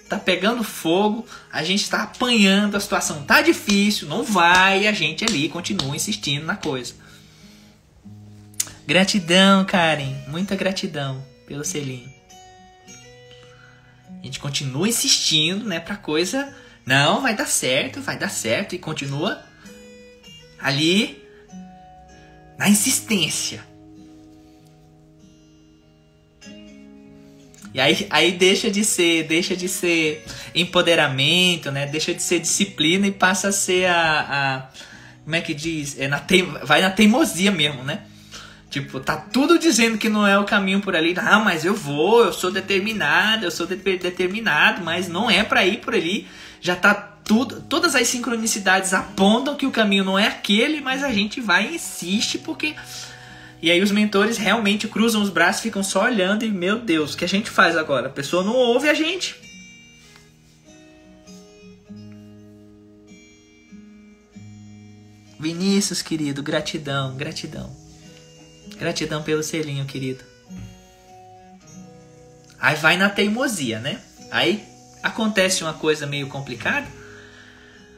tá 0.08 0.18
pegando 0.18 0.62
fogo, 0.62 1.26
a 1.52 1.62
gente 1.62 1.88
tá 1.88 2.02
apanhando, 2.02 2.76
a 2.76 2.80
situação 2.80 3.24
tá 3.24 3.42
difícil, 3.42 4.08
não 4.08 4.22
vai, 4.22 4.82
e 4.82 4.86
a 4.86 4.92
gente 4.92 5.24
ali 5.24 5.48
continua 5.48 5.96
insistindo 5.96 6.46
na 6.46 6.56
coisa. 6.56 6.94
Gratidão, 8.86 9.64
Karen, 9.64 10.14
muita 10.28 10.54
gratidão 10.54 11.24
pelo 11.46 11.64
selinho. 11.64 12.14
A 14.08 14.24
gente 14.24 14.38
continua 14.38 14.88
insistindo, 14.88 15.64
né, 15.64 15.80
pra 15.80 15.96
coisa, 15.96 16.54
não, 16.84 17.20
vai 17.20 17.34
dar 17.34 17.46
certo, 17.46 18.00
vai 18.00 18.16
dar 18.16 18.30
certo, 18.30 18.74
e 18.74 18.78
continua 18.78 19.42
ali 20.58 21.22
na 22.56 22.68
insistência. 22.68 23.64
E 27.76 27.80
aí, 27.80 28.06
aí 28.08 28.32
deixa 28.32 28.70
de 28.70 28.82
ser, 28.82 29.24
deixa 29.24 29.54
de 29.54 29.68
ser 29.68 30.24
empoderamento, 30.54 31.70
né? 31.70 31.84
Deixa 31.84 32.14
de 32.14 32.22
ser 32.22 32.38
disciplina 32.38 33.06
e 33.06 33.12
passa 33.12 33.48
a 33.48 33.52
ser 33.52 33.84
a, 33.84 34.20
a 34.30 34.66
como 35.22 35.36
é 35.36 35.42
que 35.42 35.52
diz? 35.52 36.00
É 36.00 36.08
na 36.08 36.18
te, 36.18 36.40
vai 36.40 36.80
na 36.80 36.88
teimosia 36.88 37.50
mesmo, 37.50 37.84
né? 37.84 38.00
Tipo, 38.70 38.98
tá 38.98 39.18
tudo 39.18 39.58
dizendo 39.58 39.98
que 39.98 40.08
não 40.08 40.26
é 40.26 40.38
o 40.38 40.44
caminho 40.44 40.80
por 40.80 40.96
ali. 40.96 41.14
Ah, 41.18 41.38
mas 41.38 41.66
eu 41.66 41.74
vou, 41.74 42.24
eu 42.24 42.32
sou 42.32 42.50
determinado, 42.50 43.44
eu 43.44 43.50
sou 43.50 43.66
de, 43.66 43.76
determinado, 43.76 44.82
mas 44.82 45.06
não 45.06 45.30
é 45.30 45.44
para 45.44 45.66
ir 45.66 45.80
por 45.80 45.94
ali. 45.94 46.26
Já 46.62 46.76
tá 46.76 46.94
tudo, 46.94 47.60
todas 47.60 47.94
as 47.94 48.08
sincronicidades 48.08 48.94
apontam 48.94 49.54
que 49.54 49.66
o 49.66 49.70
caminho 49.70 50.02
não 50.02 50.18
é 50.18 50.28
aquele, 50.28 50.80
mas 50.80 51.04
a 51.04 51.12
gente 51.12 51.42
vai 51.42 51.66
e 51.66 51.74
insiste 51.74 52.38
porque 52.38 52.74
e 53.62 53.70
aí 53.70 53.82
os 53.82 53.90
mentores 53.90 54.36
realmente 54.36 54.86
cruzam 54.86 55.22
os 55.22 55.30
braços, 55.30 55.62
ficam 55.62 55.82
só 55.82 56.04
olhando 56.04 56.44
e 56.44 56.50
meu 56.50 56.78
Deus, 56.78 57.14
o 57.14 57.16
que 57.16 57.24
a 57.24 57.28
gente 57.28 57.50
faz 57.50 57.76
agora? 57.76 58.08
A 58.08 58.10
pessoa 58.10 58.44
não 58.44 58.54
ouve 58.54 58.88
a 58.88 58.94
gente. 58.94 59.34
Vinícius, 65.38 66.02
querido, 66.02 66.42
gratidão, 66.42 67.16
gratidão. 67.16 67.74
Gratidão 68.78 69.22
pelo 69.22 69.42
selinho, 69.42 69.84
querido. 69.86 70.24
Aí 72.58 72.76
vai 72.76 72.96
na 72.96 73.08
teimosia, 73.08 73.78
né? 73.80 74.00
Aí 74.30 74.64
acontece 75.02 75.62
uma 75.62 75.74
coisa 75.74 76.06
meio 76.06 76.26
complicada 76.28 76.86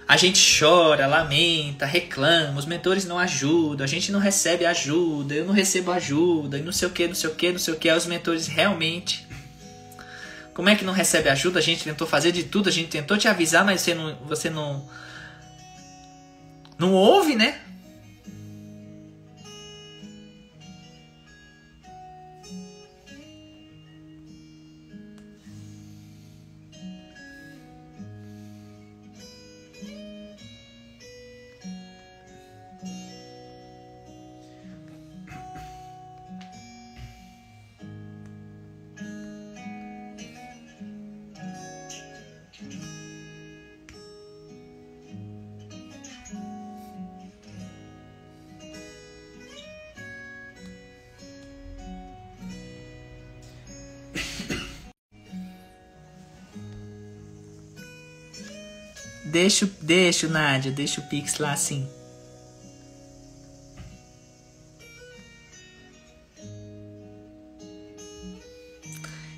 a 0.09 0.16
gente 0.16 0.59
chora, 0.59 1.06
lamenta, 1.06 1.84
reclama, 1.84 2.59
os 2.59 2.64
mentores 2.64 3.04
não 3.04 3.18
ajudam, 3.18 3.84
a 3.84 3.86
gente 3.86 4.11
não 4.11 4.18
recebe 4.18 4.64
ajuda, 4.64 5.34
eu 5.34 5.44
não 5.44 5.52
recebo 5.52 5.92
ajuda, 5.92 6.59
e 6.59 6.62
não 6.62 6.72
sei 6.72 6.88
o 6.88 6.90
que, 6.90 7.06
não 7.06 7.14
sei 7.14 7.28
o 7.28 7.34
que, 7.34 7.52
não 7.52 7.59
sei 7.59 7.74
o 7.74 7.76
que. 7.76 7.92
Os 7.92 8.06
mentores 8.06 8.46
realmente. 8.46 9.28
Como 10.54 10.70
é 10.70 10.74
que 10.74 10.82
não 10.82 10.94
recebe 10.94 11.28
ajuda? 11.28 11.59
A 11.59 11.62
gente 11.62 11.84
tentou 11.84 12.06
fazer 12.06 12.32
de 12.32 12.44
tudo, 12.44 12.70
a 12.70 12.72
gente 12.72 12.88
tentou 12.88 13.18
te 13.18 13.28
avisar, 13.28 13.66
mas 13.66 13.82
você 13.82 13.94
não, 13.94 14.16
você 14.26 14.48
não, 14.48 14.88
não 16.78 16.94
ouve, 16.94 17.36
né? 17.36 17.61
Deixa, 59.28 59.66
deixa, 59.82 60.26
Nádia, 60.26 60.72
deixa 60.72 61.02
o 61.02 61.04
Pix 61.04 61.38
lá 61.38 61.52
assim. 61.52 61.86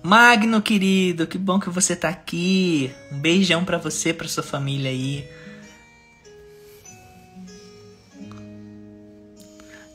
Magno, 0.03 0.63
querido, 0.63 1.27
que 1.27 1.37
bom 1.37 1.59
que 1.59 1.71
você 1.71 1.97
tá 1.97 2.09
aqui. 2.09 2.93
Um 3.13 3.19
beijão 3.19 3.65
para 3.65 3.79
você, 3.79 4.13
para 4.15 4.29
sua 4.29 4.43
família 4.43 4.91
aí. 4.91 5.29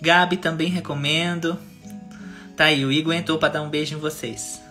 Gabi 0.02 0.38
também 0.38 0.70
recomendo. 0.70 1.58
Tá 2.58 2.66
aí, 2.66 2.86
o 2.86 2.92
Igor 2.92 3.14
entrou 3.14 3.40
para 3.40 3.54
dar 3.54 3.62
um 3.62 3.70
beijo 3.70 3.96
em 3.96 4.00
vocês. 4.00 4.63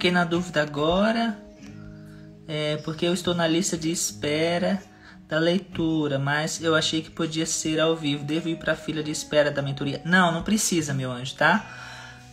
Fiquei 0.00 0.10
na 0.10 0.24
dúvida 0.24 0.62
agora. 0.62 1.36
É, 2.48 2.78
porque 2.78 3.04
eu 3.04 3.12
estou 3.12 3.34
na 3.34 3.46
lista 3.46 3.76
de 3.76 3.92
espera 3.92 4.82
da 5.28 5.38
leitura, 5.38 6.18
mas 6.18 6.64
eu 6.64 6.74
achei 6.74 7.02
que 7.02 7.10
podia 7.10 7.44
ser 7.44 7.78
ao 7.78 7.94
vivo. 7.94 8.24
Devo 8.24 8.48
ir 8.48 8.56
para 8.56 8.72
a 8.72 8.76
fila 8.76 9.02
de 9.02 9.10
espera 9.10 9.50
da 9.50 9.60
mentoria? 9.60 10.00
Não, 10.02 10.32
não 10.32 10.42
precisa, 10.42 10.94
meu 10.94 11.12
anjo, 11.12 11.34
tá? 11.34 11.66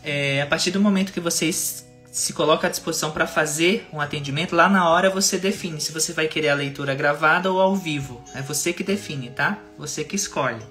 É, 0.02 0.42
a 0.42 0.48
partir 0.48 0.72
do 0.72 0.80
momento 0.80 1.12
que 1.12 1.20
vocês 1.20 1.86
se 2.10 2.32
coloca 2.32 2.68
à 2.68 2.70
disposição 2.70 3.12
para 3.12 3.28
fazer 3.28 3.86
um 3.92 4.00
atendimento, 4.00 4.56
lá 4.56 4.70
na 4.70 4.90
hora 4.90 5.10
você 5.10 5.38
define 5.38 5.82
se 5.82 5.92
você 5.92 6.14
vai 6.14 6.30
querer 6.30 6.50
a 6.50 6.56
leitura 6.56 6.96
gravada 6.96 7.52
ou 7.52 7.60
ao 7.60 7.76
vivo. 7.76 8.24
É 8.34 8.42
você 8.42 8.72
que 8.72 8.82
define, 8.82 9.30
tá? 9.30 9.58
Você 9.78 10.06
que 10.06 10.16
escolhe. 10.16 10.64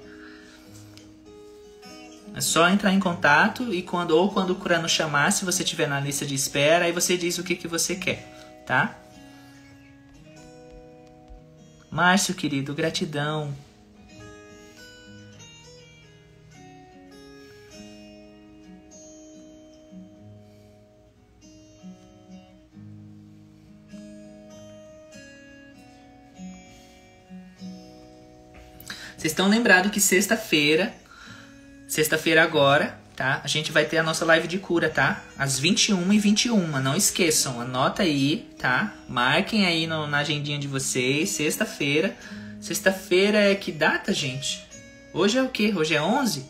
É 2.36 2.40
só 2.42 2.68
entrar 2.68 2.92
em 2.92 3.00
contato 3.00 3.72
e 3.72 3.80
quando 3.80 4.10
ou 4.10 4.30
quando 4.30 4.50
o 4.50 4.56
Curano 4.56 4.86
chamar, 4.86 5.32
se 5.32 5.42
você 5.42 5.62
estiver 5.62 5.88
na 5.88 5.98
lista 5.98 6.26
de 6.26 6.34
espera, 6.34 6.84
aí 6.84 6.92
você 6.92 7.16
diz 7.16 7.38
o 7.38 7.42
que, 7.42 7.56
que 7.56 7.66
você 7.66 7.96
quer, 7.96 8.62
tá? 8.66 8.94
Márcio, 11.90 12.34
querido, 12.34 12.74
gratidão. 12.74 13.54
Vocês 29.16 29.32
estão 29.32 29.48
lembrados 29.48 29.90
que 29.90 30.02
sexta-feira 30.02 31.05
Sexta-feira 31.96 32.42
agora 32.42 32.94
tá? 33.16 33.40
A 33.42 33.48
gente 33.48 33.72
vai 33.72 33.86
ter 33.86 33.96
a 33.96 34.02
nossa 34.02 34.22
live 34.26 34.46
de 34.46 34.58
cura, 34.58 34.90
tá? 34.90 35.24
Às 35.38 35.58
21 35.58 36.12
e 36.12 36.18
21 36.18 36.78
não 36.82 36.94
esqueçam, 36.94 37.58
anota 37.58 38.02
aí, 38.02 38.46
tá? 38.58 38.92
Marquem 39.08 39.64
aí 39.64 39.86
no, 39.86 40.06
na 40.06 40.18
agendinha 40.18 40.58
de 40.58 40.68
vocês, 40.68 41.30
sexta-feira. 41.30 42.14
Sexta-feira 42.60 43.38
é 43.38 43.54
que 43.54 43.72
data, 43.72 44.12
gente? 44.12 44.62
Hoje 45.14 45.38
é 45.38 45.42
o 45.42 45.48
quê? 45.48 45.72
Hoje 45.74 45.94
é 45.94 46.02
11? 46.02 46.44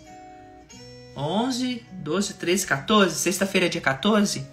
11, 1.17 1.85
12, 1.93 2.35
13, 2.35 2.67
14? 2.67 3.15
Sexta-feira 3.15 3.67
é 3.67 3.69
dia 3.69 3.81
14? 3.81 4.45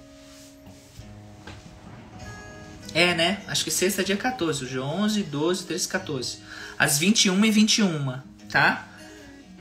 É, 2.93 3.15
né? 3.15 3.41
Acho 3.47 3.63
que 3.63 3.71
sexta 3.71 4.03
é 4.03 4.05
dia 4.05 4.17
14. 4.17 4.63
Hoje 4.63 4.77
é 4.77 4.79
11, 4.79 5.23
12, 5.23 5.65
13, 5.65 5.87
14. 5.87 6.37
Às 6.77 6.99
21 6.99 7.43
e 7.45 7.49
21, 7.49 8.19
tá? 8.51 8.92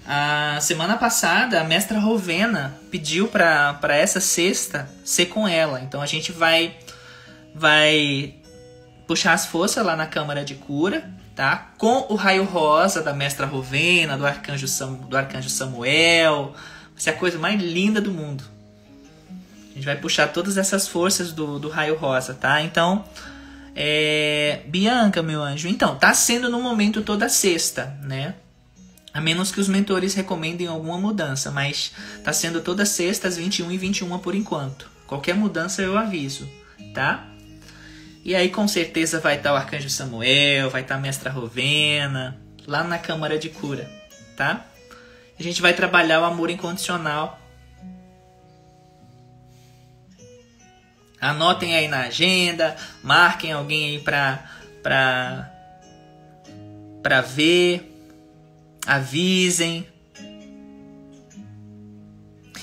A 0.07 0.59
semana 0.61 0.97
passada, 0.97 1.61
a 1.61 1.65
mestra 1.65 1.99
Rovena 1.99 2.75
pediu 2.91 3.29
para 3.29 3.97
essa 3.97 4.21
sexta 4.21 4.89
ser 5.05 5.27
com 5.27 5.47
ela. 5.47 5.81
Então 5.81 6.03
a 6.03 6.07
gente 6.07 6.33
vai 6.33 6.77
vai 7.55 8.35
puxar 9.07 9.35
as 9.35 9.47
forças 9.47 9.85
lá 9.85 9.95
na 9.95 10.07
Câmara 10.07 10.45
de 10.45 10.55
Cura, 10.55 11.09
tá? 11.37 11.73
Com 11.79 12.07
o 12.09 12.15
raio 12.15 12.45
rosa 12.45 13.03
da 13.03 13.13
mestra 13.13 13.47
Rovena, 13.47 14.17
do 14.17 14.27
arcanjo, 14.27 14.67
Sam, 14.67 14.95
do 14.95 15.17
arcanjo 15.17 15.49
Samuel. 15.49 16.53
Vai 16.93 17.01
ser 17.01 17.11
a 17.11 17.15
coisa 17.15 17.39
mais 17.39 17.61
linda 17.61 18.01
do 18.01 18.11
mundo. 18.11 18.45
A 19.71 19.75
gente 19.75 19.85
vai 19.85 19.97
puxar 19.97 20.29
todas 20.29 20.59
essas 20.59 20.89
forças 20.89 21.33
do, 21.33 21.59
do 21.59 21.69
raio 21.69 21.97
rosa, 21.97 22.35
tá? 22.35 22.61
Então, 22.61 23.05
é... 23.75 24.61
Bianca, 24.67 25.23
meu 25.23 25.43
anjo. 25.43 25.69
Então, 25.69 25.97
tá 25.97 26.13
sendo 26.13 26.51
no 26.51 26.61
momento 26.61 27.03
toda 27.03 27.29
sexta, 27.29 27.97
né? 28.03 28.35
A 29.13 29.21
menos 29.21 29.53
que 29.53 29.61
os 29.61 29.69
mentores 29.69 30.15
recomendem 30.15 30.67
alguma 30.67 30.99
mudança, 30.99 31.51
mas 31.51 31.93
tá 32.25 32.33
sendo 32.33 32.61
toda 32.61 32.87
sexta 32.87 33.29
às 33.29 33.37
21 33.37 33.71
e 33.71 33.79
21 33.79 34.19
por 34.19 34.35
enquanto. 34.35 34.91
Qualquer 35.07 35.35
mudança 35.35 35.83
eu 35.83 35.99
aviso, 35.99 36.49
tá? 36.95 37.27
E 38.25 38.35
aí 38.35 38.49
com 38.49 38.67
certeza 38.67 39.21
vai 39.21 39.37
estar 39.37 39.53
o 39.53 39.57
Arcanjo 39.57 39.91
Samuel, 39.91 40.71
vai 40.71 40.83
estar 40.83 40.95
a 40.95 41.01
Mestra 41.01 41.31
Rovena, 41.31 42.41
lá 42.67 42.83
na 42.83 42.99
Câmara 42.99 43.39
de 43.39 43.49
Cura, 43.51 43.91
tá? 44.37 44.65
A 45.39 45.43
gente 45.43 45.61
vai 45.61 45.75
trabalhar 45.75 46.21
o 46.21 46.25
amor 46.25 46.49
incondicional 46.49 47.39
Anotem 51.23 51.77
aí 51.77 51.87
na 51.87 52.01
agenda, 52.01 52.75
marquem 53.01 53.53
alguém 53.53 53.91
aí 53.91 54.01
pra, 54.01 54.45
pra, 54.83 55.49
pra 57.01 57.21
ver, 57.21 57.92
avisem. 58.87 59.87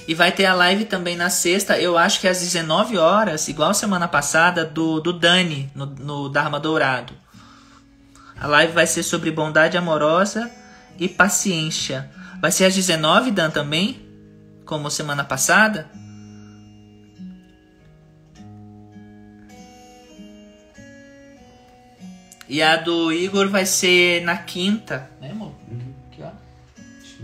E 0.08 0.16
vai 0.16 0.32
ter 0.32 0.46
a 0.46 0.56
live 0.56 0.86
também 0.86 1.16
na 1.16 1.30
sexta, 1.30 1.80
eu 1.80 1.98
acho 1.98 2.20
que 2.20 2.28
às 2.28 2.40
19 2.40 2.98
horas, 2.98 3.48
igual 3.48 3.74
semana 3.74 4.08
passada, 4.08 4.66
do, 4.66 5.00
do 5.00 5.14
Dani, 5.14 5.72
no, 5.76 5.86
no 5.86 6.30
Dharma 6.30 6.60
Dourado. 6.60 7.14
A 8.40 8.48
live 8.48 8.74
vai 8.74 8.88
ser 8.88 9.04
sobre 9.04 9.30
bondade 9.30 9.78
amorosa 9.78 10.50
e 10.98 11.08
paciência. 11.08 12.10
Vai 12.42 12.52
ser 12.52 12.66
às 12.66 12.74
19, 12.74 13.32
Dan, 13.32 13.52
também? 13.52 14.02
Como 14.66 14.90
semana 14.90 15.24
passada? 15.24 15.90
E 22.48 22.64
a 22.64 22.78
do 22.78 23.12
Igor 23.12 23.48
vai 23.48 23.66
ser 23.66 24.24
na 24.24 24.38
quinta, 24.38 25.08
né, 25.22 25.30
amor? 25.30 25.59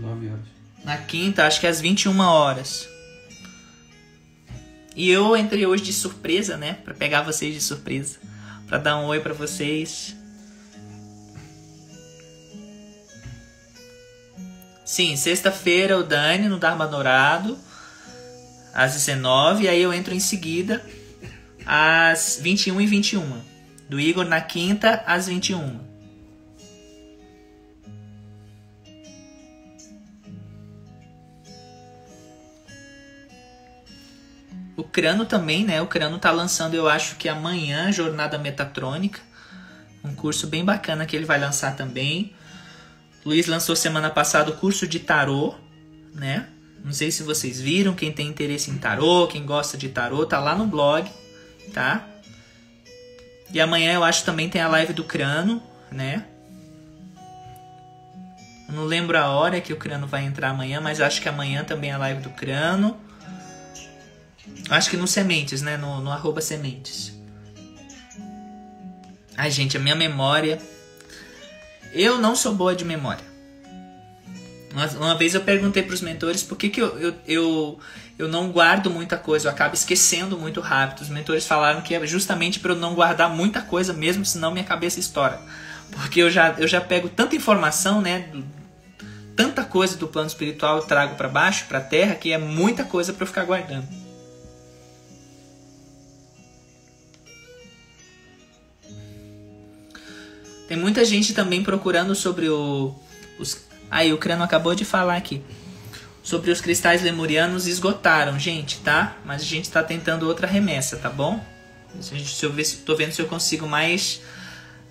Uhum. 0.06 0.20
Que 0.20 0.26
hora? 0.26 0.30
9 0.30 0.30
horas. 0.30 0.46
Na 0.84 0.96
quinta, 0.98 1.46
acho 1.46 1.60
que 1.60 1.66
às 1.66 1.80
21 1.80 2.18
horas. 2.20 2.88
E 4.94 5.10
eu 5.10 5.36
entrei 5.36 5.66
hoje 5.66 5.82
de 5.82 5.92
surpresa, 5.92 6.56
né? 6.56 6.78
Pra 6.84 6.94
pegar 6.94 7.22
vocês 7.22 7.52
de 7.52 7.60
surpresa. 7.60 8.18
Pra 8.66 8.78
dar 8.78 8.98
um 8.98 9.06
oi 9.06 9.20
pra 9.20 9.34
vocês. 9.34 10.16
Sim, 14.84 15.16
sexta-feira 15.16 15.98
o 15.98 16.02
Dani 16.02 16.48
no 16.48 16.58
Dharma 16.58 16.86
Dourado. 16.86 17.58
Às 18.72 18.92
19 18.94 19.64
e 19.64 19.68
aí 19.68 19.82
eu 19.82 19.92
entro 19.92 20.14
em 20.14 20.20
seguida 20.20 20.84
às 21.64 22.38
21 22.40 22.80
e 22.80 22.86
21 22.86 23.40
do 23.88 23.98
Igor 23.98 24.24
na 24.24 24.40
quinta 24.40 25.02
às 25.06 25.26
21. 25.26 25.85
O 34.76 34.84
Crano 34.84 35.24
também, 35.24 35.64
né? 35.64 35.80
O 35.80 35.86
Crano 35.86 36.18
tá 36.18 36.30
lançando, 36.30 36.74
eu 36.74 36.88
acho 36.88 37.16
que 37.16 37.28
amanhã, 37.28 37.90
Jornada 37.90 38.38
Metatrônica. 38.38 39.20
Um 40.04 40.14
curso 40.14 40.46
bem 40.46 40.64
bacana 40.64 41.06
que 41.06 41.16
ele 41.16 41.24
vai 41.24 41.40
lançar 41.40 41.74
também. 41.74 42.34
Luiz 43.24 43.46
lançou 43.46 43.74
semana 43.74 44.10
passada 44.10 44.50
o 44.50 44.56
curso 44.56 44.86
de 44.86 45.00
tarô, 45.00 45.54
né? 46.14 46.46
Não 46.84 46.92
sei 46.92 47.10
se 47.10 47.22
vocês 47.22 47.60
viram, 47.60 47.94
quem 47.94 48.12
tem 48.12 48.28
interesse 48.28 48.70
em 48.70 48.78
tarô, 48.78 49.26
quem 49.26 49.44
gosta 49.44 49.76
de 49.76 49.88
tarô, 49.88 50.24
tá 50.24 50.38
lá 50.38 50.54
no 50.54 50.66
blog, 50.66 51.10
tá? 51.72 52.06
E 53.52 53.60
amanhã 53.60 53.94
eu 53.94 54.04
acho 54.04 54.24
também 54.24 54.48
tem 54.48 54.60
a 54.60 54.68
live 54.68 54.92
do 54.92 55.02
Crano, 55.02 55.60
né? 55.90 56.24
Eu 58.68 58.74
não 58.74 58.84
lembro 58.84 59.18
a 59.18 59.28
hora 59.28 59.60
que 59.60 59.72
o 59.72 59.76
Crano 59.76 60.06
vai 60.06 60.24
entrar 60.24 60.50
amanhã, 60.50 60.80
mas 60.80 61.00
acho 61.00 61.20
que 61.20 61.28
amanhã 61.28 61.64
também 61.64 61.90
é 61.90 61.94
a 61.94 61.98
live 61.98 62.20
do 62.20 62.30
Crano. 62.30 62.96
Acho 64.68 64.90
que 64.90 64.96
no 64.96 65.06
Sementes, 65.06 65.62
né? 65.62 65.76
No, 65.76 66.00
no 66.00 66.10
arroba 66.10 66.40
Sementes. 66.40 67.12
Ai, 69.36 69.50
gente, 69.50 69.76
a 69.76 69.80
minha 69.80 69.94
memória. 69.94 70.60
Eu 71.92 72.18
não 72.18 72.34
sou 72.34 72.54
boa 72.54 72.74
de 72.74 72.84
memória. 72.84 73.24
Uma, 74.72 74.86
uma 75.06 75.14
vez 75.14 75.34
eu 75.34 75.40
perguntei 75.40 75.82
para 75.82 75.94
os 75.94 76.00
mentores 76.00 76.42
por 76.42 76.56
que, 76.56 76.68
que 76.68 76.82
eu, 76.82 76.98
eu, 76.98 77.14
eu, 77.26 77.80
eu 78.18 78.28
não 78.28 78.50
guardo 78.50 78.90
muita 78.90 79.16
coisa, 79.16 79.48
eu 79.48 79.52
acabo 79.52 79.74
esquecendo 79.74 80.36
muito 80.36 80.60
rápido. 80.60 81.02
Os 81.02 81.08
mentores 81.08 81.46
falaram 81.46 81.80
que 81.80 81.94
é 81.94 82.06
justamente 82.06 82.60
para 82.60 82.72
eu 82.72 82.76
não 82.76 82.94
guardar 82.94 83.30
muita 83.30 83.62
coisa 83.62 83.92
mesmo, 83.92 84.24
senão 84.24 84.50
minha 84.50 84.64
cabeça 84.64 85.00
estoura. 85.00 85.40
Porque 85.90 86.20
eu 86.20 86.30
já, 86.30 86.54
eu 86.58 86.66
já 86.66 86.80
pego 86.80 87.08
tanta 87.08 87.36
informação, 87.36 88.00
né? 88.00 88.28
Tanta 89.34 89.64
coisa 89.64 89.96
do 89.96 90.08
plano 90.08 90.28
espiritual 90.28 90.78
eu 90.78 90.82
trago 90.82 91.14
para 91.14 91.28
baixo, 91.28 91.66
para 91.68 91.80
terra, 91.80 92.14
que 92.14 92.32
é 92.32 92.38
muita 92.38 92.84
coisa 92.84 93.12
para 93.12 93.22
eu 93.22 93.26
ficar 93.26 93.44
guardando. 93.44 93.86
Tem 100.68 100.76
muita 100.76 101.04
gente 101.04 101.32
também 101.32 101.62
procurando 101.62 102.14
sobre 102.14 102.48
o, 102.48 102.94
os. 103.38 103.64
Aí, 103.90 104.12
o 104.12 104.18
Crano 104.18 104.42
acabou 104.42 104.74
de 104.74 104.84
falar 104.84 105.16
aqui 105.16 105.42
sobre 106.26 106.50
os 106.50 106.60
cristais 106.60 107.02
lemurianos 107.02 107.68
esgotaram, 107.68 108.36
gente, 108.36 108.80
tá? 108.80 109.16
Mas 109.24 109.42
a 109.42 109.44
gente 109.44 109.70
tá 109.70 109.80
tentando 109.80 110.26
outra 110.26 110.44
remessa, 110.44 110.96
tá 110.96 111.08
bom? 111.08 111.40
Se 112.00 112.44
eu 112.44 112.52
ver, 112.52 112.66
tô 112.84 112.96
vendo 112.96 113.12
se 113.12 113.22
eu 113.22 113.26
consigo 113.26 113.68
mais 113.68 114.20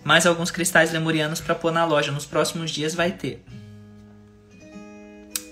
mais 0.02 0.26
alguns 0.26 0.50
cristais 0.50 0.94
lemurianos 0.94 1.42
para 1.42 1.54
pôr 1.54 1.74
na 1.74 1.84
loja. 1.84 2.10
Nos 2.10 2.26
próximos 2.26 2.72
dias 2.72 2.96
vai 2.96 3.12
ter. 3.12 3.44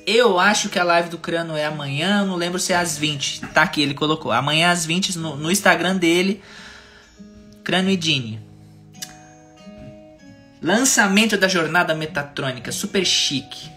Eu 0.07 0.39
acho 0.39 0.69
que 0.69 0.79
a 0.79 0.85
live 0.85 1.09
do 1.09 1.17
Crano 1.17 1.57
é 1.57 1.65
amanhã, 1.65 2.23
não 2.23 2.37
lembro 2.37 2.59
se 2.59 2.71
é 2.71 2.77
às 2.77 2.97
20. 2.97 3.41
Tá 3.47 3.63
aqui, 3.63 3.81
ele 3.81 3.93
colocou. 3.93 4.31
Amanhã 4.31 4.71
às 4.71 4.85
20 4.85 5.17
no, 5.17 5.35
no 5.35 5.51
Instagram 5.51 5.97
dele. 5.97 6.41
Crano 7.61 7.89
e 7.89 7.97
Dini. 7.97 8.39
Lançamento 10.63 11.37
da 11.37 11.49
jornada 11.49 11.93
metatrônica, 11.93 12.71
super 12.71 13.05
chique. 13.05 13.69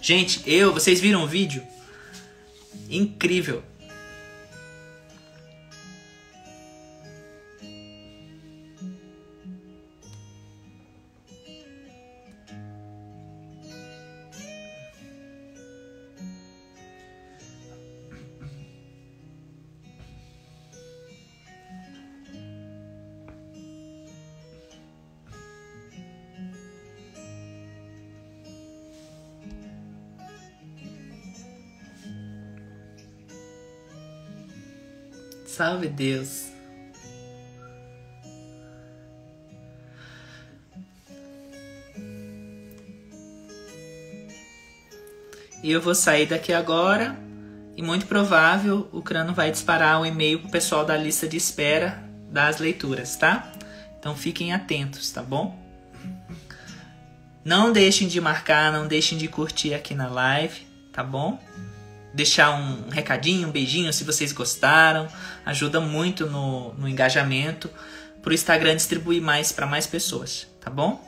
Gente, 0.00 0.40
eu, 0.46 0.72
vocês 0.72 1.00
viram 1.00 1.24
o 1.24 1.26
vídeo? 1.26 1.64
Incrível. 2.88 3.60
Salve 35.64 35.88
Deus. 35.88 36.48
E 45.62 45.72
eu 45.72 45.80
vou 45.80 45.94
sair 45.94 46.26
daqui 46.26 46.52
agora 46.52 47.16
E 47.74 47.82
muito 47.82 48.04
provável 48.04 48.90
o 48.92 49.00
Crano 49.00 49.32
vai 49.32 49.50
disparar 49.50 49.98
um 49.98 50.04
e-mail 50.04 50.40
pro 50.40 50.50
pessoal 50.50 50.84
da 50.84 50.98
lista 50.98 51.26
de 51.26 51.38
espera 51.38 52.04
das 52.30 52.58
leituras, 52.58 53.16
tá? 53.16 53.50
Então 53.98 54.14
fiquem 54.14 54.52
atentos, 54.52 55.10
tá 55.10 55.22
bom? 55.22 55.58
Não 57.42 57.72
deixem 57.72 58.06
de 58.06 58.20
marcar, 58.20 58.70
não 58.70 58.86
deixem 58.86 59.16
de 59.16 59.28
curtir 59.28 59.72
aqui 59.72 59.94
na 59.94 60.08
live, 60.08 60.66
tá 60.92 61.02
bom? 61.02 61.42
Deixar 62.14 62.52
um 62.52 62.88
recadinho, 62.90 63.48
um 63.48 63.50
beijinho 63.50 63.92
se 63.92 64.04
vocês 64.04 64.30
gostaram, 64.30 65.08
ajuda 65.44 65.80
muito 65.80 66.26
no, 66.26 66.72
no 66.74 66.88
engajamento 66.88 67.68
para 68.22 68.30
o 68.30 68.34
Instagram 68.34 68.76
distribuir 68.76 69.20
mais 69.20 69.52
para 69.52 69.66
mais 69.66 69.86
pessoas, 69.86 70.46
tá 70.60 70.70
bom? 70.70 71.04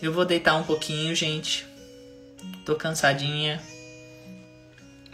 Eu 0.00 0.12
vou 0.12 0.26
deitar 0.26 0.54
um 0.56 0.62
pouquinho, 0.62 1.14
gente. 1.14 1.66
Tô 2.66 2.74
cansadinha. 2.74 3.60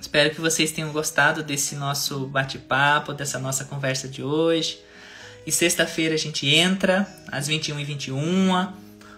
Espero 0.01 0.31
que 0.31 0.41
vocês 0.41 0.73
tenham 0.73 0.91
gostado 0.91 1.45
desse 1.45 1.77
nosso 1.77 2.27
bate-papo, 2.27 3.13
dessa 3.13 3.39
nossa 3.39 3.65
conversa 3.65 4.09
de 4.09 4.25
hoje. 4.25 4.81
E 5.47 5.53
sexta-feira 5.53 6.15
a 6.15 6.19
gente 6.19 6.49
entra 6.49 7.07
às 7.31 7.49
21h21 7.49 8.73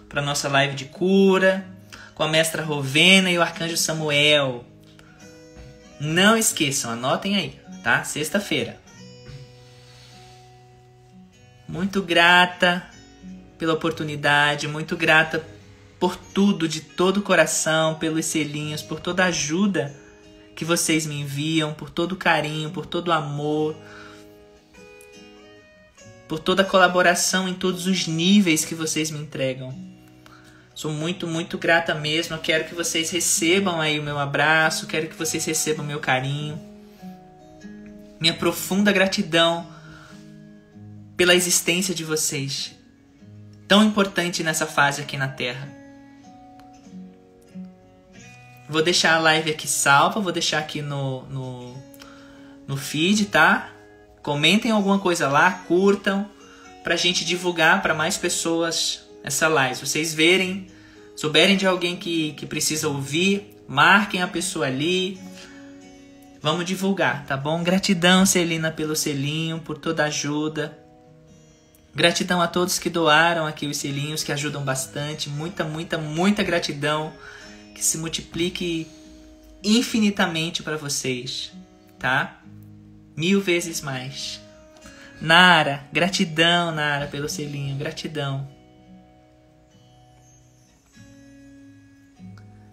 para 0.07 0.21
nossa 0.21 0.47
live 0.47 0.75
de 0.75 0.85
cura 0.85 1.65
com 2.13 2.23
a 2.23 2.27
mestra 2.27 2.63
Rovena 2.63 3.29
e 3.29 3.37
o 3.37 3.41
arcanjo 3.41 3.75
Samuel. 3.75 4.63
Não 5.99 6.35
esqueçam, 6.35 6.91
anotem 6.91 7.35
aí, 7.35 7.59
tá? 7.83 8.03
Sexta-feira. 8.03 8.79
Muito 11.67 12.01
grata 12.01 12.85
pela 13.57 13.73
oportunidade, 13.73 14.67
muito 14.67 14.97
grata 14.97 15.45
por 15.99 16.15
tudo, 16.15 16.67
de 16.67 16.81
todo 16.81 17.17
o 17.17 17.23
coração, 17.23 17.95
pelos 17.95 18.25
selinhos, 18.25 18.81
por 18.81 18.99
toda 18.99 19.23
a 19.23 19.27
ajuda 19.27 19.95
que 20.55 20.65
vocês 20.65 21.05
me 21.05 21.21
enviam, 21.21 21.73
por 21.73 21.89
todo 21.89 22.13
o 22.13 22.17
carinho, 22.17 22.69
por 22.69 22.85
todo 22.85 23.07
o 23.09 23.11
amor, 23.11 23.75
por 26.27 26.39
toda 26.39 26.61
a 26.61 26.65
colaboração 26.65 27.47
em 27.47 27.53
todos 27.53 27.87
os 27.87 28.07
níveis 28.07 28.65
que 28.65 28.75
vocês 28.75 29.11
me 29.11 29.19
entregam. 29.19 29.94
Sou 30.75 30.91
muito, 30.91 31.25
muito 31.25 31.57
grata 31.57 31.95
mesmo. 31.95 32.35
Eu 32.35 32.41
quero 32.41 32.65
que 32.65 32.75
vocês 32.75 33.09
recebam 33.09 33.79
aí 33.79 33.97
o 33.97 34.03
meu 34.03 34.19
abraço, 34.19 34.85
quero 34.85 35.07
que 35.07 35.15
vocês 35.15 35.45
recebam 35.45 35.85
o 35.85 35.87
meu 35.87 36.01
carinho. 36.01 36.59
Minha 38.19 38.33
profunda 38.33 38.91
gratidão 38.91 39.65
pela 41.15 41.33
existência 41.33 41.95
de 41.95 42.03
vocês. 42.03 42.75
Tão 43.69 43.85
importante 43.85 44.43
nessa 44.43 44.67
fase 44.67 45.01
aqui 45.01 45.15
na 45.15 45.29
Terra. 45.29 45.69
Vou 48.67 48.83
deixar 48.83 49.15
a 49.15 49.19
live 49.19 49.51
aqui 49.51 49.69
salva, 49.69 50.19
vou 50.19 50.31
deixar 50.33 50.59
aqui 50.59 50.81
no, 50.81 51.21
no, 51.27 51.83
no 52.67 52.75
feed, 52.75 53.27
tá? 53.27 53.69
Comentem 54.21 54.71
alguma 54.71 54.99
coisa 54.99 55.29
lá, 55.29 55.51
curtam, 55.51 56.29
pra 56.83 56.97
gente 56.97 57.23
divulgar 57.23 57.81
para 57.81 57.93
mais 57.93 58.17
pessoas 58.17 59.04
essa 59.25 59.47
live. 59.47 59.75
Se 59.75 59.85
vocês 59.85 60.13
verem, 60.13 60.67
souberem 61.15 61.57
de 61.57 61.65
alguém 61.65 61.97
que, 61.97 62.33
que 62.33 62.45
precisa 62.45 62.87
ouvir, 62.87 63.57
marquem 63.67 64.21
a 64.21 64.27
pessoa 64.27 64.67
ali. 64.67 65.19
Vamos 66.39 66.63
divulgar, 66.63 67.25
tá 67.25 67.35
bom? 67.35 67.63
Gratidão, 67.63 68.23
Celina, 68.23 68.69
pelo 68.69 68.95
selinho, 68.95 69.59
por 69.59 69.79
toda 69.79 70.03
a 70.03 70.07
ajuda. 70.07 70.77
Gratidão 71.93 72.39
a 72.39 72.47
todos 72.47 72.77
que 72.77 72.89
doaram 72.89 73.47
aqui 73.47 73.65
os 73.65 73.77
selinhos, 73.77 74.21
que 74.23 74.31
ajudam 74.31 74.63
bastante. 74.63 75.27
Muita, 75.27 75.63
muita, 75.63 75.97
muita 75.97 76.43
gratidão. 76.43 77.11
Que 77.73 77.83
se 77.83 77.97
multiplique 77.97 78.87
infinitamente 79.63 80.61
para 80.61 80.77
vocês, 80.77 81.51
tá? 81.97 82.41
Mil 83.17 83.41
vezes 83.41 83.81
mais. 83.81 84.39
Nara, 85.19 85.83
gratidão, 85.91 86.71
Nara, 86.71 87.07
pelo 87.07 87.27
selinho, 87.27 87.75
gratidão. 87.75 88.54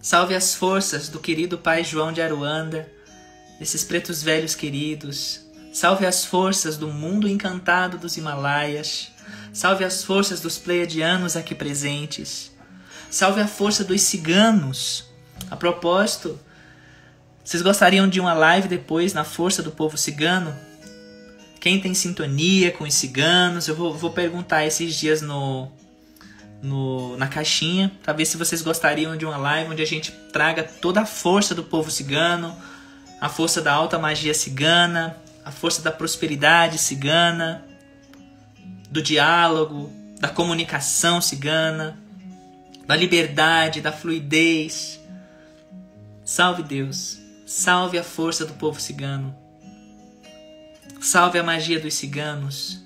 Salve 0.03 0.35
as 0.35 0.53
forças 0.53 1.09
do 1.09 1.20
querido 1.20 1.57
Pai 1.57 1.85
João 1.85 2.12
de 2.12 2.20
Aruanda, 2.20 2.91
desses 3.61 3.85
pretos 3.85 4.20
velhos 4.20 4.53
queridos. 4.53 5.43
Salve 5.73 6.05
as 6.05 6.24
forças 6.24 6.77
do 6.77 6.89
mundo 6.89 7.29
encantado 7.29 7.97
dos 7.97 8.16
Himalaias. 8.16 9.12
Salve 9.53 9.85
as 9.85 10.03
forças 10.03 10.41
dos 10.41 10.59
pleiadianos 10.59 11.37
aqui 11.37 11.55
presentes. 11.55 12.51
Salve 13.09 13.41
a 13.41 13.47
força 13.47 13.85
dos 13.85 14.03
ciganos. 14.03 15.05
A 15.49 15.55
propósito, 15.55 16.37
vocês 17.45 17.62
gostariam 17.62 18.09
de 18.09 18.19
uma 18.19 18.35
live 18.35 18.66
depois 18.66 19.15
na 19.15 19.23
força 19.23 19.62
do 19.62 19.70
povo 19.70 19.97
cigano? 19.97 20.53
Quem 21.61 21.81
tem 21.81 21.95
sintonia 21.95 22.73
com 22.73 22.83
os 22.83 22.95
ciganos? 22.95 23.69
Eu 23.69 23.77
vou, 23.77 23.95
vou 23.97 24.11
perguntar 24.11 24.66
esses 24.66 24.97
dias 24.97 25.23
no, 25.23 25.70
no, 26.62 27.16
na 27.16 27.26
caixinha 27.26 27.90
para 28.02 28.12
ver 28.12 28.24
se 28.24 28.36
vocês 28.36 28.62
gostariam 28.62 29.16
de 29.16 29.26
uma 29.26 29.36
live 29.36 29.72
onde 29.72 29.82
a 29.82 29.86
gente 29.86 30.12
traga 30.32 30.62
toda 30.62 31.01
a 31.01 31.06
força 31.06 31.55
do 31.55 31.64
povo 31.64 31.90
cigano, 31.90 32.56
a 33.20 33.28
força 33.28 33.60
da 33.60 33.72
alta 33.72 33.98
magia 33.98 34.32
cigana, 34.32 35.16
a 35.44 35.51
força 35.51 35.82
da 35.82 35.90
prosperidade 35.90 36.78
cigana, 36.78 37.64
do 38.89 39.02
diálogo, 39.02 39.93
da 40.20 40.28
comunicação 40.28 41.20
cigana, 41.20 41.98
da 42.86 42.94
liberdade, 42.94 43.80
da 43.80 43.90
fluidez. 43.90 45.01
Salve 46.24 46.62
Deus, 46.62 47.18
salve 47.44 47.98
a 47.98 48.05
força 48.05 48.47
do 48.47 48.52
povo 48.55 48.80
cigano, 48.80 49.34
salve 51.01 51.39
a 51.39 51.43
magia 51.43 51.80
dos 51.80 51.94
ciganos 51.94 52.81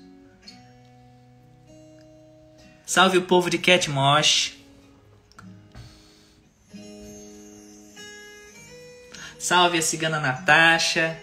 Salve 2.87 3.17
o 3.17 3.21
povo 3.23 3.49
de 3.49 3.57
Ketmosh. 3.57 4.53
Salve 9.37 9.77
a 9.77 9.81
cigana 9.81 10.21
Natasha. 10.21 11.21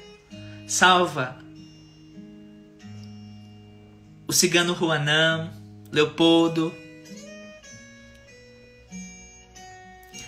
Salva 0.69 1.43
o 4.27 4.33
cigano 4.33 4.75
Juanam, 4.75 5.51
Leopoldo, 5.93 6.75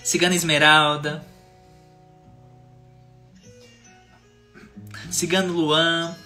cigana 0.04 0.34
Esmeralda, 0.34 1.26
cigano 5.10 5.52
Luan, 5.52 6.16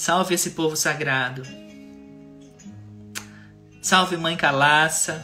Salve 0.00 0.34
esse 0.34 0.52
povo 0.52 0.76
sagrado. 0.76 1.42
Salve 3.82 4.16
Mãe 4.16 4.34
Calaça. 4.34 5.22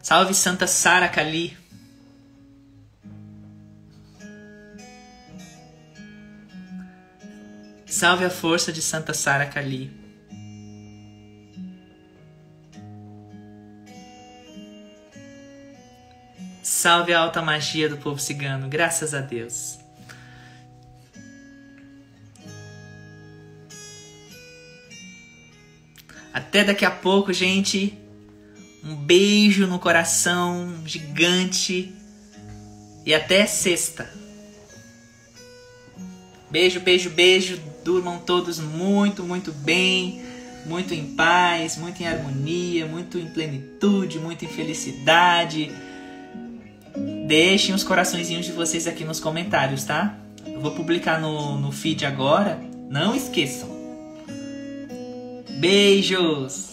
Salve 0.00 0.34
Santa 0.34 0.68
Sara 0.68 1.08
Cali. 1.08 1.58
Salve 7.84 8.24
a 8.24 8.30
força 8.30 8.72
de 8.72 8.80
Santa 8.80 9.12
Sara 9.12 9.46
Cali. 9.46 9.90
Salve 16.62 17.12
a 17.12 17.18
alta 17.18 17.42
magia 17.42 17.88
do 17.88 17.96
povo 17.96 18.20
cigano, 18.20 18.68
graças 18.68 19.12
a 19.12 19.20
Deus. 19.20 19.75
Até 26.32 26.64
daqui 26.64 26.84
a 26.84 26.90
pouco, 26.90 27.32
gente. 27.32 27.96
Um 28.84 28.94
beijo 28.94 29.66
no 29.66 29.78
coração 29.78 30.82
gigante. 30.84 31.92
E 33.04 33.14
até 33.14 33.46
sexta. 33.46 34.10
Beijo, 36.50 36.80
beijo, 36.80 37.10
beijo. 37.10 37.60
Durmam 37.84 38.18
todos 38.18 38.58
muito, 38.58 39.22
muito 39.22 39.52
bem. 39.52 40.22
Muito 40.66 40.92
em 40.92 41.14
paz, 41.14 41.76
muito 41.76 42.02
em 42.02 42.06
harmonia, 42.06 42.86
muito 42.86 43.18
em 43.18 43.26
plenitude, 43.26 44.18
muito 44.18 44.44
em 44.44 44.48
felicidade. 44.48 45.70
Deixem 47.26 47.74
os 47.74 47.84
coraçõezinhos 47.84 48.46
de 48.46 48.52
vocês 48.52 48.86
aqui 48.86 49.04
nos 49.04 49.20
comentários, 49.20 49.84
tá? 49.84 50.18
Eu 50.46 50.60
vou 50.60 50.72
publicar 50.72 51.20
no, 51.20 51.58
no 51.58 51.70
feed 51.70 52.04
agora. 52.04 52.60
Não 52.88 53.14
esqueçam. 53.14 53.75
Beijos! 55.58 56.72